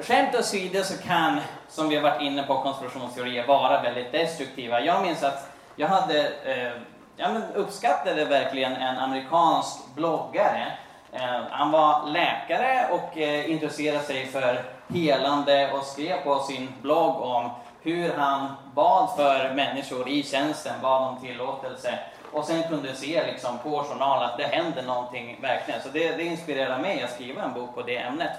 Skämt 0.00 0.34
åsido 0.34 0.82
så 0.84 1.02
kan, 1.02 1.40
som 1.68 1.88
vi 1.88 1.96
har 1.96 2.02
varit 2.02 2.22
inne 2.22 2.42
på, 2.42 2.62
konspirationsteorier 2.62 3.46
vara 3.46 3.82
väldigt 3.82 4.12
destruktiva. 4.12 4.80
Jag 4.80 5.02
minns 5.02 5.22
att 5.22 5.50
jag 5.76 5.88
hade, 5.88 6.28
eh, 6.28 6.72
jag 7.16 7.42
uppskattade 7.54 8.24
verkligen 8.24 8.72
en 8.72 8.98
amerikansk 8.98 9.94
bloggare. 9.94 10.72
Eh, 11.12 11.40
han 11.50 11.70
var 11.70 12.06
läkare 12.06 12.88
och 12.90 13.18
eh, 13.18 13.50
intresserade 13.50 14.04
sig 14.04 14.26
för 14.26 14.62
helande 14.88 15.72
och 15.72 15.84
skrev 15.84 16.16
på 16.24 16.38
sin 16.38 16.68
blogg 16.82 17.22
om 17.22 17.50
hur 17.82 18.14
han 18.16 18.48
bad 18.74 19.10
för 19.16 19.54
människor 19.54 20.08
i 20.08 20.22
tjänsten, 20.22 20.74
bad 20.82 21.08
om 21.08 21.20
tillåtelse 21.20 21.98
och 22.32 22.44
sen 22.44 22.62
kunde 22.62 22.94
se 22.94 23.26
liksom 23.26 23.58
på 23.58 23.84
journal 23.84 24.22
att 24.22 24.38
det 24.38 24.44
händer 24.44 24.82
någonting 24.82 25.38
verkligen. 25.42 25.82
Så 25.82 25.88
det, 25.88 26.16
det 26.16 26.24
inspirerar 26.24 26.78
mig 26.78 27.02
att 27.02 27.12
skriva 27.12 27.42
en 27.42 27.52
bok 27.52 27.74
på 27.74 27.82
det 27.82 27.96
ämnet. 27.96 28.30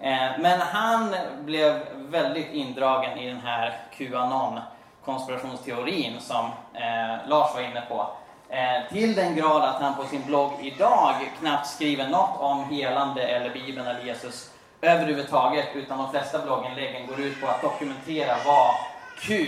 Eh, 0.00 0.30
men 0.38 0.60
han 0.60 1.14
blev 1.40 1.80
väldigt 1.94 2.52
indragen 2.52 3.18
i 3.18 3.28
den 3.28 3.40
här 3.40 3.76
Qanon 3.98 4.60
konspirationsteorin 5.04 6.20
som 6.20 6.46
eh, 6.74 7.28
Lars 7.28 7.54
var 7.54 7.60
inne 7.60 7.82
på. 7.88 8.06
Eh, 8.48 8.92
till 8.92 9.14
den 9.14 9.36
grad 9.36 9.62
att 9.62 9.82
han 9.82 9.96
på 9.96 10.04
sin 10.04 10.22
blogg 10.26 10.52
idag 10.60 11.14
knappt 11.40 11.66
skriver 11.66 12.08
något 12.08 12.40
om 12.40 12.64
helande 12.64 13.22
eller 13.22 13.50
Bibeln 13.50 13.86
eller 13.86 14.04
Jesus 14.04 14.50
överhuvudtaget, 14.80 15.66
utan 15.74 15.98
de 15.98 16.10
flesta 16.10 16.38
blogginläggen 16.38 17.06
går 17.06 17.20
ut 17.20 17.40
på 17.40 17.46
att 17.46 17.62
dokumentera 17.62 18.36
vad 18.46 18.74
Q, 19.20 19.46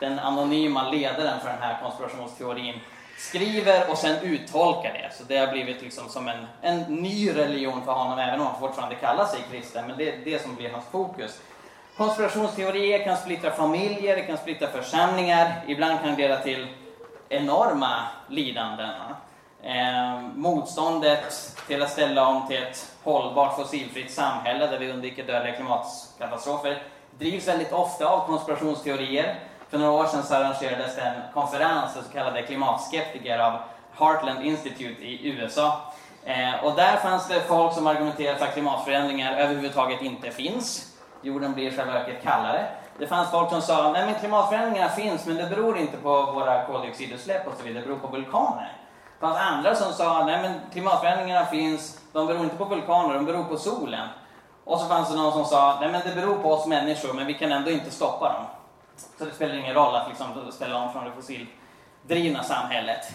den 0.00 0.18
anonyma 0.18 0.90
ledaren 0.90 1.40
för 1.40 1.48
den 1.48 1.62
här 1.62 1.78
konspirationsteorin, 1.82 2.80
skriver 3.18 3.90
och 3.90 3.98
sen 3.98 4.16
uttolkar 4.22 4.92
det. 4.92 5.14
Så 5.16 5.24
det 5.24 5.36
har 5.36 5.52
blivit 5.52 5.82
liksom 5.82 6.08
som 6.08 6.28
en, 6.28 6.46
en 6.62 6.80
ny 6.80 7.36
religion 7.36 7.84
för 7.84 7.92
honom, 7.92 8.18
även 8.18 8.40
om 8.40 8.46
han 8.46 8.60
fortfarande 8.60 8.94
kallar 8.94 9.26
sig 9.26 9.40
kristen. 9.50 9.86
Men 9.86 9.98
det 9.98 10.12
är 10.12 10.24
det 10.24 10.42
som 10.42 10.54
blir 10.54 10.70
hans 10.70 10.84
fokus. 10.84 11.40
Konspirationsteorier 12.00 13.04
kan 13.04 13.16
splittra 13.16 13.50
familjer, 13.50 14.16
det 14.16 14.22
kan 14.22 14.38
splittra 14.38 14.68
församlingar. 14.68 15.64
Ibland 15.66 16.00
kan 16.00 16.10
det 16.10 16.16
leda 16.16 16.42
till 16.42 16.66
enorma 17.28 18.02
lidanden. 18.28 18.90
Eh, 19.62 20.20
motståndet 20.34 21.56
till 21.66 21.82
att 21.82 21.90
ställa 21.90 22.26
om 22.26 22.48
till 22.48 22.62
ett 22.62 22.92
hållbart 23.02 23.56
fossilfritt 23.56 24.10
samhälle 24.10 24.66
där 24.66 24.78
vi 24.78 24.92
undviker 24.92 25.26
dödliga 25.26 25.54
klimatkatastrofer 25.54 26.82
drivs 27.18 27.48
väldigt 27.48 27.72
ofta 27.72 28.06
av 28.06 28.26
konspirationsteorier. 28.26 29.38
För 29.70 29.78
några 29.78 29.92
år 29.92 30.06
sedan 30.06 30.22
så 30.22 30.34
arrangerades 30.34 30.98
en 30.98 31.14
konferens 31.34 31.94
för 31.94 32.02
så 32.02 32.12
kallade 32.12 32.42
klimatskeptiker 32.42 33.38
av 33.38 33.58
Heartland 33.98 34.46
Institute 34.46 35.04
i 35.04 35.28
USA. 35.28 35.80
Eh, 36.24 36.64
och 36.64 36.76
där 36.76 36.96
fanns 36.96 37.28
det 37.28 37.40
folk 37.40 37.74
som 37.74 37.86
argumenterade 37.86 38.38
för 38.38 38.46
att 38.46 38.52
klimatförändringar 38.52 39.36
överhuvudtaget 39.36 40.02
inte 40.02 40.30
finns. 40.30 40.89
Jorden 41.22 41.52
blir 41.54 41.72
i 41.72 41.76
själva 41.76 41.92
verket 41.92 42.22
kallare. 42.22 42.66
Det 42.98 43.06
fanns 43.06 43.30
folk 43.30 43.50
som 43.50 43.62
sa 43.62 43.92
nej 43.92 44.06
men 44.06 44.14
klimatförändringarna 44.14 44.90
finns 44.90 45.26
men 45.26 45.36
det 45.36 45.46
beror 45.46 45.78
inte 45.78 45.96
på 45.96 46.22
våra 46.22 46.66
koldioxidutsläpp 46.66 47.46
och 47.46 47.52
så 47.58 47.64
vidare, 47.64 47.80
det 47.80 47.86
beror 47.86 47.98
på 47.98 48.06
vulkaner. 48.06 48.72
Det 49.14 49.20
fanns 49.20 49.36
andra 49.36 49.74
som 49.74 49.92
sa 49.92 50.24
nej 50.24 50.42
men 50.42 50.60
klimatförändringarna 50.72 51.46
finns, 51.46 52.00
de 52.12 52.26
beror 52.26 52.44
inte 52.44 52.56
på 52.56 52.64
vulkaner, 52.64 53.14
de 53.14 53.24
beror 53.24 53.44
på 53.44 53.56
solen. 53.56 54.08
Och 54.64 54.80
så 54.80 54.86
fanns 54.86 55.10
det 55.10 55.16
någon 55.16 55.32
som 55.32 55.44
sa 55.44 55.78
nej 55.80 55.92
men 55.92 56.00
det 56.04 56.14
beror 56.14 56.36
på 56.36 56.52
oss 56.52 56.66
människor 56.66 57.12
men 57.12 57.26
vi 57.26 57.34
kan 57.34 57.52
ändå 57.52 57.70
inte 57.70 57.90
stoppa 57.90 58.32
dem. 58.32 58.44
Så 59.18 59.24
det 59.24 59.34
spelar 59.34 59.54
ingen 59.54 59.74
roll 59.74 59.94
att 59.94 60.08
liksom 60.08 60.52
ställa 60.52 60.76
om 60.76 60.92
från 60.92 61.04
det 61.04 61.12
fossildrivna 61.12 62.42
samhället. 62.42 63.14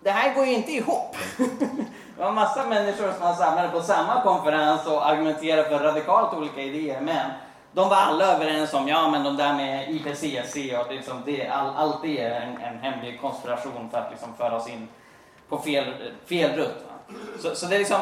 Det 0.00 0.10
här 0.10 0.34
går 0.34 0.46
ju 0.46 0.54
inte 0.54 0.72
ihop. 0.72 1.16
Det 2.18 2.24
var 2.24 2.32
massa 2.32 2.66
människor 2.66 3.12
som 3.12 3.20
var 3.20 3.34
samlade 3.34 3.68
på 3.68 3.82
samma 3.82 4.22
konferens 4.22 4.86
och 4.86 5.06
argumenterade 5.06 5.68
för 5.68 5.78
radikalt 5.78 6.34
olika 6.34 6.62
idéer 6.62 7.00
men 7.00 7.30
de 7.72 7.88
var 7.88 7.96
alla 7.96 8.24
överens 8.24 8.74
om, 8.74 8.88
ja 8.88 9.10
men 9.10 9.24
de 9.24 9.36
där 9.36 9.54
med 9.54 9.90
IPCC 9.90 10.56
och 10.56 10.92
liksom 10.92 11.22
det, 11.24 11.48
all, 11.48 11.76
allt 11.76 12.02
det 12.02 12.20
är 12.20 12.40
en, 12.40 12.62
en 12.62 12.78
hemlig 12.78 13.20
konspiration 13.20 13.90
för 13.90 13.98
att 13.98 14.10
liksom 14.10 14.34
föra 14.34 14.56
oss 14.56 14.68
in 14.68 14.88
på 15.48 15.58
fel, 15.58 15.84
fel 16.26 16.56
rutt. 16.56 16.84
Så, 17.42 17.54
så 17.54 17.66
det, 17.66 17.78
liksom, 17.78 18.00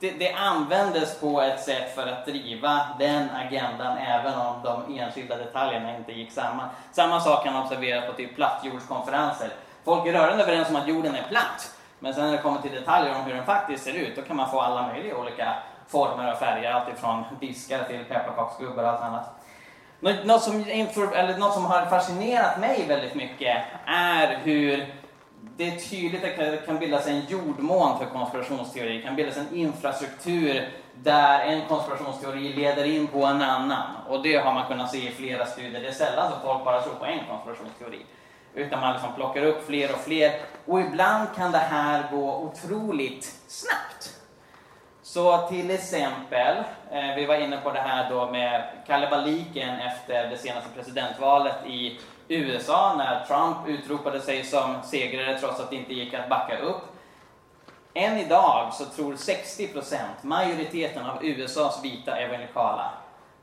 det, 0.00 0.10
det 0.10 0.32
användes 0.32 1.20
på 1.20 1.40
ett 1.42 1.64
sätt 1.64 1.94
för 1.94 2.06
att 2.06 2.26
driva 2.26 2.80
den 2.98 3.28
agendan 3.30 3.98
även 3.98 4.34
om 4.34 4.54
de 4.62 4.98
enskilda 4.98 5.36
detaljerna 5.36 5.96
inte 5.96 6.12
gick 6.12 6.32
samman. 6.32 6.68
Samma 6.92 7.20
sak 7.20 7.44
kan 7.44 7.62
observeras 7.62 8.06
på 8.06 8.12
typ 8.12 8.34
plattjordskonferenser. 8.34 9.50
Folk 9.84 10.06
är 10.06 10.12
rörande 10.12 10.42
överens 10.42 10.68
om 10.70 10.76
att 10.76 10.88
jorden 10.88 11.14
är 11.14 11.28
platt. 11.28 11.75
Men 12.06 12.14
sen 12.14 12.24
när 12.24 12.32
det 12.32 12.42
kommer 12.42 12.60
till 12.60 12.72
detaljer 12.72 13.14
om 13.14 13.24
hur 13.24 13.34
den 13.34 13.44
faktiskt 13.44 13.84
ser 13.84 13.92
ut, 13.92 14.16
då 14.16 14.22
kan 14.22 14.36
man 14.36 14.50
få 14.50 14.60
alla 14.60 14.86
möjliga 14.86 15.16
olika 15.16 15.54
former 15.88 16.32
och 16.32 16.38
färger, 16.38 16.70
alltifrån 16.70 17.24
diskar 17.40 17.84
till 17.84 18.04
pepparkaksgubbar 18.04 18.82
och 18.82 18.88
allt 18.88 19.00
annat. 19.00 19.24
Något 20.24 20.42
som, 20.42 20.64
eller 21.14 21.38
något 21.38 21.54
som 21.54 21.64
har 21.64 21.86
fascinerat 21.86 22.60
mig 22.60 22.84
väldigt 22.88 23.14
mycket 23.14 23.56
är 23.86 24.38
hur 24.42 24.94
det 25.56 25.68
är 25.68 25.78
tydligt 25.78 26.24
att 26.24 26.36
det 26.36 26.66
kan 26.66 26.78
bildas 26.78 27.06
en 27.06 27.20
jordmån 27.28 27.98
för 27.98 28.06
konspirationsteori. 28.06 28.96
Det 28.96 29.02
kan 29.02 29.16
bildas 29.16 29.36
en 29.36 29.56
infrastruktur 29.56 30.68
där 30.94 31.40
en 31.40 31.68
konspirationsteori 31.68 32.52
leder 32.52 32.84
in 32.84 33.06
på 33.06 33.24
en 33.24 33.42
annan. 33.42 33.96
Och 34.08 34.22
det 34.22 34.36
har 34.36 34.52
man 34.52 34.66
kunnat 34.66 34.90
se 34.90 35.08
i 35.08 35.10
flera 35.10 35.46
studier. 35.46 35.80
Det 35.80 35.88
är 35.88 35.92
sällan 35.92 36.32
som 36.32 36.40
folk 36.40 36.64
bara 36.64 36.82
tror 36.82 36.94
på 36.94 37.04
en 37.04 37.20
konspirationsteori. 37.30 38.00
Utan 38.56 38.80
man 38.80 38.92
liksom 38.92 39.14
plockar 39.14 39.42
upp 39.42 39.66
fler 39.66 39.92
och 39.92 40.00
fler. 40.00 40.40
Och 40.66 40.80
ibland 40.80 41.28
kan 41.36 41.52
det 41.52 41.58
här 41.58 42.10
gå 42.10 42.36
otroligt 42.36 43.24
snabbt. 43.46 44.20
Så 45.02 45.48
till 45.48 45.70
exempel, 45.70 46.56
eh, 46.90 47.14
vi 47.16 47.26
var 47.26 47.34
inne 47.34 47.56
på 47.56 47.72
det 47.72 47.80
här 47.80 48.10
då 48.10 48.30
med 48.30 48.64
kalabaliken 48.86 49.80
efter 49.80 50.30
det 50.30 50.38
senaste 50.38 50.70
presidentvalet 50.74 51.66
i 51.66 52.00
USA 52.28 52.94
när 52.98 53.24
Trump 53.24 53.56
utropade 53.68 54.20
sig 54.20 54.44
som 54.44 54.82
segrare 54.84 55.38
trots 55.38 55.60
att 55.60 55.70
det 55.70 55.76
inte 55.76 55.94
gick 55.94 56.14
att 56.14 56.28
backa 56.28 56.58
upp. 56.58 56.82
Än 57.94 58.18
idag 58.18 58.74
så 58.74 58.84
tror 58.84 59.14
60% 59.14 59.96
majoriteten 60.22 61.06
av 61.06 61.24
USAs 61.24 61.84
vita 61.84 62.16
evangelikala, 62.16 62.90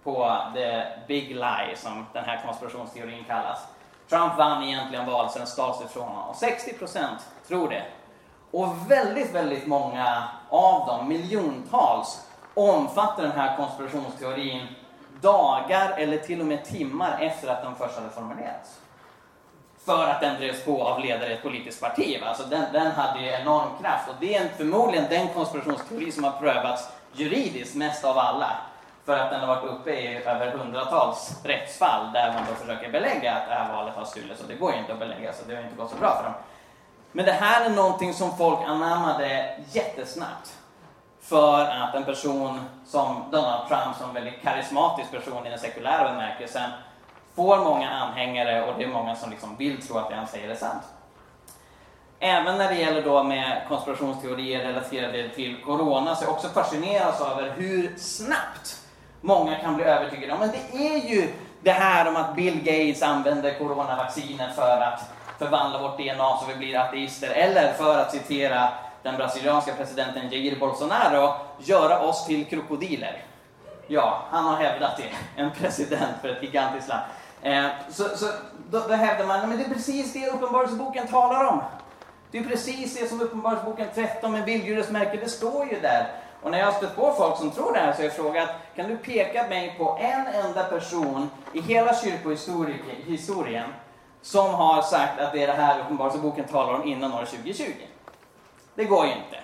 på 0.03 0.37
the 0.55 0.83
big 1.07 1.35
lie 1.35 1.75
som 1.75 2.05
den 2.13 2.23
här 2.23 2.41
konspirationsteorin 2.45 3.23
kallas. 3.23 3.59
Trump 4.09 4.37
vann 4.37 4.63
egentligen 4.63 5.05
valet, 5.05 5.31
sen 5.31 5.47
stals 5.47 5.79
det 5.79 5.85
ifrån 5.85 6.07
honom. 6.07 6.29
Och 6.29 6.35
60% 6.35 7.05
tror 7.47 7.69
det. 7.69 7.83
Och 8.51 8.91
väldigt, 8.91 9.31
väldigt 9.31 9.67
många 9.67 10.23
av 10.49 10.87
dem, 10.87 11.07
miljontals, 11.07 12.27
omfattar 12.53 13.23
den 13.23 13.31
här 13.31 13.57
konspirationsteorin 13.57 14.67
dagar 15.21 15.93
eller 15.97 16.17
till 16.17 16.41
och 16.41 16.47
med 16.47 16.65
timmar 16.65 17.17
efter 17.21 17.47
att 17.47 17.63
den 17.63 17.75
först 17.75 17.95
hade 17.95 18.09
formulerats. 18.09 18.79
För 19.85 20.07
att 20.07 20.21
den 20.21 20.35
drevs 20.35 20.65
på 20.65 20.83
av 20.83 20.99
ledare 20.99 21.29
i 21.29 21.33
ett 21.33 21.43
politiskt 21.43 21.81
parti. 21.81 22.21
Alltså 22.23 22.43
den, 22.43 22.63
den 22.73 22.91
hade 22.91 23.21
ju 23.21 23.27
enorm 23.27 23.67
kraft 23.81 24.09
och 24.09 24.15
det 24.19 24.35
är 24.35 24.47
förmodligen 24.57 25.05
den 25.09 25.27
konspirationsteori 25.27 26.11
som 26.11 26.23
har 26.23 26.31
prövats 26.31 26.89
juridiskt 27.13 27.75
mest 27.75 28.05
av 28.05 28.17
alla. 28.17 28.57
För 29.05 29.17
att 29.17 29.31
den 29.31 29.39
har 29.39 29.47
varit 29.47 29.71
uppe 29.71 29.91
i 29.91 30.23
över 30.25 30.51
hundratals 30.51 31.41
rättsfall 31.43 32.13
där 32.13 32.33
man 32.33 32.43
då 32.49 32.55
försöker 32.55 32.91
belägga 32.91 33.33
att 33.33 33.47
det 33.47 33.53
här 33.53 33.73
valet 33.73 33.95
har 33.95 34.05
stulits 34.05 34.41
och 34.41 34.47
det 34.47 34.55
går 34.55 34.73
ju 34.73 34.79
inte 34.79 34.93
att 34.93 34.99
belägga 34.99 35.33
så 35.33 35.45
det 35.47 35.55
har 35.55 35.63
inte 35.63 35.75
gått 35.75 35.91
så 35.91 35.97
bra 35.97 36.15
för 36.17 36.23
dem. 36.23 36.33
Men 37.11 37.25
det 37.25 37.31
här 37.31 37.65
är 37.65 37.69
någonting 37.69 38.13
som 38.13 38.37
folk 38.37 38.59
anammade 38.67 39.57
jättesnabbt. 39.71 40.57
För 41.21 41.61
att 41.61 41.95
en 41.95 42.03
person 42.03 42.59
som 42.85 43.23
Donald 43.31 43.67
Trump, 43.67 43.97
som 43.97 44.09
en 44.09 44.15
väldigt 44.15 44.41
karismatisk 44.41 45.11
person 45.11 45.47
i 45.47 45.49
den 45.49 45.59
sekulära 45.59 46.11
bemärkelsen, 46.11 46.69
får 47.35 47.57
många 47.57 47.89
anhängare 47.89 48.65
och 48.65 48.73
det 48.77 48.83
är 48.83 48.87
många 48.87 49.15
som 49.15 49.29
liksom 49.29 49.55
vill 49.57 49.87
tro 49.87 49.97
att 49.97 50.09
det 50.09 50.15
han 50.15 50.27
säger 50.27 50.49
är 50.49 50.55
sant. 50.55 50.83
Även 52.19 52.57
när 52.57 52.69
det 52.69 52.75
gäller 52.75 53.01
då 53.01 53.23
med 53.23 53.61
konspirationsteorier 53.67 54.59
relaterade 54.59 55.29
till 55.29 55.61
corona 55.61 56.15
så 56.15 56.23
är 56.23 56.27
jag 56.27 56.35
också 56.35 56.47
fascinerad 56.47 57.13
över 57.21 57.53
hur 57.57 57.93
snabbt 57.97 58.82
många 59.23 59.55
kan 59.55 59.75
bli 59.75 59.83
övertygade 59.83 60.33
om. 60.33 60.41
att 60.41 60.53
det 60.53 60.77
är 60.77 61.09
ju 61.09 61.33
det 61.61 61.71
här 61.71 62.07
om 62.07 62.15
att 62.15 62.35
Bill 62.35 62.59
Gates 62.63 63.01
använder 63.01 63.53
coronavaccinet 63.53 64.55
för 64.55 64.81
att 64.81 65.01
förvandla 65.39 65.81
vårt 65.81 65.97
DNA 65.97 66.37
så 66.37 66.45
vi 66.47 66.55
blir 66.55 66.77
ateister. 66.77 67.29
Eller 67.29 67.73
för 67.73 67.99
att 67.99 68.11
citera 68.11 68.69
den 69.03 69.15
brasilianska 69.15 69.73
presidenten 69.73 70.29
Jair 70.31 70.59
Bolsonaro, 70.59 71.33
göra 71.59 71.99
oss 71.99 72.25
till 72.25 72.45
krokodiler. 72.45 73.23
Ja, 73.87 74.21
han 74.29 74.45
har 74.45 74.55
hävdat 74.55 74.97
det. 74.97 75.41
En 75.41 75.51
president 75.51 76.15
för 76.21 76.29
ett 76.29 76.43
gigantiskt 76.43 76.89
land. 76.89 77.03
Eh, 77.41 77.65
så, 77.89 78.03
så 78.03 78.25
då, 78.69 78.79
då 78.87 78.93
hävdar 78.93 79.25
man, 79.25 79.49
men 79.49 79.57
det 79.57 79.65
är 79.65 79.69
precis 79.69 80.13
det 80.13 80.27
Uppenbarelseboken 80.27 81.07
talar 81.07 81.45
om. 81.45 81.61
Det 82.31 82.37
är 82.37 82.43
precis 82.43 82.99
det 82.99 83.07
som 83.07 83.21
Uppenbarelseboken 83.21 83.87
13 83.95 84.31
med 84.31 84.45
bildjurets 84.45 84.89
märke, 84.89 85.17
det 85.17 85.29
står 85.29 85.65
ju 85.71 85.79
där. 85.79 86.07
Och 86.43 86.51
när 86.51 86.59
jag 86.59 86.65
har 86.65 86.73
stött 86.73 86.95
på 86.95 87.13
folk 87.13 87.37
som 87.37 87.51
tror 87.51 87.73
det 87.73 87.79
här 87.79 87.93
så 87.93 87.97
har 87.97 88.03
jag 88.03 88.13
frågat, 88.13 88.49
kan 88.75 88.89
du 88.89 88.97
peka 88.97 89.47
mig 89.47 89.75
på 89.77 89.97
en 90.01 90.27
enda 90.27 90.63
person 90.63 91.29
i 91.53 91.61
hela 91.61 91.95
kyrkohistorien 91.95 93.69
som 94.21 94.53
har 94.53 94.81
sagt 94.81 95.19
att 95.19 95.33
det 95.33 95.43
är 95.43 95.47
det 95.47 95.53
här 95.53 95.79
Uppenbarelseboken 95.79 96.45
talar 96.45 96.73
om 96.73 96.87
innan 96.87 97.13
år 97.13 97.25
2020? 97.25 97.71
Det 98.75 98.85
går 98.85 99.05
ju 99.05 99.11
inte. 99.11 99.39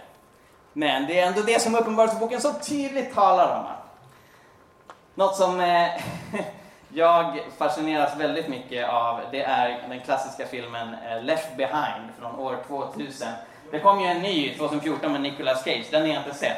Men 0.74 1.08
det 1.08 1.20
är 1.20 1.28
ändå 1.28 1.41
det 1.41 1.62
som 1.62 1.76
Uppenbarelseboken 1.76 2.41
så 2.41 2.54
tydligt 2.54 3.14
talar 3.14 3.60
om. 3.60 3.66
Något 5.16 5.36
som 5.36 5.60
eh, 5.60 5.88
jag 6.93 7.39
fascineras 7.58 8.18
väldigt 8.18 8.47
mycket 8.47 8.89
av, 8.89 9.20
det 9.32 9.41
är 9.41 9.86
den 9.89 10.00
klassiska 10.00 10.45
filmen 10.45 10.95
eh, 11.10 11.24
Left 11.24 11.58
Behind 11.58 12.10
från 12.20 12.36
år 12.36 12.58
2000. 12.68 13.28
Det 13.72 13.80
kom 13.80 14.00
ju 14.00 14.06
en 14.06 14.22
ny 14.22 14.54
2014 14.58 15.12
med 15.12 15.22
Nicolas 15.22 15.64
Cage, 15.64 15.86
den 15.91 16.02
har 16.02 16.08
jag 16.08 16.18
inte 16.18 16.34
sett. 16.34 16.58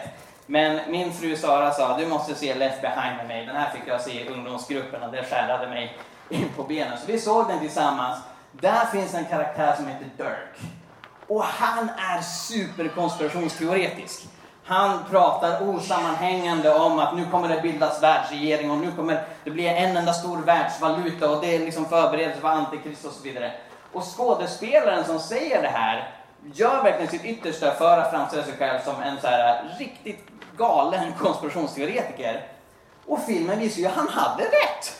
Men 0.51 0.91
min 0.91 1.13
fru 1.13 1.35
Sara 1.35 1.71
sa, 1.71 1.97
du 1.97 2.07
måste 2.07 2.35
se 2.35 2.55
Left 2.55 2.81
Behind 2.81 3.17
med 3.17 3.27
mig. 3.27 3.45
Den 3.45 3.55
här 3.55 3.69
fick 3.69 3.81
jag 3.85 4.01
se 4.01 4.11
i 4.11 4.29
ungdomsgruppen 4.29 5.03
och 5.03 5.11
det 5.11 5.23
skärrade 5.23 5.67
mig 5.67 5.97
in 6.29 6.49
på 6.55 6.63
benen. 6.63 6.97
Så 6.97 7.05
vi 7.07 7.19
såg 7.19 7.47
den 7.47 7.59
tillsammans. 7.59 8.19
Där 8.51 8.85
finns 8.85 9.13
en 9.13 9.25
karaktär 9.25 9.75
som 9.75 9.87
heter 9.87 10.05
Dirk. 10.17 10.57
Och 11.27 11.43
han 11.43 11.89
är 11.89 12.21
superkonspirationsteoretisk. 12.21 14.23
Han 14.63 14.99
pratar 15.09 15.69
osammanhängande 15.69 16.73
om 16.73 16.99
att 16.99 17.15
nu 17.15 17.25
kommer 17.31 17.49
det 17.49 17.61
bildas 17.61 18.03
världsregering 18.03 18.71
och 18.71 18.77
nu 18.77 18.91
kommer 18.91 19.23
det 19.43 19.51
bli 19.51 19.67
en 19.67 19.97
enda 19.97 20.13
stor 20.13 20.37
världsvaluta 20.37 21.29
och 21.29 21.41
det 21.41 21.55
är 21.55 21.59
liksom 21.59 21.85
förberedelse 21.85 22.41
för 22.41 22.47
antikrist 22.47 23.05
och 23.05 23.11
så 23.11 23.23
vidare. 23.23 23.51
Och 23.91 24.17
skådespelaren 24.17 25.05
som 25.05 25.19
säger 25.19 25.61
det 25.61 25.67
här 25.67 26.20
gör 26.53 26.83
verkligen 26.83 27.11
sitt 27.11 27.25
yttersta 27.25 27.71
för 27.71 27.97
att 27.97 28.11
framställa 28.11 28.43
sig 28.43 28.53
själv 28.57 28.79
som 28.79 29.01
en 29.01 29.21
så 29.21 29.27
här 29.27 29.63
eh, 29.63 29.77
riktigt 29.79 30.25
galen 30.57 31.13
konspirationsteoretiker. 31.19 32.47
Och 33.05 33.19
filmen 33.23 33.59
visar 33.59 33.81
ju 33.81 33.87
att 33.87 33.93
han 33.93 34.07
hade 34.07 34.43
rätt. 34.43 34.97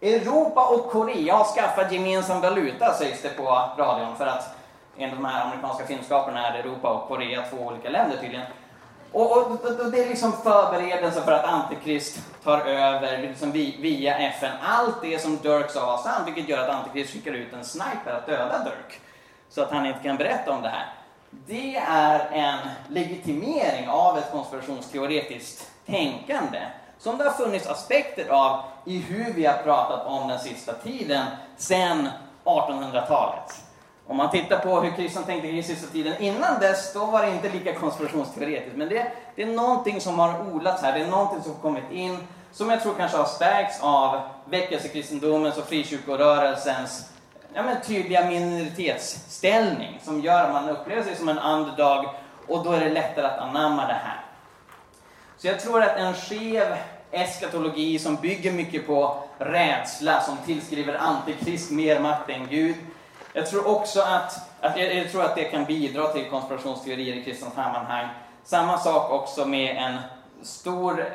Europa 0.00 0.68
och 0.68 0.90
Korea 0.90 1.36
har 1.36 1.44
skaffat 1.44 1.92
gemensam 1.92 2.40
valuta 2.40 2.94
sägs 2.94 3.22
det 3.22 3.28
på 3.28 3.42
radion 3.78 4.16
för 4.16 4.26
att 4.26 4.56
enligt 4.98 5.16
de 5.16 5.24
här 5.24 5.44
amerikanska 5.44 5.86
filmskaparna 5.86 6.46
är 6.46 6.58
Europa 6.58 6.90
och 6.90 7.08
Korea 7.08 7.44
två 7.50 7.56
olika 7.56 7.88
länder 7.90 8.16
tydligen. 8.16 8.46
Och, 9.12 9.36
och, 9.36 9.50
och, 9.50 9.90
det 9.92 10.04
är 10.04 10.08
liksom 10.08 10.32
förberedelse 10.32 11.22
för 11.22 11.32
att 11.32 11.44
Antikrist 11.44 12.18
tar 12.44 12.60
över 12.60 13.18
liksom 13.18 13.52
via 13.52 14.18
FN. 14.18 14.52
Allt 14.62 15.02
det 15.02 15.22
som 15.22 15.36
Dirk 15.36 15.70
sa 15.70 15.86
var 15.86 15.98
sant, 15.98 16.26
vilket 16.26 16.48
gör 16.48 16.68
att 16.68 16.74
Antikrist 16.74 17.12
skickar 17.12 17.32
ut 17.32 17.52
en 17.52 17.64
sniper 17.64 18.10
att 18.10 18.26
döda 18.26 18.64
Dirk 18.64 19.00
så 19.48 19.62
att 19.62 19.70
han 19.70 19.86
inte 19.86 20.02
kan 20.02 20.16
berätta 20.16 20.52
om 20.52 20.62
det 20.62 20.68
här. 20.68 20.92
Det 21.30 21.76
är 21.76 22.28
en 22.32 22.58
legitimering 22.88 23.88
av 23.88 24.18
ett 24.18 24.30
konspirationsteoretiskt 24.32 25.70
tänkande 25.86 26.60
som 26.98 27.18
det 27.18 27.24
har 27.24 27.30
funnits 27.30 27.66
aspekter 27.66 28.28
av 28.28 28.60
i 28.84 28.98
hur 28.98 29.32
vi 29.32 29.46
har 29.46 29.62
pratat 29.62 30.06
om 30.06 30.28
den 30.28 30.38
sista 30.38 30.72
tiden 30.72 31.26
sedan 31.56 32.08
1800-talet. 32.44 33.62
Om 34.06 34.16
man 34.16 34.30
tittar 34.30 34.58
på 34.58 34.80
hur 34.80 34.90
kristna 34.90 35.22
tänkte 35.22 35.48
i 35.48 35.62
sista 35.62 35.92
tiden 35.92 36.22
innan 36.22 36.60
dess, 36.60 36.92
då 36.92 37.04
var 37.04 37.22
det 37.22 37.30
inte 37.30 37.48
lika 37.48 37.74
konspirationsteoretiskt. 37.74 38.76
Men 38.76 38.88
det, 38.88 39.12
det 39.34 39.42
är 39.42 39.46
någonting 39.46 40.00
som 40.00 40.18
har 40.18 40.54
odlats 40.54 40.82
här, 40.82 40.92
det 40.98 41.04
är 41.04 41.10
någonting 41.10 41.42
som 41.42 41.52
har 41.52 41.60
kommit 41.60 41.90
in, 41.90 42.18
som 42.52 42.70
jag 42.70 42.82
tror 42.82 42.94
kanske 42.94 43.16
har 43.16 43.24
stärkts 43.24 43.82
av 43.82 44.20
väckelsekristendomens 44.44 45.46
alltså 45.46 45.60
och 45.60 45.68
frikyrkorörelsens 45.68 47.10
ja, 47.56 47.62
men 47.62 47.80
tydliga 47.80 48.26
minoritetsställning, 48.26 50.00
som 50.02 50.20
gör 50.20 50.44
att 50.44 50.52
man 50.52 50.68
upplever 50.68 51.02
sig 51.02 51.16
som 51.16 51.28
en 51.28 51.38
underdog, 51.38 52.04
och 52.46 52.64
då 52.64 52.72
är 52.72 52.80
det 52.80 52.90
lättare 52.90 53.26
att 53.26 53.38
anamma 53.38 53.86
det 53.86 53.92
här. 53.92 54.20
Så 55.38 55.46
jag 55.46 55.60
tror 55.60 55.82
att 55.82 55.96
en 55.96 56.14
skev 56.14 56.76
eskatologi 57.10 57.98
som 57.98 58.16
bygger 58.16 58.52
mycket 58.52 58.86
på 58.86 59.22
rädsla, 59.38 60.20
som 60.20 60.36
tillskriver 60.46 60.94
antikrist 60.94 61.70
mer 61.70 62.00
makt 62.00 62.30
än 62.30 62.46
Gud, 62.46 62.76
jag 63.32 63.46
tror 63.46 63.66
också 63.66 64.00
att, 64.00 64.50
att, 64.60 64.78
jag, 64.78 64.94
jag 64.94 65.10
tror 65.10 65.24
att 65.24 65.36
det 65.36 65.44
kan 65.44 65.64
bidra 65.64 66.08
till 66.08 66.30
konspirationsteorier 66.30 67.16
i 67.16 67.24
kristna 67.24 67.50
sammanhang. 67.50 68.08
Samma 68.44 68.78
sak 68.78 69.10
också 69.10 69.44
med 69.44 69.76
en 69.76 69.96
stor, 70.42 71.06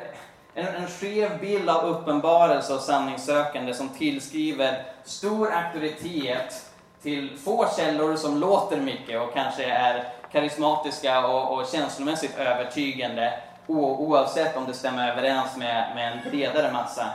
en, 0.54 0.66
en 0.66 0.88
skev 0.88 1.40
bild 1.40 1.70
av 1.70 1.84
uppenbarelse 1.84 2.74
och 2.74 2.80
sanningssökande 2.80 3.74
som 3.74 3.88
tillskriver 3.88 4.84
stor 5.04 5.52
auktoritet 5.52 6.66
till 7.02 7.38
få 7.38 7.66
källor 7.76 8.16
som 8.16 8.38
låter 8.38 8.80
mycket 8.80 9.20
och 9.20 9.34
kanske 9.34 9.64
är 9.64 10.12
karismatiska 10.32 11.26
och, 11.26 11.58
och 11.58 11.66
känslomässigt 11.66 12.38
övertygande 12.38 13.32
oavsett 13.66 14.56
om 14.56 14.66
det 14.66 14.74
stämmer 14.74 15.10
överens 15.10 15.56
med, 15.56 15.92
med 15.94 16.12
en 16.12 16.30
bredare 16.30 16.72
massa. 16.72 17.06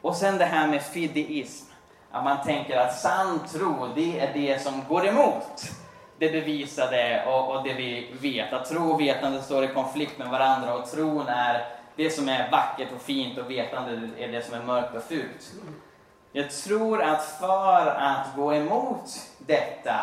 Och 0.00 0.16
sen 0.16 0.38
det 0.38 0.44
här 0.44 0.68
med 0.68 0.82
fideism. 0.82 1.66
Att 2.10 2.24
man 2.24 2.42
tänker 2.44 2.76
att 2.76 2.98
sann 2.98 3.40
tro, 3.52 3.88
det 3.94 4.20
är 4.20 4.34
det 4.34 4.62
som 4.62 4.84
går 4.88 5.06
emot 5.08 5.72
det 6.18 6.30
bevisade 6.30 7.24
och, 7.26 7.56
och 7.56 7.62
det 7.64 7.74
vi 7.74 8.10
vet. 8.20 8.52
Att 8.52 8.68
tro 8.68 8.92
och 8.92 9.00
vetande 9.00 9.42
står 9.42 9.64
i 9.64 9.68
konflikt 9.68 10.18
med 10.18 10.28
varandra 10.28 10.74
och 10.74 10.90
tron 10.90 11.28
är 11.28 11.66
det 12.02 12.10
som 12.10 12.28
är 12.28 12.50
vackert 12.50 12.88
och 12.96 13.02
fint 13.02 13.38
och 13.38 13.50
vetande 13.50 14.08
är 14.18 14.28
det 14.28 14.42
som 14.42 14.54
är 14.54 14.62
mörkt 14.62 14.96
och 14.96 15.02
fult. 15.02 15.52
Jag 16.32 16.50
tror 16.50 17.02
att 17.02 17.24
för 17.24 17.86
att 17.86 18.26
gå 18.36 18.54
emot 18.54 19.04
detta 19.38 20.00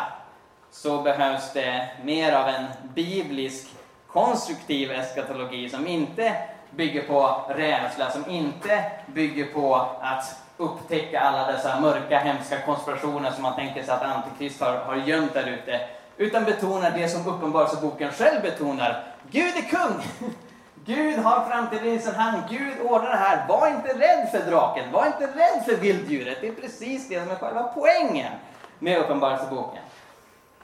så 0.70 1.02
behövs 1.02 1.52
det 1.52 1.88
mer 2.04 2.32
av 2.32 2.48
en 2.48 2.64
biblisk 2.94 3.68
konstruktiv 4.06 4.90
eskatologi 4.90 5.68
som 5.68 5.86
inte 5.86 6.36
bygger 6.70 7.02
på 7.02 7.44
rädsla, 7.48 8.10
som 8.10 8.30
inte 8.30 8.84
bygger 9.06 9.44
på 9.44 9.74
att 10.00 10.36
upptäcka 10.56 11.20
alla 11.20 11.52
dessa 11.52 11.80
mörka, 11.80 12.18
hemska 12.18 12.62
konspirationer 12.62 13.30
som 13.30 13.42
man 13.42 13.56
tänker 13.56 13.82
sig 13.82 13.94
att 13.94 14.02
Antikrist 14.02 14.60
har, 14.60 14.76
har 14.76 14.96
gömt 14.96 15.34
där 15.34 15.46
ute. 15.46 15.80
Utan 16.16 16.44
betonar 16.44 16.90
det 16.90 17.08
som 17.08 17.26
Uppenbarelseboken 17.26 18.12
själv 18.12 18.42
betonar. 18.42 19.04
Gud 19.30 19.56
är 19.56 19.62
kung! 19.62 20.02
Gud 20.84 21.18
har 21.18 21.46
framtiden 21.50 21.86
i 21.86 21.98
sin 21.98 22.14
hand. 22.14 22.42
Gud 22.50 22.80
ordnar 22.80 23.10
det 23.10 23.16
här. 23.16 23.48
Var 23.48 23.68
inte 23.68 23.88
rädd 23.88 24.28
för 24.30 24.50
draken. 24.50 24.92
Var 24.92 25.06
inte 25.06 25.26
rädd 25.26 25.64
för 25.64 25.76
vilddjuret. 25.76 26.38
Det 26.40 26.48
är 26.48 26.52
precis 26.52 27.08
det 27.08 27.20
som 27.20 27.30
är 27.30 27.34
själva 27.34 27.62
poängen 27.62 28.32
med 28.78 28.98
Uppenbarelseboken. 28.98 29.82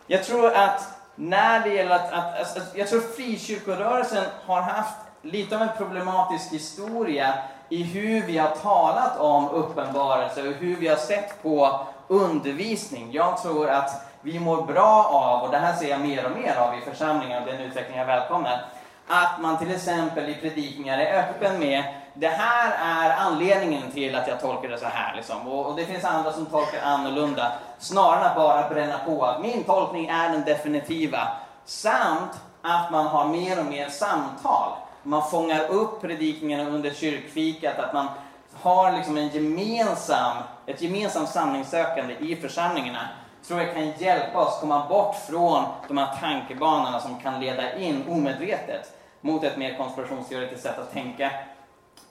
Jag 0.07 0.25
tror 0.25 0.53
att 0.53 0.89
när 1.14 1.61
det 1.61 1.75
gäller 1.75 1.95
att, 1.95 2.12
att, 2.12 2.41
att, 2.41 2.57
att 2.57 2.77
jag 2.77 2.89
tror 2.89 3.01
frikyrkorörelsen 3.01 4.25
har 4.47 4.61
haft 4.61 4.97
lite 5.23 5.57
av 5.57 5.62
en 5.62 5.77
problematisk 5.77 6.53
historia 6.53 7.35
i 7.69 7.83
hur 7.83 8.27
vi 8.27 8.39
har 8.39 8.49
talat 8.49 9.19
om 9.19 9.49
uppenbarelse 9.49 10.49
och 10.49 10.55
hur 10.55 10.77
vi 10.77 10.89
har 10.89 10.97
sett 10.97 11.43
på 11.43 11.87
undervisning. 12.09 13.09
Jag 13.12 13.43
tror 13.43 13.69
att 13.69 13.91
vi 14.21 14.39
mår 14.41 14.62
bra 14.62 15.05
av, 15.12 15.43
och 15.43 15.51
det 15.51 15.59
här 15.59 15.75
ser 15.77 15.89
jag 15.89 16.01
mer 16.01 16.25
och 16.25 16.39
mer 16.39 16.57
av 16.57 16.75
i 16.79 16.81
församlingen 16.81 17.43
och 17.43 17.49
den 17.49 17.61
utveckling 17.61 17.99
jag 17.99 18.07
välkomnar, 18.07 18.64
att 19.07 19.41
man 19.41 19.59
till 19.59 19.71
exempel 19.71 20.29
i 20.29 20.35
predikningar 20.35 20.99
är 20.99 21.19
öppen 21.19 21.59
med 21.59 21.85
det 22.15 22.29
här 22.29 22.73
är 22.79 23.17
anledningen 23.17 23.91
till 23.91 24.15
att 24.15 24.29
jag 24.29 24.41
tolkar 24.41 24.69
det 24.69 24.79
så 24.79 24.87
här. 24.87 25.17
Liksom. 25.17 25.49
Och, 25.49 25.67
och, 25.67 25.77
det 25.77 25.85
finns 25.85 26.05
andra 26.05 26.33
som 26.33 26.47
tolkar 26.47 26.81
annorlunda. 26.83 27.53
Snarare 27.79 28.21
än 28.21 28.27
att 28.27 28.37
bara 28.37 28.69
bränna 28.69 28.99
på 28.99 29.25
att 29.25 29.43
min 29.43 29.65
tolkning 29.65 30.09
är 30.09 30.33
den 30.33 30.45
definitiva. 30.45 31.29
Samt 31.65 32.31
att 32.63 32.91
man 32.91 33.07
har 33.07 33.25
mer 33.25 33.61
och 33.61 33.67
mer 33.67 33.89
samtal 33.89 34.73
man 35.03 35.31
fångar 35.31 35.71
upp 35.71 36.01
predikningarna 36.01 36.71
under 36.71 36.91
kyrkfikat, 36.91 37.79
att 37.79 37.93
man 37.93 38.07
har 38.55 38.93
liksom 38.93 39.17
en 39.17 39.29
gemensam, 39.29 40.37
ett 40.67 40.83
gemensamt 40.83 41.29
sanningssökande 41.29 42.15
i 42.15 42.37
församlingarna 42.37 43.09
tror 43.47 43.61
jag 43.61 43.75
kan 43.75 43.91
hjälpa 43.91 44.39
oss 44.39 44.61
komma 44.61 44.89
bort 44.89 45.17
från 45.29 45.65
de 45.89 45.99
här 45.99 46.17
tankebanorna 46.21 47.01
som 47.01 47.21
kan 47.21 47.41
leda 47.41 47.79
in 47.79 48.05
omedvetet 48.09 48.95
mot 49.27 49.45
ett 49.45 49.57
mer 49.57 49.77
konspirationsteoretiskt 49.77 50.62
sätt 50.62 50.79
att 50.79 50.93
tänka. 50.93 51.31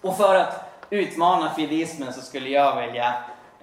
Och 0.01 0.17
för 0.17 0.35
att 0.35 0.71
utmana 0.89 1.53
fideismen 1.53 2.13
så 2.13 2.21
skulle 2.21 2.49
jag 2.49 2.81
vilja 2.81 3.13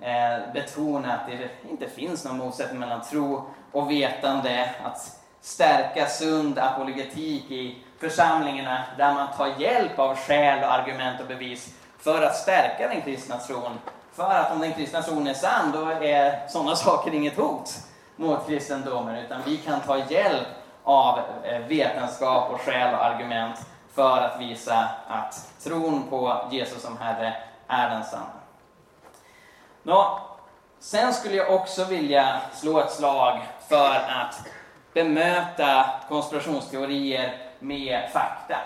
eh, 0.01 0.53
betona 0.53 1.15
att 1.15 1.27
det 1.27 1.71
inte 1.71 1.89
finns 1.89 2.25
någon 2.25 2.39
motsättning 2.39 2.81
mellan 2.81 3.03
tro 3.03 3.45
och 3.73 3.91
vetande, 3.91 4.71
att 4.85 5.19
stärka 5.41 6.07
sund 6.07 6.59
apologetik 6.59 7.51
i 7.51 7.79
församlingarna 8.01 8.85
där 8.99 9.15
man 9.15 9.29
tar 9.37 9.61
hjälp 9.61 9.99
av 9.99 10.17
skäl 10.17 10.65
och 10.65 10.73
argument 10.73 11.21
och 11.21 11.27
bevis 11.27 11.75
för 11.99 12.23
att 12.23 12.37
stärka 12.37 12.89
den 12.89 13.01
kristna 13.01 13.39
tron. 13.39 13.79
För 14.13 14.31
att 14.31 14.53
om 14.53 14.61
den 14.61 14.73
kristna 14.73 15.03
tron 15.03 15.27
är 15.27 15.35
sann, 15.35 15.73
då 15.73 15.91
är 15.91 16.49
sådana 16.49 16.77
saker 16.77 17.15
inget 17.15 17.37
hot 17.37 17.71
mot 18.17 18.47
kristendomen, 18.47 19.17
utan 19.17 19.41
vi 19.47 19.57
kan 19.57 19.81
ta 19.81 19.99
hjälp 19.99 20.49
av 20.85 21.21
eh, 21.45 21.59
vetenskap 21.59 22.51
och 22.51 22.61
skäl 22.61 22.95
och 22.95 23.05
argument 23.05 23.57
för 23.95 24.21
att 24.21 24.41
visa 24.41 24.89
att 25.09 25.53
tron 25.65 26.07
på 26.11 26.49
Jesus 26.51 26.83
som 26.83 26.99
Herre 26.99 27.35
är 27.69 27.91
den 27.91 28.05
sanna. 28.05 28.43
Nå, 29.83 30.21
sen 30.79 31.13
skulle 31.13 31.37
jag 31.37 31.55
också 31.55 31.85
vilja 31.85 32.41
slå 32.53 32.81
ett 32.81 32.93
slag 32.93 33.41
för 33.69 33.95
att 33.95 34.47
bemöta 34.93 35.85
konspirationsteorier 36.09 37.37
med 37.59 38.11
fakta. 38.13 38.57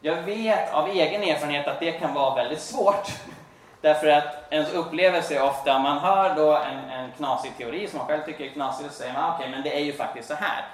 Jag 0.00 0.22
vet 0.22 0.74
av 0.74 0.88
egen 0.88 1.22
erfarenhet 1.22 1.68
att 1.68 1.80
det 1.80 1.92
kan 1.92 2.14
vara 2.14 2.34
väldigt 2.34 2.60
svårt. 2.60 3.08
Därför 3.80 4.06
att 4.06 4.52
ens 4.52 4.72
upplevelse 4.72 5.34
är 5.34 5.42
ofta, 5.42 5.78
man 5.78 5.98
hör 5.98 6.34
då 6.34 6.56
en, 6.56 6.90
en 6.90 7.12
knasig 7.12 7.56
teori 7.56 7.88
som 7.88 7.98
man 7.98 8.06
själv 8.06 8.22
tycker 8.22 8.44
är 8.44 8.48
knasig, 8.48 8.86
och 8.86 8.92
säger 8.92 9.12
man 9.12 9.24
ah, 9.24 9.34
okej, 9.34 9.38
okay, 9.38 9.50
men 9.50 9.62
det 9.62 9.76
är 9.76 9.84
ju 9.84 9.92
faktiskt 9.92 10.28
så 10.28 10.34
här. 10.34 10.64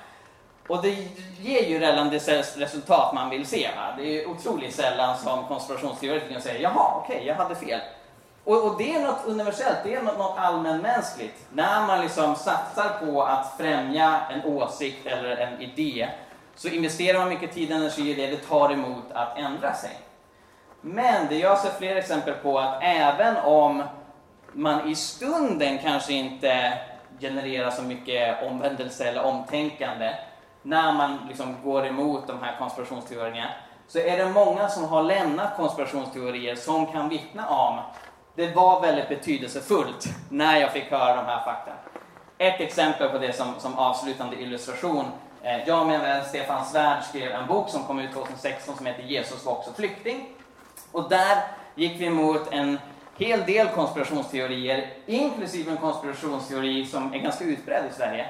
Och 0.68 0.82
det 0.82 0.96
ger 1.40 1.68
ju 1.68 1.78
redan 1.78 2.10
det 2.10 2.28
resultat 2.56 3.14
man 3.14 3.30
vill 3.30 3.46
se. 3.46 3.70
Va? 3.76 3.94
Det 3.98 4.22
är 4.22 4.28
otroligt 4.28 4.74
sällan 4.74 5.18
som 5.18 5.44
konspirationsteoretiker 5.44 6.40
säger 6.40 6.60
jaha, 6.60 6.94
okej, 6.96 7.16
okay, 7.16 7.28
jag 7.28 7.34
hade 7.34 7.54
fel. 7.54 7.80
Och, 8.44 8.66
och, 8.66 8.78
det 8.78 8.94
är 8.94 9.00
något 9.02 9.26
universellt, 9.26 9.78
det 9.84 9.94
är 9.94 10.02
något, 10.02 10.18
något 10.18 10.38
allmänmänskligt. 10.38 11.46
När 11.52 11.86
man 11.86 12.00
liksom 12.00 12.36
satsar 12.36 13.06
på 13.06 13.22
att 13.22 13.56
främja 13.58 14.20
en 14.30 14.44
åsikt 14.44 15.06
eller 15.06 15.36
en 15.36 15.60
idé 15.60 16.08
så 16.54 16.68
investerar 16.68 17.18
man 17.18 17.28
mycket 17.28 17.54
tid 17.54 17.70
och 17.70 17.76
energi 17.76 18.10
i 18.10 18.14
det, 18.14 18.26
det 18.26 18.36
tar 18.36 18.72
emot 18.72 19.04
att 19.12 19.38
ändra 19.38 19.74
sig. 19.74 19.90
Men 20.80 21.28
det 21.28 21.38
jag 21.38 21.58
ser 21.58 21.70
fler 21.70 21.96
exempel 21.96 22.34
på 22.34 22.58
att 22.58 22.78
även 22.82 23.36
om 23.36 23.82
man 24.52 24.90
i 24.90 24.94
stunden 24.94 25.78
kanske 25.78 26.12
inte 26.12 26.78
genererar 27.20 27.70
så 27.70 27.82
mycket 27.82 28.42
omvändelse 28.42 29.08
eller 29.08 29.22
omtänkande 29.22 30.14
när 30.62 30.92
man 30.92 31.18
liksom 31.28 31.56
går 31.64 31.86
emot 31.86 32.26
de 32.26 32.42
här 32.42 32.56
konspirationsteorierna 32.58 33.48
så 33.88 33.98
är 33.98 34.16
det 34.18 34.30
många 34.30 34.68
som 34.68 34.84
har 34.84 35.02
lämnat 35.02 35.56
konspirationsteorier 35.56 36.54
som 36.54 36.86
kan 36.86 37.08
vittna 37.08 37.48
om 37.48 37.80
det 38.34 38.54
var 38.54 38.80
väldigt 38.80 39.08
betydelsefullt 39.08 40.08
när 40.28 40.60
jag 40.60 40.72
fick 40.72 40.90
höra 40.90 41.16
de 41.16 41.26
här 41.26 41.44
fakta. 41.44 41.72
Ett 42.38 42.60
exempel 42.60 43.08
på 43.08 43.18
det 43.18 43.32
som, 43.32 43.54
som 43.58 43.78
avslutande 43.78 44.42
illustration 44.42 45.04
eh, 45.42 45.68
jag 45.68 45.86
med 45.86 46.00
vän 46.00 46.24
Stefan 46.24 46.64
Svärd 46.64 47.04
skrev 47.04 47.32
en 47.32 47.46
bok 47.46 47.68
som 47.68 47.84
kom 47.84 47.98
ut 47.98 48.12
2016 48.12 48.76
som 48.76 48.86
heter 48.86 49.02
Jesus 49.02 49.44
var 49.44 49.52
också 49.52 49.72
flykting. 49.72 50.28
Och 50.92 51.08
där 51.08 51.38
gick 51.74 52.00
vi 52.00 52.06
emot 52.06 52.48
en 52.50 52.78
hel 53.16 53.44
del 53.44 53.68
konspirationsteorier, 53.68 54.92
inklusive 55.06 55.70
en 55.70 55.76
konspirationsteori 55.76 56.86
som 56.86 57.14
är 57.14 57.18
ganska 57.18 57.44
utbredd 57.44 57.84
i 57.90 57.94
Sverige. 57.94 58.26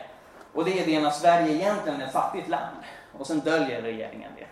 Och 0.53 0.64
det 0.64 0.80
är 0.80 0.86
det 0.86 1.07
att 1.07 1.16
Sverige 1.16 1.55
egentligen 1.55 2.00
är 2.00 2.07
ett 2.07 2.12
fattigt 2.12 2.48
land 2.48 2.76
och 3.18 3.26
sen 3.26 3.40
döljer 3.40 3.82
regeringen 3.82 4.30
det. 4.38 4.46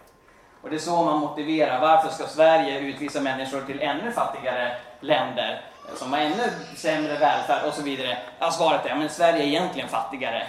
Och 0.63 0.71
det 0.71 0.77
är 0.77 0.81
så 0.81 1.03
man 1.03 1.19
motiverar, 1.19 1.81
varför 1.81 2.09
ska 2.09 2.27
Sverige 2.27 2.81
utvisa 2.81 3.21
människor 3.21 3.61
till 3.61 3.81
ännu 3.81 4.13
fattigare 4.13 4.77
länder 5.01 5.63
eh, 5.89 5.95
som 5.95 6.13
har 6.13 6.21
ännu 6.21 6.43
sämre 6.77 7.19
välfärd 7.19 7.69
och 7.69 7.75
så 7.75 7.83
vidare? 7.83 8.19
Ja, 8.39 8.51
svaret 8.51 8.87
är, 8.87 8.95
men 8.95 9.09
Sverige 9.09 9.43
är 9.43 9.47
egentligen 9.47 9.89
fattigare 9.89 10.43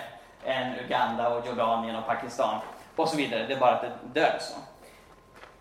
än 0.46 0.76
Uganda 0.86 1.30
och 1.30 1.48
Jordanien 1.48 1.96
och 1.96 2.08
Pakistan 2.08 2.60
och 2.96 3.08
så 3.08 3.18
vidare. 3.18 3.46
Det 3.48 3.54
är 3.54 3.60
bara 3.60 3.72
att 3.72 3.82
det 3.82 4.20
döljs 4.20 4.44
så. 4.44 4.56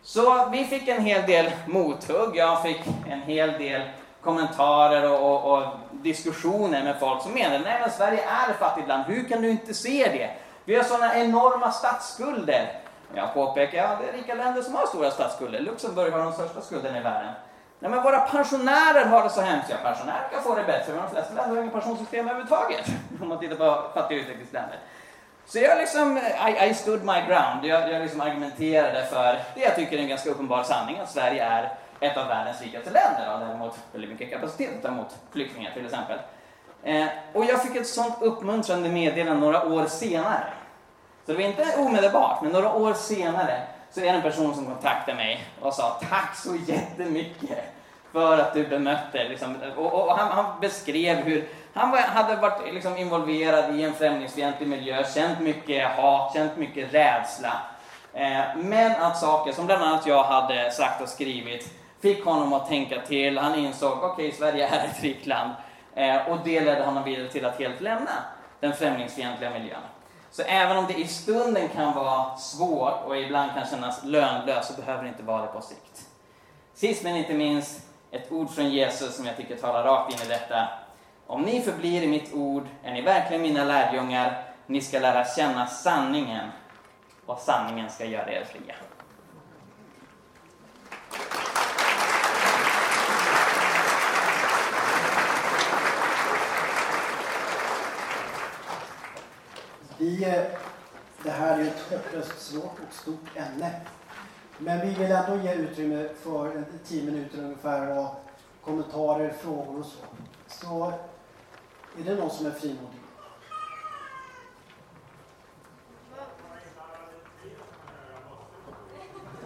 Så 0.02 0.48
vi 0.48 0.64
fick 0.64 0.88
en 0.88 1.04
hel 1.04 1.26
del 1.26 1.50
mothugg. 1.66 2.36
Jag 2.36 2.62
fick 2.62 2.80
en 3.08 3.22
hel 3.22 3.52
del 3.52 3.82
kommentarer 4.20 5.10
och, 5.10 5.32
och, 5.34 5.58
och 5.58 5.64
diskussioner 6.02 6.84
med 6.84 7.00
folk 7.00 7.22
som 7.22 7.32
menar 7.32 7.58
nej 7.58 7.78
men 7.80 7.90
Sverige 7.90 8.22
är 8.22 8.50
ett 8.50 8.58
fattigt 8.58 8.88
land. 8.88 9.04
Hur 9.06 9.28
kan 9.28 9.42
du 9.42 9.50
inte 9.50 9.74
se 9.74 10.08
det? 10.12 10.30
Vi 10.64 10.76
har 10.76 10.82
sådana 10.82 11.14
enorma 11.14 11.72
statsskulder. 11.72 12.72
Jag 13.14 13.34
påpekar, 13.34 13.78
ja 13.78 13.98
det 14.02 14.08
är 14.08 14.12
rika 14.12 14.34
länder 14.34 14.62
som 14.62 14.74
har 14.74 14.86
stora 14.86 15.10
statsskulder. 15.10 15.60
Luxemburg 15.60 16.12
har 16.12 16.24
de 16.24 16.32
största 16.32 16.60
skulderna 16.60 16.98
i 16.98 17.02
världen. 17.02 17.32
Nej 17.78 17.90
men 17.90 18.02
våra 18.02 18.20
pensionärer 18.20 19.04
har 19.04 19.22
det 19.22 19.30
så 19.30 19.40
hemskt. 19.40 19.70
Ja, 19.70 19.76
pensionärer 19.82 20.28
kan 20.32 20.42
få 20.42 20.54
det 20.54 20.64
bättre, 20.64 20.92
men 20.92 21.02
de 21.02 21.10
flesta 21.10 21.34
länder 21.34 21.54
har 21.54 21.62
inget 21.62 21.72
pensionssystem 21.72 22.28
överhuvudtaget. 22.28 22.86
Om 23.22 23.28
man 23.28 23.38
tittar 23.38 23.56
på 23.56 23.82
fattiga 23.94 24.18
utvecklingsländer. 24.18 24.78
Så 25.46 25.58
jag 25.58 25.78
liksom, 25.78 26.18
I, 26.18 26.68
I 26.70 26.74
stood 26.74 27.04
my 27.04 27.20
ground. 27.28 27.64
Jag, 27.64 27.92
jag 27.92 28.02
liksom 28.02 28.20
argumenterade 28.20 29.06
för 29.06 29.38
det 29.54 29.60
jag 29.60 29.76
tycker 29.76 29.98
är 29.98 30.02
en 30.02 30.08
ganska 30.08 30.30
uppenbar 30.30 30.62
sanning, 30.62 30.98
att 30.98 31.10
Sverige 31.10 31.44
är 31.44 31.72
ett 32.00 32.16
av 32.16 32.28
världens 32.28 32.62
rikaste 32.62 32.90
länder 32.90 33.34
och 33.34 33.40
däremot 33.40 33.78
väldigt 33.92 34.10
mycket 34.10 34.30
kapacitet 34.30 34.76
att 34.76 34.82
ta 34.82 34.88
emot 34.88 35.16
flyktingar 35.32 35.70
till 35.70 35.84
exempel. 35.84 36.18
Eh, 36.82 37.06
och 37.32 37.44
jag 37.44 37.62
fick 37.62 37.76
ett 37.76 37.86
sånt 37.86 38.14
uppmuntrande 38.20 38.88
meddelande 38.88 39.40
några 39.40 39.66
år 39.66 39.86
senare. 39.86 40.44
Så 41.26 41.32
det 41.32 41.38
var 41.38 41.44
inte 41.44 41.76
omedelbart, 41.78 42.42
men 42.42 42.52
några 42.52 42.72
år 42.72 42.94
senare 42.94 43.62
så 43.90 44.00
är 44.00 44.04
det 44.04 44.10
en 44.10 44.22
person 44.22 44.54
som 44.54 44.66
kontaktade 44.66 45.16
mig 45.16 45.44
och 45.60 45.74
sa 45.74 46.00
tack 46.10 46.36
så 46.36 46.56
jättemycket 46.66 47.74
för 48.12 48.38
att 48.38 48.54
du 48.54 48.66
bemötte. 48.66 49.28
Liksom, 49.28 49.56
och, 49.76 49.92
och 49.92 50.16
han, 50.16 50.28
han, 50.28 50.60
beskrev 50.60 51.16
hur 51.16 51.48
han 51.74 51.90
var, 51.90 51.98
hade 51.98 52.36
varit 52.36 52.74
liksom, 52.74 52.96
involverad 52.96 53.76
i 53.76 53.82
en 53.82 53.94
främlingsfientlig 53.94 54.68
miljö, 54.68 55.04
känt 55.14 55.40
mycket 55.40 55.88
hat, 55.88 56.34
känt 56.34 56.56
mycket 56.56 56.94
rädsla. 56.94 57.52
Eh, 58.14 58.56
men 58.56 59.02
att 59.02 59.18
saker 59.18 59.52
som 59.52 59.66
bland 59.66 59.82
annat 59.82 60.06
jag 60.06 60.24
hade 60.24 60.70
sagt 60.70 61.02
och 61.02 61.08
skrivit 61.08 61.79
fick 62.00 62.24
honom 62.24 62.52
att 62.52 62.68
tänka 62.68 63.00
till. 63.00 63.38
Han 63.38 63.54
insåg, 63.54 63.98
okej, 63.98 64.10
okay, 64.10 64.32
Sverige 64.32 64.68
är 64.68 64.86
ett 64.86 65.02
rikt 65.02 65.26
land. 65.26 65.52
Eh, 65.94 66.28
och 66.28 66.38
det 66.44 66.60
ledde 66.60 66.84
honom 66.84 67.04
vidare 67.04 67.28
till 67.28 67.44
att 67.44 67.58
helt 67.58 67.80
lämna 67.80 68.10
den 68.60 68.72
främlingsfientliga 68.72 69.50
miljön. 69.50 69.80
Så 70.30 70.42
även 70.42 70.76
om 70.76 70.86
det 70.86 70.94
i 70.94 71.06
stunden 71.06 71.68
kan 71.68 71.94
vara 71.94 72.36
svårt 72.36 73.04
och 73.06 73.16
ibland 73.16 73.52
kan 73.54 73.66
kännas 73.66 74.04
lönlöst 74.04 74.74
så 74.74 74.80
behöver 74.80 75.02
det 75.02 75.08
inte 75.08 75.22
vara 75.22 75.42
det 75.42 75.48
på 75.48 75.60
sikt. 75.60 76.08
Sist 76.74 77.04
men 77.04 77.16
inte 77.16 77.34
minst, 77.34 77.80
ett 78.10 78.32
ord 78.32 78.50
från 78.50 78.70
Jesus 78.70 79.16
som 79.16 79.26
jag 79.26 79.36
tycker 79.36 79.56
talar 79.56 79.84
rakt 79.84 80.14
in 80.14 80.26
i 80.26 80.28
detta. 80.28 80.68
Om 81.26 81.42
ni 81.42 81.60
förblir 81.60 82.02
i 82.02 82.06
mitt 82.06 82.34
ord 82.34 82.66
är 82.84 82.92
ni 82.92 83.02
verkligen 83.02 83.42
mina 83.42 83.64
lärjungar. 83.64 84.44
Ni 84.66 84.80
ska 84.80 84.98
lära 84.98 85.24
känna 85.24 85.66
sanningen 85.66 86.50
och 87.26 87.38
sanningen 87.38 87.90
ska 87.90 88.04
göra 88.04 88.32
er 88.32 88.44
fria. 88.44 88.74
Vi, 100.00 100.24
eh, 100.24 100.42
det 101.22 101.30
här 101.30 101.58
är 101.58 101.64
ett 101.64 101.90
hopplöst 101.90 102.40
svårt 102.40 102.78
och 102.88 102.94
stort 102.94 103.36
ämne. 103.36 103.80
Men 104.58 104.80
vi 104.80 104.94
vill 104.94 105.12
ändå 105.12 105.36
ge 105.36 105.54
utrymme 105.54 106.08
för 106.22 106.64
tio 106.86 107.04
minuter 107.04 107.38
ungefär 107.38 107.86
av 107.86 108.08
kommentarer, 108.64 109.30
frågor 109.30 109.78
och 109.78 109.86
så. 109.86 109.98
Så 110.46 110.92
är 111.98 112.04
det 112.04 112.14
någon 112.14 112.30
som 112.30 112.46
är 112.46 112.50
frimodig? 112.50 113.00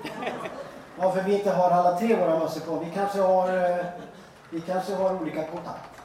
Varför 0.96 1.22
vi 1.22 1.38
inte 1.38 1.50
har 1.50 1.70
alla 1.70 1.98
tre 1.98 2.16
våra 2.16 2.38
mössor 2.38 2.60
på? 2.60 2.78
Vi 2.84 2.90
kanske 2.90 3.20
har, 3.20 3.70
eh, 3.70 3.84
vi 4.50 4.60
kanske 4.60 4.94
har 4.94 5.20
olika 5.20 5.46
kontakt. 5.46 6.00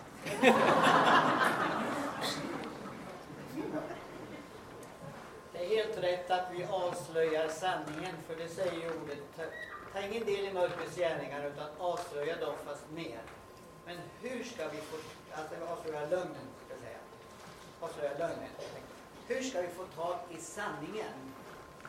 Helt 5.80 6.04
rätt 6.04 6.32
att 6.32 6.48
vi 6.52 6.64
avslöjar 6.64 7.48
sanningen, 7.48 8.16
för 8.28 8.36
det 8.36 8.50
säger 8.50 8.74
ju 8.74 8.90
ordet. 9.02 9.18
Ta, 9.36 9.44
ta 9.94 10.08
ingen 10.08 10.26
del 10.26 10.46
i 10.46 10.54
mörkrets 10.54 10.96
gärningar, 10.96 11.46
utan 11.46 11.68
avslöja 11.80 12.36
dem 12.36 12.54
fast 12.66 12.86
mer. 12.96 13.22
Men 13.86 13.98
hur 14.22 14.44
ska 14.44 14.68
vi 14.68 14.78
få, 14.78 14.98
alltså 15.34 15.56
avslöja 15.74 16.02
lögnen, 16.02 16.48
ska 16.66 16.74
jag 16.74 16.80
säga. 16.80 17.00
Avslöja 17.80 18.12
lögnen. 18.18 18.50
Hur 19.28 19.44
ska 19.44 19.62
vi 19.62 19.68
få 19.68 19.84
tag 19.84 20.20
i 20.30 20.42
sanningen? 20.42 21.34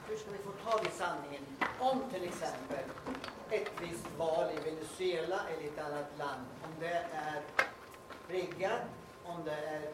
Hur 0.09 0.17
ska 0.17 0.31
vi 0.31 0.39
få 0.39 0.71
tag 0.71 0.87
i 0.87 0.91
sanningen 0.91 1.47
om 1.79 2.03
till 2.13 2.25
exempel 2.25 2.85
ett 3.51 3.71
visst 3.81 4.07
val 4.19 4.51
i 4.59 4.71
Venezuela 4.71 5.41
eller 5.49 5.69
ett 5.69 5.79
annat 5.79 6.19
land, 6.19 6.47
om 6.63 6.71
det 6.81 7.07
är 7.13 7.43
riggat, 8.29 8.83
om 9.25 9.45
det 9.45 9.53
är 9.53 9.93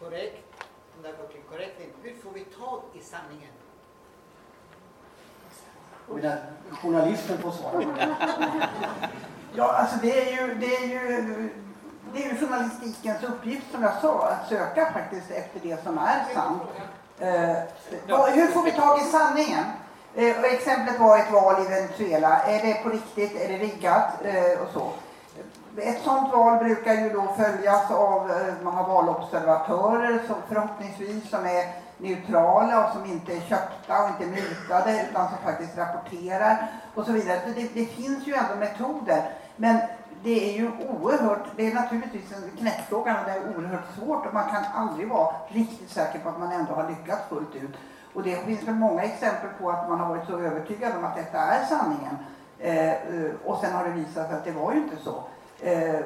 korrekt, 0.00 0.67
om 0.98 1.02
det 1.02 1.08
har 1.08 1.16
gått 1.16 1.32
till 1.32 1.40
korrekt 1.50 1.80
Hur 2.02 2.14
får 2.22 2.30
vi 2.30 2.44
tag 2.44 2.80
i 2.94 3.00
sanningen? 3.00 3.52
Medan 6.14 6.38
journalisten 6.82 7.38
får 7.38 7.50
svara 7.50 7.78
det. 7.78 8.16
ja, 9.54 9.72
alltså 9.72 9.96
det 10.02 10.22
är 10.22 10.36
ju, 10.36 10.54
det 10.54 10.76
är 10.76 10.86
ju 10.86 11.48
det 12.12 12.24
är 12.24 12.32
ju 12.32 12.46
journalistikens 12.46 13.22
uppgift 13.22 13.72
som 13.72 13.82
jag 13.82 14.00
sa, 14.00 14.28
att 14.28 14.48
söka 14.48 14.92
faktiskt 14.92 15.30
efter 15.30 15.60
det 15.62 15.84
som 15.84 15.98
är 15.98 16.34
sant. 16.34 16.62
Eh, 17.18 18.34
hur 18.34 18.46
får 18.46 18.62
vi 18.62 18.72
tag 18.72 19.00
i 19.00 19.04
sanningen? 19.04 19.64
Eh, 20.14 20.44
exemplet 20.44 21.00
var 21.00 21.18
ett 21.18 21.32
val 21.32 21.66
i 21.66 21.68
Venezuela. 21.68 22.42
Är 22.42 22.66
det 22.66 22.82
på 22.82 22.88
riktigt? 22.88 23.40
Är 23.40 23.48
det 23.48 23.58
riggat? 23.58 24.24
Eh, 24.24 24.60
och 24.62 24.68
så. 24.72 24.92
Ett 25.82 26.02
sådant 26.04 26.32
val 26.32 26.64
brukar 26.64 26.94
ju 26.94 27.10
då 27.10 27.34
följas 27.36 27.90
av, 27.90 28.30
eh, 28.30 28.54
man 28.62 28.74
har 28.74 28.88
valobservatörer 28.88 30.22
som 30.26 30.36
förhoppningsvis 30.48 31.30
som 31.30 31.46
är 31.46 31.64
neutrala 31.98 32.86
och 32.86 32.92
som 32.92 33.04
inte 33.04 33.32
är 33.32 33.40
köpta 33.40 34.02
och 34.02 34.08
inte 34.08 34.26
mutade 34.26 35.06
utan 35.10 35.28
som 35.28 35.38
faktiskt 35.44 35.78
rapporterar 35.78 36.70
och 36.94 37.06
så 37.06 37.12
vidare. 37.12 37.40
Så 37.46 37.60
det, 37.60 37.74
det 37.74 37.86
finns 37.86 38.26
ju 38.26 38.34
ändå 38.34 38.54
metoder. 38.58 39.22
Men 39.56 39.78
det 40.22 40.50
är 40.50 40.58
ju 40.58 40.70
oerhört, 40.88 41.46
det 41.56 41.66
är 41.66 41.74
naturligtvis 41.74 42.32
en 42.32 42.50
knäckfråga 42.58 43.16
och 43.20 43.26
det 43.26 43.32
är 43.32 43.56
oerhört 43.56 43.94
svårt 43.98 44.26
och 44.26 44.34
man 44.34 44.50
kan 44.50 44.64
aldrig 44.74 45.08
vara 45.08 45.34
riktigt 45.48 45.90
säker 45.90 46.18
på 46.18 46.28
att 46.28 46.38
man 46.38 46.52
ändå 46.52 46.72
har 46.74 46.88
lyckats 46.88 47.28
fullt 47.28 47.54
ut. 47.54 47.76
Och 48.14 48.22
det 48.22 48.44
finns 48.44 48.62
väl 48.62 48.74
många 48.74 49.02
exempel 49.02 49.50
på 49.60 49.70
att 49.70 49.88
man 49.88 50.00
har 50.00 50.08
varit 50.08 50.26
så 50.26 50.38
övertygad 50.38 50.96
om 50.96 51.04
att 51.04 51.16
detta 51.16 51.38
är 51.38 51.64
sanningen. 51.64 52.16
Eh, 52.58 52.88
eh 52.88 53.30
och 53.44 53.58
sen 53.60 53.72
har 53.72 53.84
det 53.84 53.90
visat 53.90 54.28
sig 54.28 54.36
att 54.36 54.44
det 54.44 54.52
var 54.52 54.72
ju 54.72 54.78
inte 54.78 54.96
så. 54.96 55.22
Eh, 55.60 56.00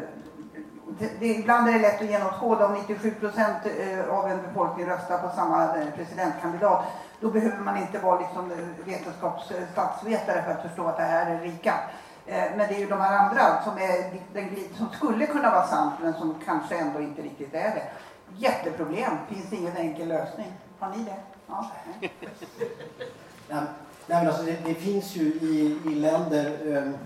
det, 1.20 1.26
ibland 1.26 1.68
är 1.68 1.72
det 1.72 1.78
lätt 1.78 2.02
att 2.02 2.10
genomskåda 2.10 2.66
om 2.66 2.74
97 2.74 3.10
procent 3.10 3.56
eh, 3.78 4.08
av 4.08 4.30
en 4.30 4.42
befolkning 4.42 4.86
röstar 4.86 5.18
på 5.18 5.36
samma 5.36 5.76
eh, 5.76 5.86
presidentkandidat. 5.96 6.84
Då 7.20 7.30
behöver 7.30 7.58
man 7.58 7.76
inte 7.76 7.98
vara 7.98 8.20
liksom 8.20 8.52
vetenskapsstatsvetare 8.84 10.42
för 10.42 10.52
att 10.52 10.62
förstå 10.62 10.86
att 10.86 10.96
det 10.96 11.02
här 11.02 11.34
är 11.34 11.40
rika. 11.40 11.74
Men 12.26 12.58
det 12.58 12.74
är 12.74 12.78
ju 12.78 12.86
de 12.86 13.00
här 13.00 13.18
andra 13.18 13.62
som, 13.64 13.78
är, 13.78 14.20
den, 14.32 14.56
som 14.76 14.88
skulle 14.88 15.26
kunna 15.26 15.50
vara 15.50 15.66
sant 15.66 15.94
men 16.02 16.14
som 16.14 16.34
kanske 16.44 16.76
ändå 16.76 17.00
inte 17.00 17.22
riktigt 17.22 17.54
är 17.54 17.74
det. 17.74 17.82
Jätteproblem, 18.36 19.16
finns 19.28 19.52
ingen 19.52 19.76
enkel 19.76 20.08
lösning. 20.08 20.52
Har 20.78 20.90
ni 20.90 21.04
det? 21.04 21.16
Ja. 21.46 21.70
Nej, 24.06 24.24
men 24.24 24.26
alltså 24.26 24.42
det, 24.42 24.58
det 24.66 24.74
finns 24.74 25.16
ju 25.16 25.22
i, 25.22 25.78
i 25.86 25.94
länder 25.94 26.76
um, 26.76 26.96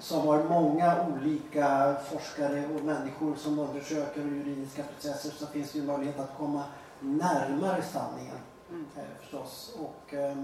som 0.00 0.28
har 0.28 0.44
många 0.44 1.06
olika 1.06 1.96
forskare 2.10 2.66
och 2.74 2.84
människor 2.84 3.36
som 3.36 3.58
undersöker 3.58 4.20
juridiska 4.20 4.82
processer 4.82 5.30
så 5.30 5.46
finns 5.46 5.72
det 5.72 5.78
ju 5.78 5.84
möjlighet 5.84 6.20
att 6.20 6.36
komma 6.38 6.64
närmare 7.00 7.82
sanningen 7.82 8.38
mm. 8.70 8.86
eh, 8.96 9.02
förstås. 9.20 9.74
Och, 9.78 10.14
eh, 10.14 10.36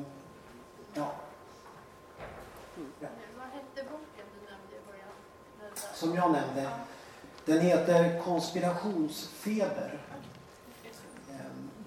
ja. 0.94 1.12
ja. 3.00 3.08
Vad 3.38 3.46
hette 3.46 3.90
boken 3.90 4.26
du 4.34 4.50
nämnde 4.50 4.76
i 4.76 4.80
början? 4.86 5.12
Som 5.94 6.14
jag 6.14 6.32
nämnde. 6.32 6.70
Den 7.44 7.60
heter 7.60 8.20
Konspirationsfeber. 8.20 9.98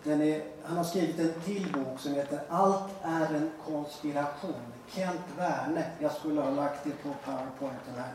Den 0.03 0.21
är, 0.21 0.43
han 0.63 0.77
har 0.77 0.83
skrivit 0.83 1.19
en 1.19 1.41
till 1.41 1.71
bok 1.71 1.99
som 1.99 2.13
heter 2.13 2.39
Allt 2.49 2.91
är 3.03 3.33
en 3.35 3.51
konspiration. 3.65 4.73
Kent 4.87 5.25
Werne. 5.37 5.91
Jag 5.99 6.11
skulle 6.11 6.41
ha 6.41 6.49
lagt 6.51 6.83
det 6.83 7.03
på 7.03 7.09
powerpointen 7.25 7.95
här. 7.97 8.13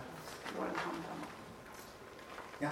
Ja. 2.59 2.69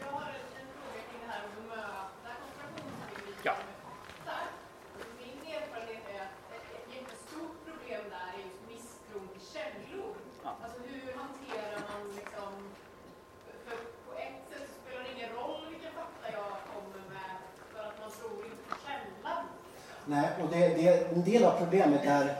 Jag 0.00 0.12
har 0.12 0.28
en 0.60 0.68
fråga 0.74 1.00
kring 1.08 1.20
det 1.24 1.32
här 1.32 1.40
med 1.42 1.48
att 1.48 1.56
bemöta 1.58 2.30
konspirationsteorier. 2.42 3.36
Ja. 3.42 3.54
Min 5.20 5.38
erfarenhet 5.56 6.04
är 6.14 6.20
att 6.26 6.36
ett 6.76 6.88
jättestort 6.94 7.56
problem 7.68 8.02
där 8.14 8.28
är 8.34 8.40
just 8.46 8.62
misstron 8.70 9.28
till 9.32 9.46
källor. 9.54 10.14
Ja. 10.44 10.50
Alltså 10.64 10.78
hur 10.88 11.06
hanterar 11.22 11.80
man 11.90 12.02
liksom... 12.20 12.52
För 13.64 13.76
på 14.06 14.12
ett 14.26 14.40
sätt 14.50 14.64
så 14.68 14.74
spelar 14.80 15.02
det 15.04 15.12
ingen 15.16 15.32
roll 15.38 15.62
vilka 15.72 15.90
fakta 16.00 16.26
jag 16.38 16.52
kommer 16.72 17.02
med 17.14 17.32
för 17.72 17.82
att 17.88 17.98
man 18.02 18.10
tror 18.18 18.38
inte 18.48 18.62
på 18.68 18.74
källor 18.86 19.12
Nej, 20.06 20.28
och 20.42 20.48
det, 20.50 20.68
det, 20.68 21.12
en 21.12 21.24
del 21.24 21.44
av 21.44 21.58
problemet 21.58 22.04
är 22.04 22.36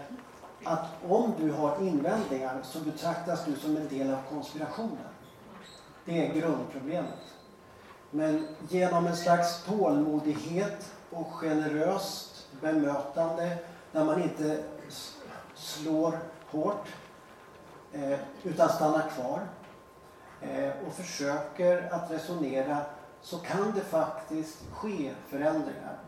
att 0.65 0.87
om 1.09 1.35
du 1.39 1.53
har 1.53 1.83
invändningar 1.83 2.61
så 2.63 2.79
betraktas 2.79 3.45
du 3.45 3.57
som 3.57 3.77
en 3.77 3.89
del 3.89 4.15
av 4.15 4.19
konspirationen. 4.31 4.99
Det 6.05 6.27
är 6.27 6.35
grundproblemet. 6.35 7.19
Men 8.11 8.47
genom 8.69 9.07
en 9.07 9.17
slags 9.17 9.65
tålmodighet 9.65 10.93
och 11.11 11.33
generöst 11.33 12.47
bemötande 12.61 13.59
där 13.93 14.05
man 14.05 14.23
inte 14.23 14.65
slår 15.55 16.19
hårt 16.51 16.89
eh, 17.93 18.19
utan 18.43 18.69
stannar 18.69 19.09
kvar 19.09 19.41
eh, 20.41 20.73
och 20.87 20.95
försöker 20.95 21.93
att 21.93 22.11
resonera 22.11 22.79
så 23.23 23.39
kan 23.39 23.73
det 23.75 23.81
faktiskt 23.81 24.59
ske 24.73 25.15
förändringar. 25.29 25.99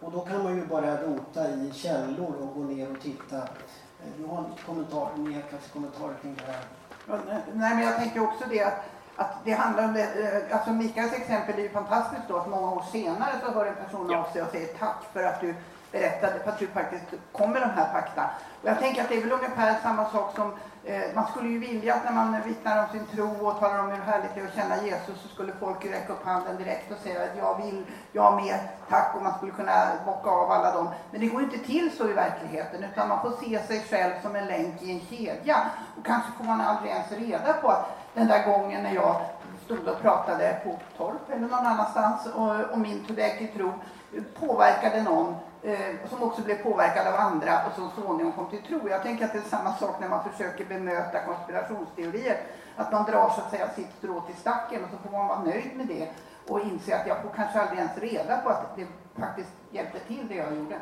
Och 0.00 0.12
då 0.12 0.20
kan 0.20 0.42
man 0.44 0.56
ju 0.56 0.66
bara 0.66 0.96
rota 1.02 1.48
i 1.48 1.70
källor 1.74 2.34
och 2.42 2.54
gå 2.54 2.60
ner 2.68 2.90
och 2.90 3.00
titta. 3.02 3.36
Eh, 3.36 4.10
Du 4.18 4.26
har 4.26 4.38
en 4.38 4.44
kommentar, 4.66 5.08
kanske 5.50 5.68
kommentarer 5.72 6.14
kring 6.22 6.34
det 6.34 6.52
här? 6.52 6.60
Ja, 7.08 7.18
nej, 7.54 7.74
men 7.74 7.80
jag 7.84 7.96
tänker 7.96 8.22
också 8.22 8.44
det 8.50 8.62
att, 8.62 8.74
att 9.16 9.32
det 9.44 9.52
handlar 9.52 9.84
om 9.84 9.92
det, 9.94 10.02
eh, 10.50 10.56
alltså 10.56 10.70
Mikaels 10.72 11.12
exempel 11.12 11.58
är 11.58 11.62
ju 11.62 11.68
fantastiskt 11.68 12.22
då, 12.28 12.36
att 12.36 12.48
många 12.50 12.70
år 12.70 12.84
senare 12.92 13.32
så 13.44 13.52
hör 13.52 13.66
en 13.66 13.74
person 13.84 14.14
av 14.14 14.32
sig 14.32 14.42
och 14.42 14.50
säger 14.50 14.74
tack 14.78 15.04
för 15.12 15.22
att 15.24 15.40
du 15.40 15.54
berättade, 15.92 16.40
för 16.40 16.50
att 16.50 16.58
du 16.58 16.66
faktiskt 16.66 17.04
kom 17.32 17.52
med 17.52 17.62
de 17.62 17.70
här 17.70 17.92
fakta. 17.92 18.30
Och 18.62 18.68
jag 18.68 18.78
tänker 18.78 19.02
att 19.02 19.08
det 19.08 19.16
är 19.16 19.20
väl 19.20 19.32
ungefär 19.32 19.76
samma 19.82 20.04
sak 20.04 20.36
som, 20.36 20.52
eh, 20.84 21.02
man 21.14 21.26
skulle 21.26 21.48
ju 21.48 21.58
vilja 21.58 21.94
att 21.94 22.04
när 22.04 22.12
man 22.12 22.42
vittnar 22.42 22.82
om 22.82 22.88
sin 22.92 23.06
tro 23.06 23.46
och 23.46 23.60
talar 23.60 23.78
om 23.78 23.90
hur 23.90 24.02
härligt 24.02 24.34
det 24.34 24.40
är 24.40 24.44
att 24.44 24.54
känna 24.54 24.82
Jesus 24.82 25.22
så 25.22 25.28
skulle 25.28 25.52
folk 25.60 25.84
ju 25.84 25.90
räcka 25.90 26.12
upp 26.12 26.24
handen 26.24 26.56
direkt 26.56 26.92
och 26.92 26.98
säga 26.98 27.22
att 27.22 27.38
jag 27.38 27.64
vill, 27.64 27.84
jag 28.12 28.42
med, 28.42 28.58
tack 28.88 29.14
och 29.16 29.22
man 29.22 29.36
skulle 29.36 29.52
kunna 29.52 29.88
bocka 30.06 30.30
av 30.30 30.50
alla 30.50 30.74
dem. 30.74 30.88
Men 31.10 31.20
det 31.20 31.26
går 31.26 31.40
ju 31.40 31.46
inte 31.46 31.66
till 31.66 31.96
så 31.96 32.08
i 32.08 32.12
verkligheten 32.12 32.84
utan 32.92 33.08
man 33.08 33.22
får 33.22 33.32
se 33.44 33.62
sig 33.66 33.80
själv 33.80 34.12
som 34.22 34.36
en 34.36 34.46
länk 34.46 34.82
i 34.82 34.92
en 34.92 35.00
kedja. 35.00 35.56
Och 35.98 36.06
kanske 36.06 36.32
får 36.32 36.44
man 36.44 36.60
aldrig 36.60 36.92
ens 36.92 37.12
reda 37.12 37.52
på 37.52 37.68
att 37.68 37.98
den 38.14 38.26
där 38.26 38.46
gången 38.46 38.82
när 38.82 38.94
jag 38.94 39.20
stod 39.64 39.88
och 39.88 40.00
pratade 40.00 40.60
på 40.64 40.78
torp 40.96 41.30
eller 41.30 41.40
någon 41.40 41.66
annanstans 41.66 42.26
och, 42.26 42.72
och 42.72 42.78
min 42.78 43.06
väg 43.08 43.38
till 43.38 43.48
tro 43.48 43.72
påverkade 44.40 45.02
någon 45.02 45.36
eh, 45.62 46.08
som 46.10 46.22
också 46.22 46.42
blev 46.42 46.62
påverkad 46.62 47.06
av 47.06 47.14
andra 47.14 47.66
och 47.66 47.74
som 47.74 47.90
så 47.90 48.00
småningom 48.00 48.32
kom 48.32 48.50
till 48.50 48.62
tro. 48.62 48.88
Jag 48.88 49.02
tänker 49.02 49.24
att 49.24 49.32
det 49.32 49.38
är 49.38 49.42
samma 49.42 49.74
sak 49.74 50.00
när 50.00 50.08
man 50.08 50.30
försöker 50.30 50.64
bemöta 50.64 51.20
konspirationsteorier. 51.20 52.36
Att 52.76 52.92
man 52.92 53.04
drar 53.04 53.30
så 53.30 53.40
att 53.40 53.50
säga 53.50 53.68
sitt 53.68 53.92
strå 53.98 54.20
till 54.20 54.36
stacken 54.36 54.84
och 54.84 54.90
så 54.90 55.08
får 55.08 55.18
man 55.18 55.28
vara 55.28 55.42
nöjd 55.42 55.76
med 55.76 55.86
det 55.86 56.08
och 56.48 56.60
inse 56.60 56.96
att 57.00 57.06
jag 57.06 57.22
får 57.22 57.30
kanske 57.36 57.60
aldrig 57.60 57.78
ens 57.78 57.98
reda 57.98 58.36
på 58.36 58.48
att 58.48 58.76
det 58.76 58.86
faktiskt 59.20 59.52
hjälpte 59.70 59.98
till 59.98 60.28
det 60.28 60.34
jag 60.34 60.56
gjorde. 60.56 60.78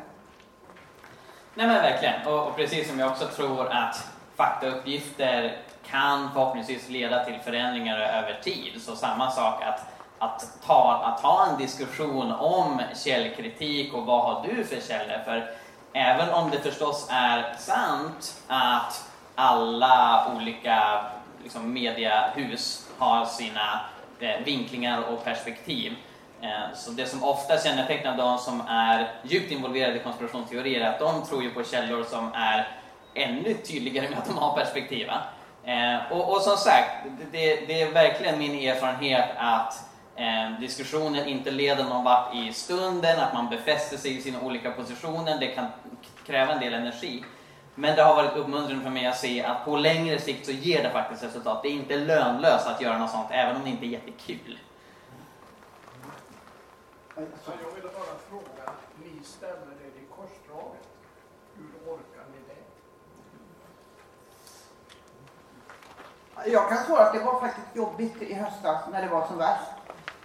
Nej 1.53 1.67
men 1.67 1.81
verkligen, 1.81 2.27
och, 2.27 2.47
och 2.47 2.55
precis 2.55 2.89
som 2.89 2.99
jag 2.99 3.11
också 3.11 3.27
tror 3.27 3.67
att 3.67 4.07
faktauppgifter 4.35 5.61
kan 5.85 6.29
förhoppningsvis 6.33 6.89
leda 6.89 7.25
till 7.25 7.39
förändringar 7.39 7.99
över 7.99 8.39
tid. 8.43 8.81
Så 8.81 8.95
samma 8.95 9.31
sak 9.31 9.63
att, 9.63 9.79
att, 10.19 10.45
ta, 10.65 11.01
att 11.03 11.21
ta 11.21 11.45
en 11.51 11.57
diskussion 11.57 12.31
om 12.31 12.81
källkritik 12.95 13.93
och 13.93 14.05
vad 14.05 14.21
har 14.23 14.47
du 14.47 14.63
för 14.63 14.81
källor? 14.87 15.23
För 15.25 15.51
även 15.93 16.29
om 16.29 16.49
det 16.49 16.59
förstås 16.59 17.07
är 17.11 17.55
sant 17.57 18.41
att 18.47 19.09
alla 19.35 20.27
olika 20.35 21.05
liksom, 21.43 21.73
mediehus 21.73 22.87
har 22.97 23.25
sina 23.25 23.79
eh, 24.19 24.39
vinklingar 24.45 25.01
och 25.13 25.23
perspektiv 25.23 25.95
Eh, 26.41 26.73
Så 26.75 26.91
det 26.91 27.05
som 27.05 27.23
ofta 27.23 27.57
kännetecknar 27.59 28.17
de 28.17 28.37
som 28.37 28.61
är 28.67 29.11
djupt 29.23 29.51
involverade 29.51 29.95
i 29.95 29.99
konspirationsteorier 29.99 30.81
är 30.81 30.89
att 30.89 30.99
de 30.99 31.25
tror 31.25 31.43
ju 31.43 31.49
på 31.49 31.63
källor 31.63 32.03
som 32.03 32.31
är 32.33 32.67
ännu 33.13 33.53
tydligare 33.53 34.09
med 34.09 34.17
att 34.17 34.25
de 34.25 34.37
har 34.37 34.57
perspektiv. 34.57 35.09
Eh, 35.63 36.11
Och, 36.11 36.31
och 36.31 36.41
som 36.41 36.57
sagt, 36.57 36.91
det, 37.31 37.55
det 37.55 37.81
är 37.81 37.91
verkligen 37.91 38.39
min 38.39 38.69
erfarenhet 38.69 39.29
att 39.37 39.86
eh, 40.17 40.59
diskussionen 40.59 41.27
inte 41.27 41.51
leder 41.51 41.83
någon 41.83 42.03
vart 42.03 42.35
i 42.35 42.53
stunden, 42.53 43.19
att 43.19 43.33
man 43.33 43.49
befäster 43.49 43.97
sig 43.97 44.17
i 44.17 44.21
sina 44.21 44.41
olika 44.41 44.71
positioner. 44.71 45.39
Det 45.39 45.47
kan 45.47 45.67
kräva 46.25 46.53
en 46.53 46.59
del 46.59 46.73
energi. 46.73 47.25
Men 47.75 47.95
det 47.95 48.03
har 48.03 48.15
varit 48.15 48.35
uppmuntrande 48.35 48.83
för 48.83 48.89
mig 48.89 49.07
att 49.07 49.17
se 49.17 49.43
att 49.43 49.65
på 49.65 49.77
längre 49.77 50.19
sikt 50.19 50.45
så 50.45 50.51
ger 50.51 50.83
det 50.83 50.89
faktiskt 50.89 51.23
resultat. 51.23 51.63
Det 51.63 51.69
är 51.69 51.73
inte 51.73 51.95
lönlöst 51.95 52.67
att 52.67 52.81
göra 52.81 52.97
något 52.97 53.11
sånt, 53.11 53.27
även 53.31 53.55
om 53.55 53.63
det 53.63 53.69
inte 53.69 53.85
är 53.85 53.87
jättekul. 53.87 54.59
Så 57.15 57.21
jag 57.63 57.71
ville 57.75 57.87
bara 57.93 58.17
fråga, 58.29 58.71
ni 59.03 59.23
ställer 59.23 59.53
er 59.53 60.01
i 60.01 60.05
korsdraget. 60.15 60.87
Hur 61.55 61.93
orkar 61.93 62.25
ni 62.31 62.37
det? 62.47 62.55
Jag 66.51 66.69
kan 66.69 66.77
svara 66.77 67.05
att 67.05 67.13
det 67.13 67.19
var 67.19 67.39
faktiskt 67.39 67.75
jobbigt 67.75 68.21
i 68.21 68.33
höstas 68.33 68.81
när 68.91 69.01
det 69.01 69.07
var 69.07 69.27
som 69.27 69.37
värst. 69.37 69.76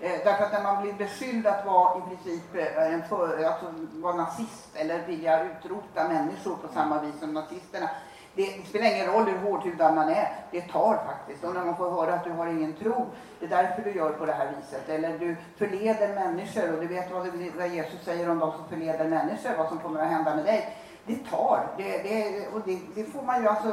Eh, 0.04 0.12
därför 0.24 0.44
att 0.44 0.52
när 0.52 0.62
man 0.62 0.82
blir 0.82 0.92
beskylld 0.92 1.46
att 1.46 1.66
vara 1.66 1.98
i 1.98 2.00
princip 2.16 2.54
eh, 2.54 2.92
en 2.94 3.02
för, 3.08 3.44
alltså, 3.44 3.66
vara 3.92 4.14
nazist 4.16 4.68
eller 4.76 5.06
vilja 5.06 5.44
utrota 5.44 6.08
människor 6.08 6.56
på 6.56 6.68
samma 6.74 7.00
vis 7.02 7.20
som 7.20 7.34
nazisterna. 7.34 7.90
Det, 8.34 8.42
det 8.42 8.68
spelar 8.68 8.86
ingen 8.86 9.06
roll 9.06 9.24
hur 9.24 9.38
hårdhudad 9.38 9.94
man 9.94 10.08
är, 10.08 10.28
det 10.50 10.60
tar 10.60 10.94
faktiskt. 11.06 11.44
Och 11.44 11.54
när 11.54 11.64
man 11.64 11.76
får 11.76 11.90
höra 11.90 12.14
att 12.14 12.24
du 12.24 12.30
har 12.30 12.46
ingen 12.46 12.72
tro, 12.74 13.06
det 13.40 13.44
är 13.46 13.48
därför 13.50 13.82
du 13.82 13.90
gör 13.96 14.10
på 14.10 14.26
det 14.26 14.32
här 14.32 14.52
viset. 14.60 14.88
Eller 14.88 15.18
du 15.18 15.36
förleder 15.58 16.14
människor 16.14 16.74
och 16.74 16.80
du 16.80 16.86
vet 16.86 17.10
vad, 17.12 17.24
det- 17.24 17.50
vad 17.58 17.68
Jesus 17.68 18.04
säger 18.04 18.30
om 18.30 18.38
de 18.38 18.52
som 18.52 18.68
förleder 18.68 19.08
människor, 19.08 19.50
vad 19.58 19.68
som 19.68 19.78
kommer 19.78 20.00
att 20.02 20.08
hända 20.08 20.34
med 20.36 20.44
dig. 20.44 20.76
Det 21.06 21.16
tar. 21.30 21.66
Det, 21.76 21.98
det, 22.02 22.46
och 22.54 22.60
det, 22.64 22.78
det 22.94 23.04
får 23.04 23.22
man 23.22 23.42
ju 23.42 23.48
alltså 23.48 23.72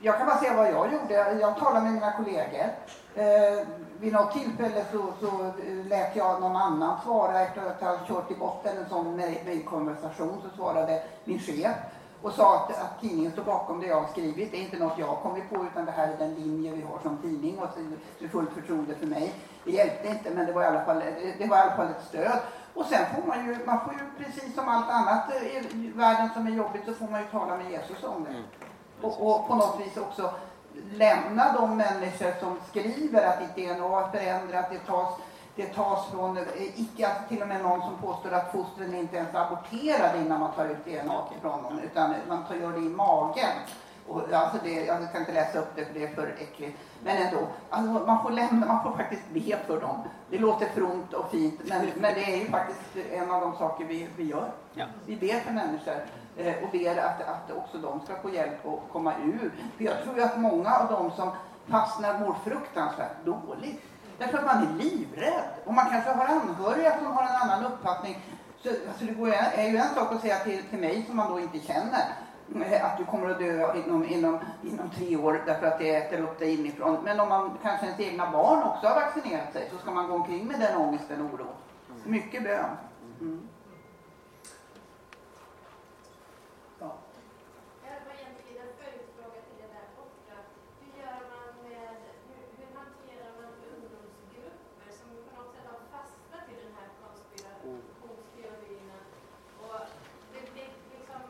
jag 0.00 0.18
kan 0.18 0.26
bara 0.26 0.38
säga 0.38 0.54
vad 0.56 0.66
jag 0.72 0.92
gjorde. 0.92 1.36
Jag 1.40 1.58
talade 1.58 1.80
med 1.84 1.92
mina 1.92 2.12
kollegor. 2.12 2.66
Eh, 3.14 3.66
vid 4.00 4.12
något 4.12 4.32
tillfälle 4.32 4.84
så, 4.92 5.12
så 5.20 5.44
eh, 5.44 5.86
lät 5.86 6.16
jag 6.16 6.40
någon 6.40 6.56
annan 6.56 7.00
svara 7.04 7.40
efter 7.40 7.66
att 7.66 7.80
ha 7.80 8.06
kört 8.06 8.30
i 8.30 8.34
botten 8.34 8.76
en 8.76 8.88
sån 8.88 9.16
mejlkonversation 9.16 10.42
så 10.42 10.56
svarade 10.56 11.02
min 11.24 11.38
chef 11.38 11.76
och 12.22 12.32
sa 12.32 12.56
att, 12.56 12.70
att 12.70 13.00
tidningen 13.00 13.32
står 13.32 13.44
bakom 13.44 13.80
det 13.80 13.86
jag 13.86 14.00
har 14.00 14.08
skrivit. 14.08 14.50
Det 14.50 14.56
är 14.56 14.62
inte 14.62 14.78
något 14.78 14.98
jag 14.98 15.06
har 15.06 15.16
kommit 15.16 15.50
på 15.50 15.64
utan 15.64 15.84
det 15.84 15.92
här 15.92 16.08
är 16.08 16.16
den 16.18 16.34
linje 16.34 16.72
vi 16.74 16.82
har 16.82 16.98
som 17.02 17.16
tidning 17.16 17.58
och 17.58 17.68
så 17.74 17.80
det 18.18 18.24
är 18.24 18.28
fullt 18.28 18.52
förtroende 18.52 18.94
för 18.94 19.06
mig. 19.06 19.34
Det 19.64 19.70
hjälpte 19.70 20.08
inte 20.08 20.30
men 20.30 20.46
det 20.46 20.52
var 20.52 20.62
i 20.62 20.66
alla 20.66 20.84
fall, 20.84 21.02
det 21.38 21.46
var 21.46 21.56
i 21.56 21.60
alla 21.60 21.76
fall 21.76 21.86
ett 21.86 22.04
stöd. 22.08 22.38
Och 22.74 22.86
sen 22.86 23.06
får 23.14 23.28
man 23.28 23.46
ju, 23.46 23.58
man 23.66 23.80
får 23.84 23.92
ju 23.92 24.24
precis 24.24 24.54
som 24.54 24.68
allt 24.68 24.90
annat 24.90 25.30
i 25.72 25.92
världen 25.94 26.30
som 26.34 26.46
är 26.46 26.50
jobbigt 26.50 26.82
så 26.86 26.94
får 26.94 27.08
man 27.08 27.20
ju 27.20 27.26
tala 27.26 27.56
med 27.56 27.70
Jesus 27.70 28.04
om 28.04 28.24
det. 28.24 28.42
Och, 29.06 29.26
och 29.28 29.48
på 29.48 29.54
något 29.54 29.80
vis 29.80 29.96
också 29.96 30.34
lämna 30.92 31.52
de 31.52 31.76
människor 31.76 32.32
som 32.40 32.58
skriver 32.68 33.26
att 33.26 33.38
ditt 33.40 33.66
DNA 33.66 34.00
är 34.00 34.10
förändrat, 34.10 34.70
det 34.70 34.78
tas, 34.78 35.14
det 35.56 35.66
tas 35.66 36.10
från, 36.10 36.36
eh, 36.36 36.42
icke, 36.74 37.08
alltså 37.08 37.28
till 37.28 37.42
och 37.42 37.48
med 37.48 37.62
någon 37.62 37.80
som 37.80 37.96
påstår 37.96 38.32
att 38.32 38.52
fostren 38.52 38.94
inte 38.94 39.16
ens 39.16 39.34
är 39.34 39.38
aborterade 39.38 40.18
innan 40.18 40.40
man 40.40 40.52
tar 40.52 40.64
ut 40.64 40.84
DNA 40.84 41.22
från 41.40 41.62
dem, 41.62 41.80
utan 41.84 42.14
man 42.28 42.44
tar, 42.44 42.54
gör 42.54 42.72
det 42.72 42.86
i 42.86 42.88
magen. 42.88 43.50
Och, 44.08 44.32
alltså 44.32 44.58
det, 44.64 44.84
jag 44.84 45.08
ska 45.08 45.18
inte 45.18 45.32
läsa 45.32 45.58
upp 45.58 45.72
det 45.76 45.84
för 45.84 45.94
det 45.94 46.04
är 46.04 46.14
för 46.14 46.34
äckligt. 46.38 46.78
Men 47.04 47.16
ändå, 47.16 47.38
alltså 47.70 47.92
man, 48.06 48.22
får 48.22 48.30
lämna, 48.30 48.66
man 48.66 48.82
får 48.82 48.92
faktiskt 48.96 49.22
be 49.28 49.56
för 49.66 49.80
dem. 49.80 50.02
Det 50.30 50.38
låter 50.38 50.66
fromt 50.66 51.12
och 51.12 51.30
fint, 51.30 51.60
men, 51.64 51.86
men 51.96 52.14
det 52.14 52.24
är 52.24 52.36
ju 52.36 52.50
faktiskt 52.50 53.10
en 53.12 53.30
av 53.30 53.40
de 53.40 53.56
saker 53.56 53.84
vi, 53.84 54.08
vi 54.16 54.24
gör. 54.24 54.50
Ja. 54.74 54.84
Vi 55.06 55.16
ber 55.16 55.40
för 55.40 55.52
människor 55.52 55.94
och 56.36 56.70
ber 56.72 56.96
att, 56.96 57.20
att 57.20 57.56
också 57.56 57.78
de 57.78 58.00
ska 58.00 58.16
få 58.22 58.30
hjälp 58.30 58.66
att 58.66 58.92
komma 58.92 59.12
ur. 59.24 59.52
För 59.76 59.84
jag 59.84 60.02
tror 60.02 60.16
ju 60.16 60.22
att 60.22 60.40
många 60.40 60.74
av 60.74 60.88
de 60.88 61.10
som 61.10 61.30
fastnar 61.66 62.18
mår 62.18 62.34
fruktansvärt 62.44 63.24
dåligt. 63.24 63.82
Därför 64.18 64.38
att 64.38 64.46
man 64.46 64.62
är 64.62 64.72
livrädd. 64.82 65.50
Och 65.64 65.74
man 65.74 65.90
kanske 65.90 66.10
har 66.10 66.26
anhöriga 66.26 66.98
som 66.98 67.06
har 67.06 67.22
en 67.22 67.50
annan 67.50 67.72
uppfattning. 67.72 68.18
Så, 68.62 68.68
alltså 68.68 69.04
det 69.04 69.12
går, 69.12 69.28
är 69.32 69.70
ju 69.70 69.76
en 69.76 69.94
sak 69.94 70.12
att 70.12 70.20
säga 70.20 70.38
till, 70.38 70.62
till 70.62 70.78
mig 70.78 71.04
som 71.06 71.16
man 71.16 71.32
då 71.32 71.40
inte 71.40 71.58
känner 71.58 72.04
eh, 72.66 72.84
att 72.84 72.98
du 72.98 73.04
kommer 73.04 73.30
att 73.30 73.38
dö 73.38 73.74
inom, 73.76 74.04
inom, 74.04 74.38
inom 74.62 74.90
tre 74.90 75.16
år 75.16 75.42
därför 75.46 75.66
att 75.66 75.78
det 75.78 75.94
äter 75.94 76.20
upp 76.20 76.38
dig 76.38 76.60
inifrån. 76.60 77.04
Men 77.04 77.20
om 77.20 77.28
man 77.28 77.58
kanske 77.62 77.86
ens 77.86 78.00
egna 78.00 78.30
barn 78.30 78.62
också 78.62 78.86
har 78.86 78.94
vaccinerat 78.94 79.52
sig 79.52 79.68
så 79.72 79.78
ska 79.78 79.90
man 79.90 80.08
gå 80.08 80.14
omkring 80.14 80.46
med 80.46 80.60
den 80.60 80.76
ångesten 80.76 81.20
och 81.20 81.34
oron. 81.34 81.54
Mycket 82.04 82.42
bön. 82.42 82.70
Mm. 83.20 83.48
Ja. 86.80 86.90
Jag 87.84 87.90
har 88.06 88.14
egentligen 88.20 88.62
en 88.66 88.72
följdfråga 88.80 89.38
till 89.46 89.58
det 89.62 89.70
där 89.76 89.88
borta. 89.98 90.36
Hur 90.80 90.90
gör 91.00 91.20
man 91.34 91.48
med, 91.66 91.90
hur, 92.28 92.42
hur 92.56 92.68
hanterar 92.78 93.30
man 93.40 93.50
ungdomsgrupper 93.72 94.90
som 94.98 95.08
på 95.26 95.30
något 95.36 95.50
sätt 95.54 95.66
har 95.72 95.82
fastnat 95.94 96.44
i 96.52 96.54
den 96.64 96.72
här 96.78 96.88
konspirationsteorierna? 97.02 99.00
Och 99.64 99.80
det 100.32 100.42
blir 100.52 100.70
liksom 100.94 101.22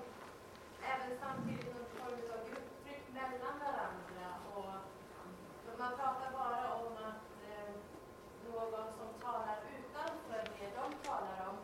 även 0.93 1.11
samtidigt 1.25 1.71
någon 1.75 1.91
form 1.99 2.21
av 2.35 2.41
grupptryck 2.49 3.05
mellan 3.19 3.57
varandra 3.67 4.27
och 4.57 4.73
man 5.83 5.93
pratar 6.01 6.31
bara 6.41 6.63
om 6.83 6.93
att 7.09 7.27
eh, 7.51 7.71
någon 8.53 8.87
som 8.99 9.09
talar 9.25 9.59
utanför 9.77 10.41
det 10.57 10.69
de 10.79 10.87
talar 11.09 11.39
om 11.51 11.59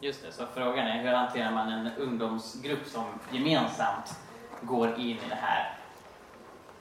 Just 0.00 0.22
det, 0.22 0.27
så 0.38 0.44
frågan 0.54 0.86
är 0.86 1.02
hur 1.02 1.12
hanterar 1.12 1.50
man 1.50 1.72
en 1.72 1.90
ungdomsgrupp 1.96 2.86
som 2.86 3.04
gemensamt 3.32 4.18
går 4.62 4.88
in 4.88 5.06
i 5.06 5.28
det 5.28 5.38
här? 5.40 5.74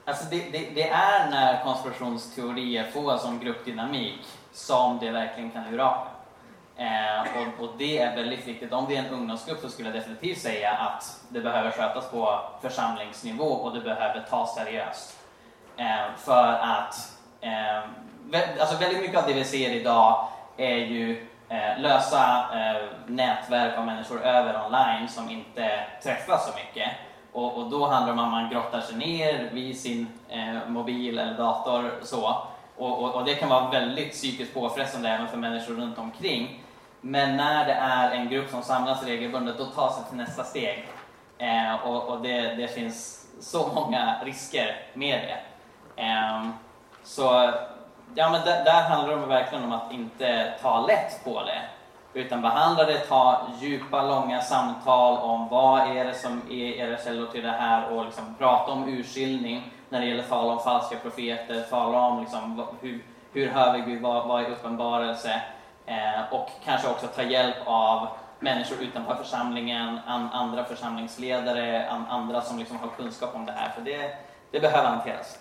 Alltså 0.05 0.25
det, 0.29 0.37
det, 0.51 0.69
det 0.75 0.89
är 0.89 1.29
när 1.29 1.63
konspirationsteorier 1.63 2.91
får 2.91 3.17
som 3.17 3.39
gruppdynamik 3.39 4.27
som 4.53 4.99
det 4.99 5.11
verkligen 5.11 5.51
kan 5.51 5.73
urarta. 5.73 6.07
Eh, 6.77 7.21
och, 7.21 7.63
och, 7.63 7.73
det 7.77 7.97
är 7.97 8.15
väldigt 8.15 8.47
viktigt. 8.47 8.73
Om 8.73 8.85
det 8.89 8.97
är 8.97 9.03
en 9.03 9.13
ungdomsgrupp 9.13 9.59
så 9.61 9.69
skulle 9.69 9.89
jag 9.89 9.97
definitivt 9.97 10.37
säga 10.37 10.71
att 10.71 11.21
det 11.29 11.41
behöver 11.41 11.71
skötas 11.71 12.11
på 12.11 12.39
församlingsnivå 12.61 13.45
och 13.45 13.73
det 13.73 13.81
behöver 13.81 14.25
tas 14.29 14.55
seriöst. 14.55 15.17
Eh, 15.77 16.15
för 16.17 16.53
att 16.53 17.17
eh, 17.41 17.79
alltså 18.59 18.77
väldigt 18.77 19.01
mycket 19.01 19.17
av 19.17 19.27
det 19.27 19.33
vi 19.33 19.43
ser 19.43 19.71
idag 19.71 20.27
är 20.57 20.77
ju 20.77 21.27
eh, 21.49 21.79
lösa 21.81 22.45
eh, 22.53 22.83
nätverk 23.07 23.77
av 23.77 23.85
människor 23.85 24.21
över 24.21 24.65
online 24.65 25.09
som 25.09 25.29
inte 25.29 25.79
träffas 26.03 26.47
så 26.47 26.53
mycket. 26.55 26.91
Och, 27.31 27.57
och, 27.57 27.69
då 27.69 27.87
handlar 27.87 28.13
det 28.13 28.21
om 28.21 28.25
att 28.25 28.31
man 28.31 28.49
grottar 28.49 28.81
sig 28.81 28.97
ner 28.97 29.49
vid 29.53 29.79
sin 29.79 30.07
eh, 30.29 30.69
mobil 30.69 31.19
eller 31.19 31.33
dator. 31.33 31.91
Så. 32.03 32.37
Och, 32.77 33.03
och, 33.03 33.15
och, 33.15 33.25
det 33.25 33.35
kan 33.35 33.49
vara 33.49 33.69
väldigt 33.69 34.11
psykiskt 34.11 34.53
påfrestande 34.53 35.09
även 35.09 35.27
för 35.27 35.37
människor 35.37 35.73
runt 35.73 35.97
omkring. 35.97 36.63
Men 37.01 37.37
när 37.37 37.65
det 37.65 37.73
är 37.73 38.11
en 38.11 38.29
grupp 38.29 38.49
som 38.49 38.61
samlas 38.61 39.03
regelbundet, 39.03 39.57
då 39.57 39.65
tas 39.65 39.97
det 39.97 40.09
till 40.09 40.17
nästa 40.17 40.43
steg. 40.43 40.87
Eh, 41.37 41.75
och 41.85 42.21
det, 42.21 42.41
det, 42.41 42.67
finns 42.67 43.25
så 43.39 43.67
många 43.75 44.15
risker 44.23 44.75
med 44.93 45.19
det. 45.19 45.39
Eh, 46.03 46.49
så 47.03 47.53
ja, 48.15 48.29
men 48.29 48.41
där, 48.45 48.63
där 48.63 48.81
handlar 48.81 49.17
det 49.17 49.25
verkligen 49.25 49.63
om 49.63 49.71
att 49.71 49.91
inte 49.91 50.53
ta 50.61 50.85
lätt 50.85 51.23
på 51.23 51.43
det. 51.43 51.61
Utan 52.13 52.41
behandla 52.41 52.83
det, 52.83 52.97
ta 52.97 53.41
djupa, 53.59 54.03
långa 54.03 54.41
samtal 54.41 55.17
om 55.17 55.47
vad 55.47 55.97
är 55.97 56.05
det 56.05 56.13
som 56.13 56.41
är 56.49 56.53
era 56.53 56.97
källor 56.97 57.27
till 57.27 57.43
det 57.43 57.51
här 57.51 57.89
och 57.89 58.05
liksom 58.05 58.35
prata 58.39 58.71
om 58.71 58.89
urskiljning 58.89 59.73
när 59.89 59.99
det 59.99 60.05
gäller 60.05 60.23
tal 60.23 60.49
om 60.49 60.59
falska 60.59 60.95
profeter, 60.97 61.61
tala 61.61 62.01
om 62.01 62.19
liksom, 62.19 62.67
hur, 62.81 63.03
hur 63.33 63.49
hör 63.49 63.73
vi 63.73 63.81
Gud, 63.81 64.01
vad, 64.01 64.27
vad 64.27 64.43
är 64.43 64.49
uppenbarelse? 64.49 65.41
Eh, 65.85 66.33
och 66.33 66.49
kanske 66.65 66.89
också 66.89 67.07
ta 67.07 67.21
hjälp 67.21 67.55
av 67.65 68.07
människor 68.39 68.77
utanför 68.81 69.15
församlingen, 69.15 69.99
an, 70.07 70.29
andra 70.33 70.63
församlingsledare, 70.63 71.89
an, 71.89 72.05
andra 72.09 72.41
som 72.41 72.59
liksom 72.59 72.79
har 72.79 72.87
kunskap 72.87 73.35
om 73.35 73.45
det 73.45 73.51
här. 73.51 73.69
För 73.69 73.81
det, 73.81 74.17
det 74.51 74.59
behöver 74.59 74.89
hanteras. 74.89 75.39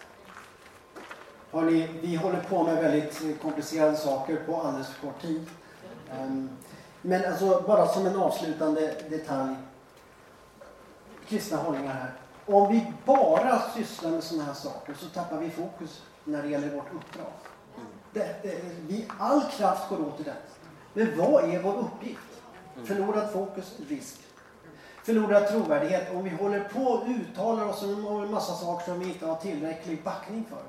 Hörrni, 1.57 1.89
vi 2.03 2.17
håller 2.17 2.41
på 2.41 2.63
med 2.63 2.77
väldigt 2.77 3.43
komplicerade 3.43 3.97
saker 3.97 4.37
på 4.47 4.61
alldeles 4.61 4.89
för 4.89 5.07
kort 5.07 5.23
tid. 5.23 5.47
Ehm, 6.13 6.51
men 7.03 7.25
alltså, 7.25 7.65
bara 7.67 7.87
som 7.87 8.07
en 8.07 8.17
avslutande 8.17 8.95
detalj. 9.11 9.55
Kristna 11.29 11.59
hållningar 11.59 11.95
här. 11.95 12.13
Om 12.47 12.73
vi 12.73 12.93
bara 13.05 13.63
sysslar 13.77 14.11
med 14.11 14.25
sådana 14.25 14.45
här 14.45 14.55
saker 14.55 14.95
så 14.95 15.07
tappar 15.07 15.39
vi 15.39 15.51
fokus 15.51 16.03
när 16.25 16.43
det 16.43 16.49
gäller 16.49 16.69
vårt 16.69 16.95
uppdrag. 16.95 17.33
Det, 18.13 18.43
det, 18.43 18.61
vi, 18.89 19.07
all 19.19 19.43
kraft 19.43 19.89
går 19.89 20.01
åt 20.01 20.17
till 20.17 20.25
det. 20.25 20.37
Men 20.93 21.19
vad 21.19 21.45
är 21.51 21.63
vår 21.63 21.79
uppgift? 21.79 22.43
Förlorad 22.85 23.31
fokus, 23.31 23.77
risk. 23.89 24.21
Förlorad 25.05 25.49
trovärdighet. 25.49 26.15
Om 26.15 26.25
vi 26.25 26.31
håller 26.31 26.61
på 26.61 26.83
och 26.83 27.09
uttalar 27.09 27.65
oss 27.65 27.83
om 27.83 28.23
en 28.23 28.31
massa 28.31 28.55
saker 28.55 28.85
som 28.85 29.01
vi 29.01 29.09
inte 29.09 29.27
har 29.27 29.37
tillräcklig 29.37 30.03
backning 30.03 30.45
för. 30.51 30.63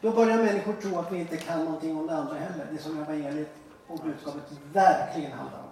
Då 0.00 0.10
börjar 0.10 0.36
människor 0.36 0.72
tro 0.72 0.98
att 0.98 1.12
vi 1.12 1.18
inte 1.18 1.36
kan 1.36 1.64
någonting 1.64 1.98
om 1.98 2.06
det 2.06 2.16
andra 2.16 2.34
heller. 2.34 2.66
Det 2.72 2.78
som 2.78 3.02
evangeliet 3.02 3.54
och 3.86 3.98
budskapet 3.98 4.42
verkligen 4.72 5.32
handlar 5.32 5.58
om. 5.58 5.68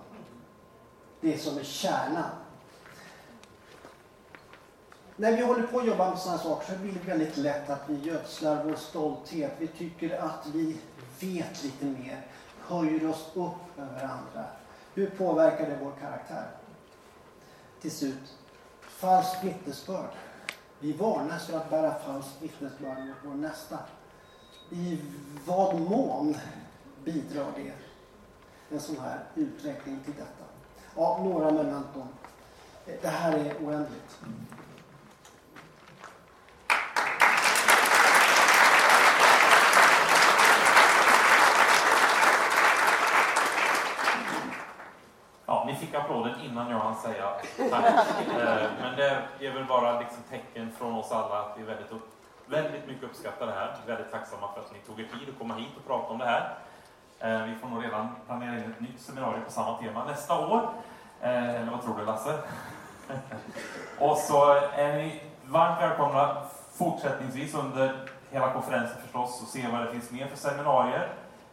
Det 1.20 1.38
som 1.38 1.58
är 1.58 1.62
kärnan. 1.62 2.30
När 5.16 5.36
vi 5.36 5.42
håller 5.42 5.62
på 5.62 5.78
att 5.78 5.86
jobba 5.86 6.10
med 6.10 6.18
sådana 6.18 6.38
saker 6.38 6.72
så 6.72 6.78
blir 6.78 6.92
det 6.92 7.10
väldigt 7.10 7.36
lätt 7.36 7.70
att 7.70 7.82
vi 7.86 7.94
gödslar 7.94 8.64
vår 8.64 8.74
stolthet. 8.74 9.54
Vi 9.58 9.66
tycker 9.66 10.18
att 10.18 10.46
vi 10.46 10.76
vet 11.20 11.64
lite 11.64 11.84
mer, 11.84 12.26
höjer 12.60 13.10
oss 13.10 13.26
upp 13.34 13.78
över 13.78 14.02
andra. 14.02 14.44
Hur 14.94 15.10
påverkar 15.10 15.66
det 15.66 15.78
vår 15.82 15.92
karaktär? 16.00 16.46
Till 17.80 17.90
slut, 17.90 18.36
falsk 18.80 19.44
vittnesbörd. 19.44 20.10
Vi 20.78 20.92
varnas 20.92 21.46
för 21.46 21.56
att 21.56 21.70
bära 21.70 21.94
falskt 21.94 22.42
vittnesbörd 22.42 22.98
mot 22.98 23.16
vår 23.24 23.34
nästa. 23.34 23.78
I 24.70 24.98
vad 25.46 25.80
mån 25.80 26.36
bidrar 27.04 27.46
det 27.56 27.72
en 28.74 28.80
sån 28.80 28.96
här 29.00 29.24
utveckling 29.34 30.00
till 30.04 30.14
detta? 30.14 30.44
Ja, 30.96 31.20
några 31.24 31.50
mementon. 31.50 32.08
Det 33.02 33.08
här 33.08 33.32
är 33.32 33.54
oändligt. 33.66 34.18
Ja, 45.46 45.64
ni 45.66 45.74
fick 45.74 45.94
applåden 45.94 46.40
innan 46.44 46.70
jag 46.70 46.78
hann 46.78 46.96
säga 46.96 47.30
tack. 47.70 47.84
Eh, 48.38 48.70
men 48.80 48.96
det 48.96 49.46
är 49.46 49.52
väl 49.52 49.64
bara 49.64 50.00
liksom 50.00 50.22
tecken 50.30 50.72
från 50.78 50.94
oss 50.94 51.12
alla 51.12 51.40
att 51.40 51.58
vi 51.58 51.62
är 51.62 51.66
väldigt, 51.66 51.92
upp, 51.92 52.17
uppskattar 53.10 53.46
det 53.46 53.52
här. 53.52 53.76
Väldigt 53.86 54.10
tacksamma 54.12 54.48
för 54.54 54.60
att 54.60 54.72
ni 54.72 54.78
tog 54.78 55.00
er 55.00 55.04
tid 55.04 55.28
att 55.28 55.38
komma 55.38 55.54
hit 55.54 55.76
och 55.76 55.86
prata 55.86 56.12
om 56.12 56.18
det 56.18 56.24
här. 56.24 56.54
Eh, 57.20 57.42
vi 57.46 57.54
får 57.54 57.68
nog 57.68 57.84
redan 57.84 58.08
planera 58.26 58.54
in 58.56 58.72
ett 58.72 58.80
nytt 58.80 59.00
seminarium 59.00 59.44
på 59.44 59.50
samma 59.50 59.78
tema 59.78 60.04
nästa 60.04 60.38
år. 60.38 60.70
Eh, 61.20 61.54
eller 61.54 61.70
vad 61.70 61.82
tror 61.82 61.98
du 61.98 62.04
Lasse? 62.04 62.38
och 63.98 64.16
så 64.16 64.54
är 64.76 64.96
ni 64.96 65.22
varmt 65.44 65.82
välkomna 65.82 66.36
fortsättningsvis 66.72 67.54
under 67.54 68.08
hela 68.30 68.52
konferensen 68.52 68.96
förstås 69.02 69.42
och 69.42 69.48
se 69.48 69.66
vad 69.72 69.80
det 69.80 69.90
finns 69.90 70.10
mer 70.10 70.26
för 70.26 70.36
seminarier. 70.36 71.08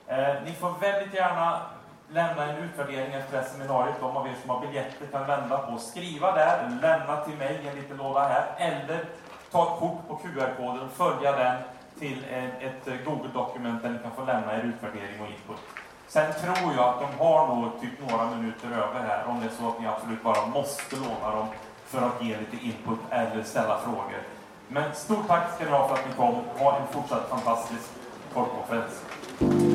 Eh, 0.07 0.43
ni 0.45 0.53
får 0.53 0.71
väldigt 0.79 1.13
gärna 1.13 1.61
lämna 2.09 2.43
en 2.43 2.63
utvärdering 2.63 3.13
efter 3.13 3.31
det 3.31 3.43
här 3.43 3.49
seminariet. 3.49 3.95
De 4.01 4.17
av 4.17 4.27
er 4.27 4.35
som 4.41 4.49
har 4.49 4.61
biljetter 4.61 5.05
kan 5.11 5.27
vända 5.27 5.57
på, 5.57 5.77
skriva 5.77 6.31
där, 6.31 6.69
lämna 6.81 7.17
till 7.17 7.37
mig 7.37 7.67
en 7.67 7.75
liten 7.75 7.97
låda 7.97 8.19
här, 8.19 8.45
eller 8.57 9.05
ta 9.51 9.63
ett 9.63 9.79
kort 9.79 10.07
på 10.07 10.15
QR-koden, 10.15 10.81
och 10.81 10.91
följa 10.91 11.31
den 11.31 11.57
till 11.99 12.25
ett 12.59 12.87
eh, 12.87 12.93
Google-dokument 13.05 13.83
där 13.83 13.89
ni 13.89 13.99
kan 13.99 14.11
få 14.11 14.25
lämna 14.25 14.53
er 14.53 14.63
utvärdering 14.63 15.21
och 15.21 15.27
input. 15.27 15.61
Sen 16.07 16.33
tror 16.33 16.73
jag 16.75 16.89
att 16.89 16.99
de 16.99 17.23
har 17.23 17.47
nog 17.47 17.81
typ 17.81 18.09
några 18.09 18.35
minuter 18.35 18.67
över 18.67 18.99
här, 19.07 19.25
om 19.27 19.39
det 19.39 19.45
är 19.45 19.51
så 19.59 19.67
att 19.67 19.79
ni 19.79 19.87
absolut 19.87 20.23
bara 20.23 20.45
måste 20.45 20.95
låna 20.95 21.35
dem 21.35 21.47
för 21.85 22.01
att 22.01 22.23
ge 22.23 22.37
lite 22.37 22.65
input 22.65 22.99
eller 23.09 23.43
ställa 23.43 23.79
frågor. 23.79 24.21
Men 24.67 24.93
stort 24.93 25.27
tack 25.27 25.55
ska 25.55 25.65
ni 25.65 25.71
ha 25.71 25.87
för 25.87 25.95
att 25.95 26.09
ni 26.09 26.15
kom. 26.15 26.35
Ha 26.57 26.77
en 26.77 26.87
fortsatt 26.87 27.29
fantastisk 27.29 27.89
folkkonferens. 28.33 29.74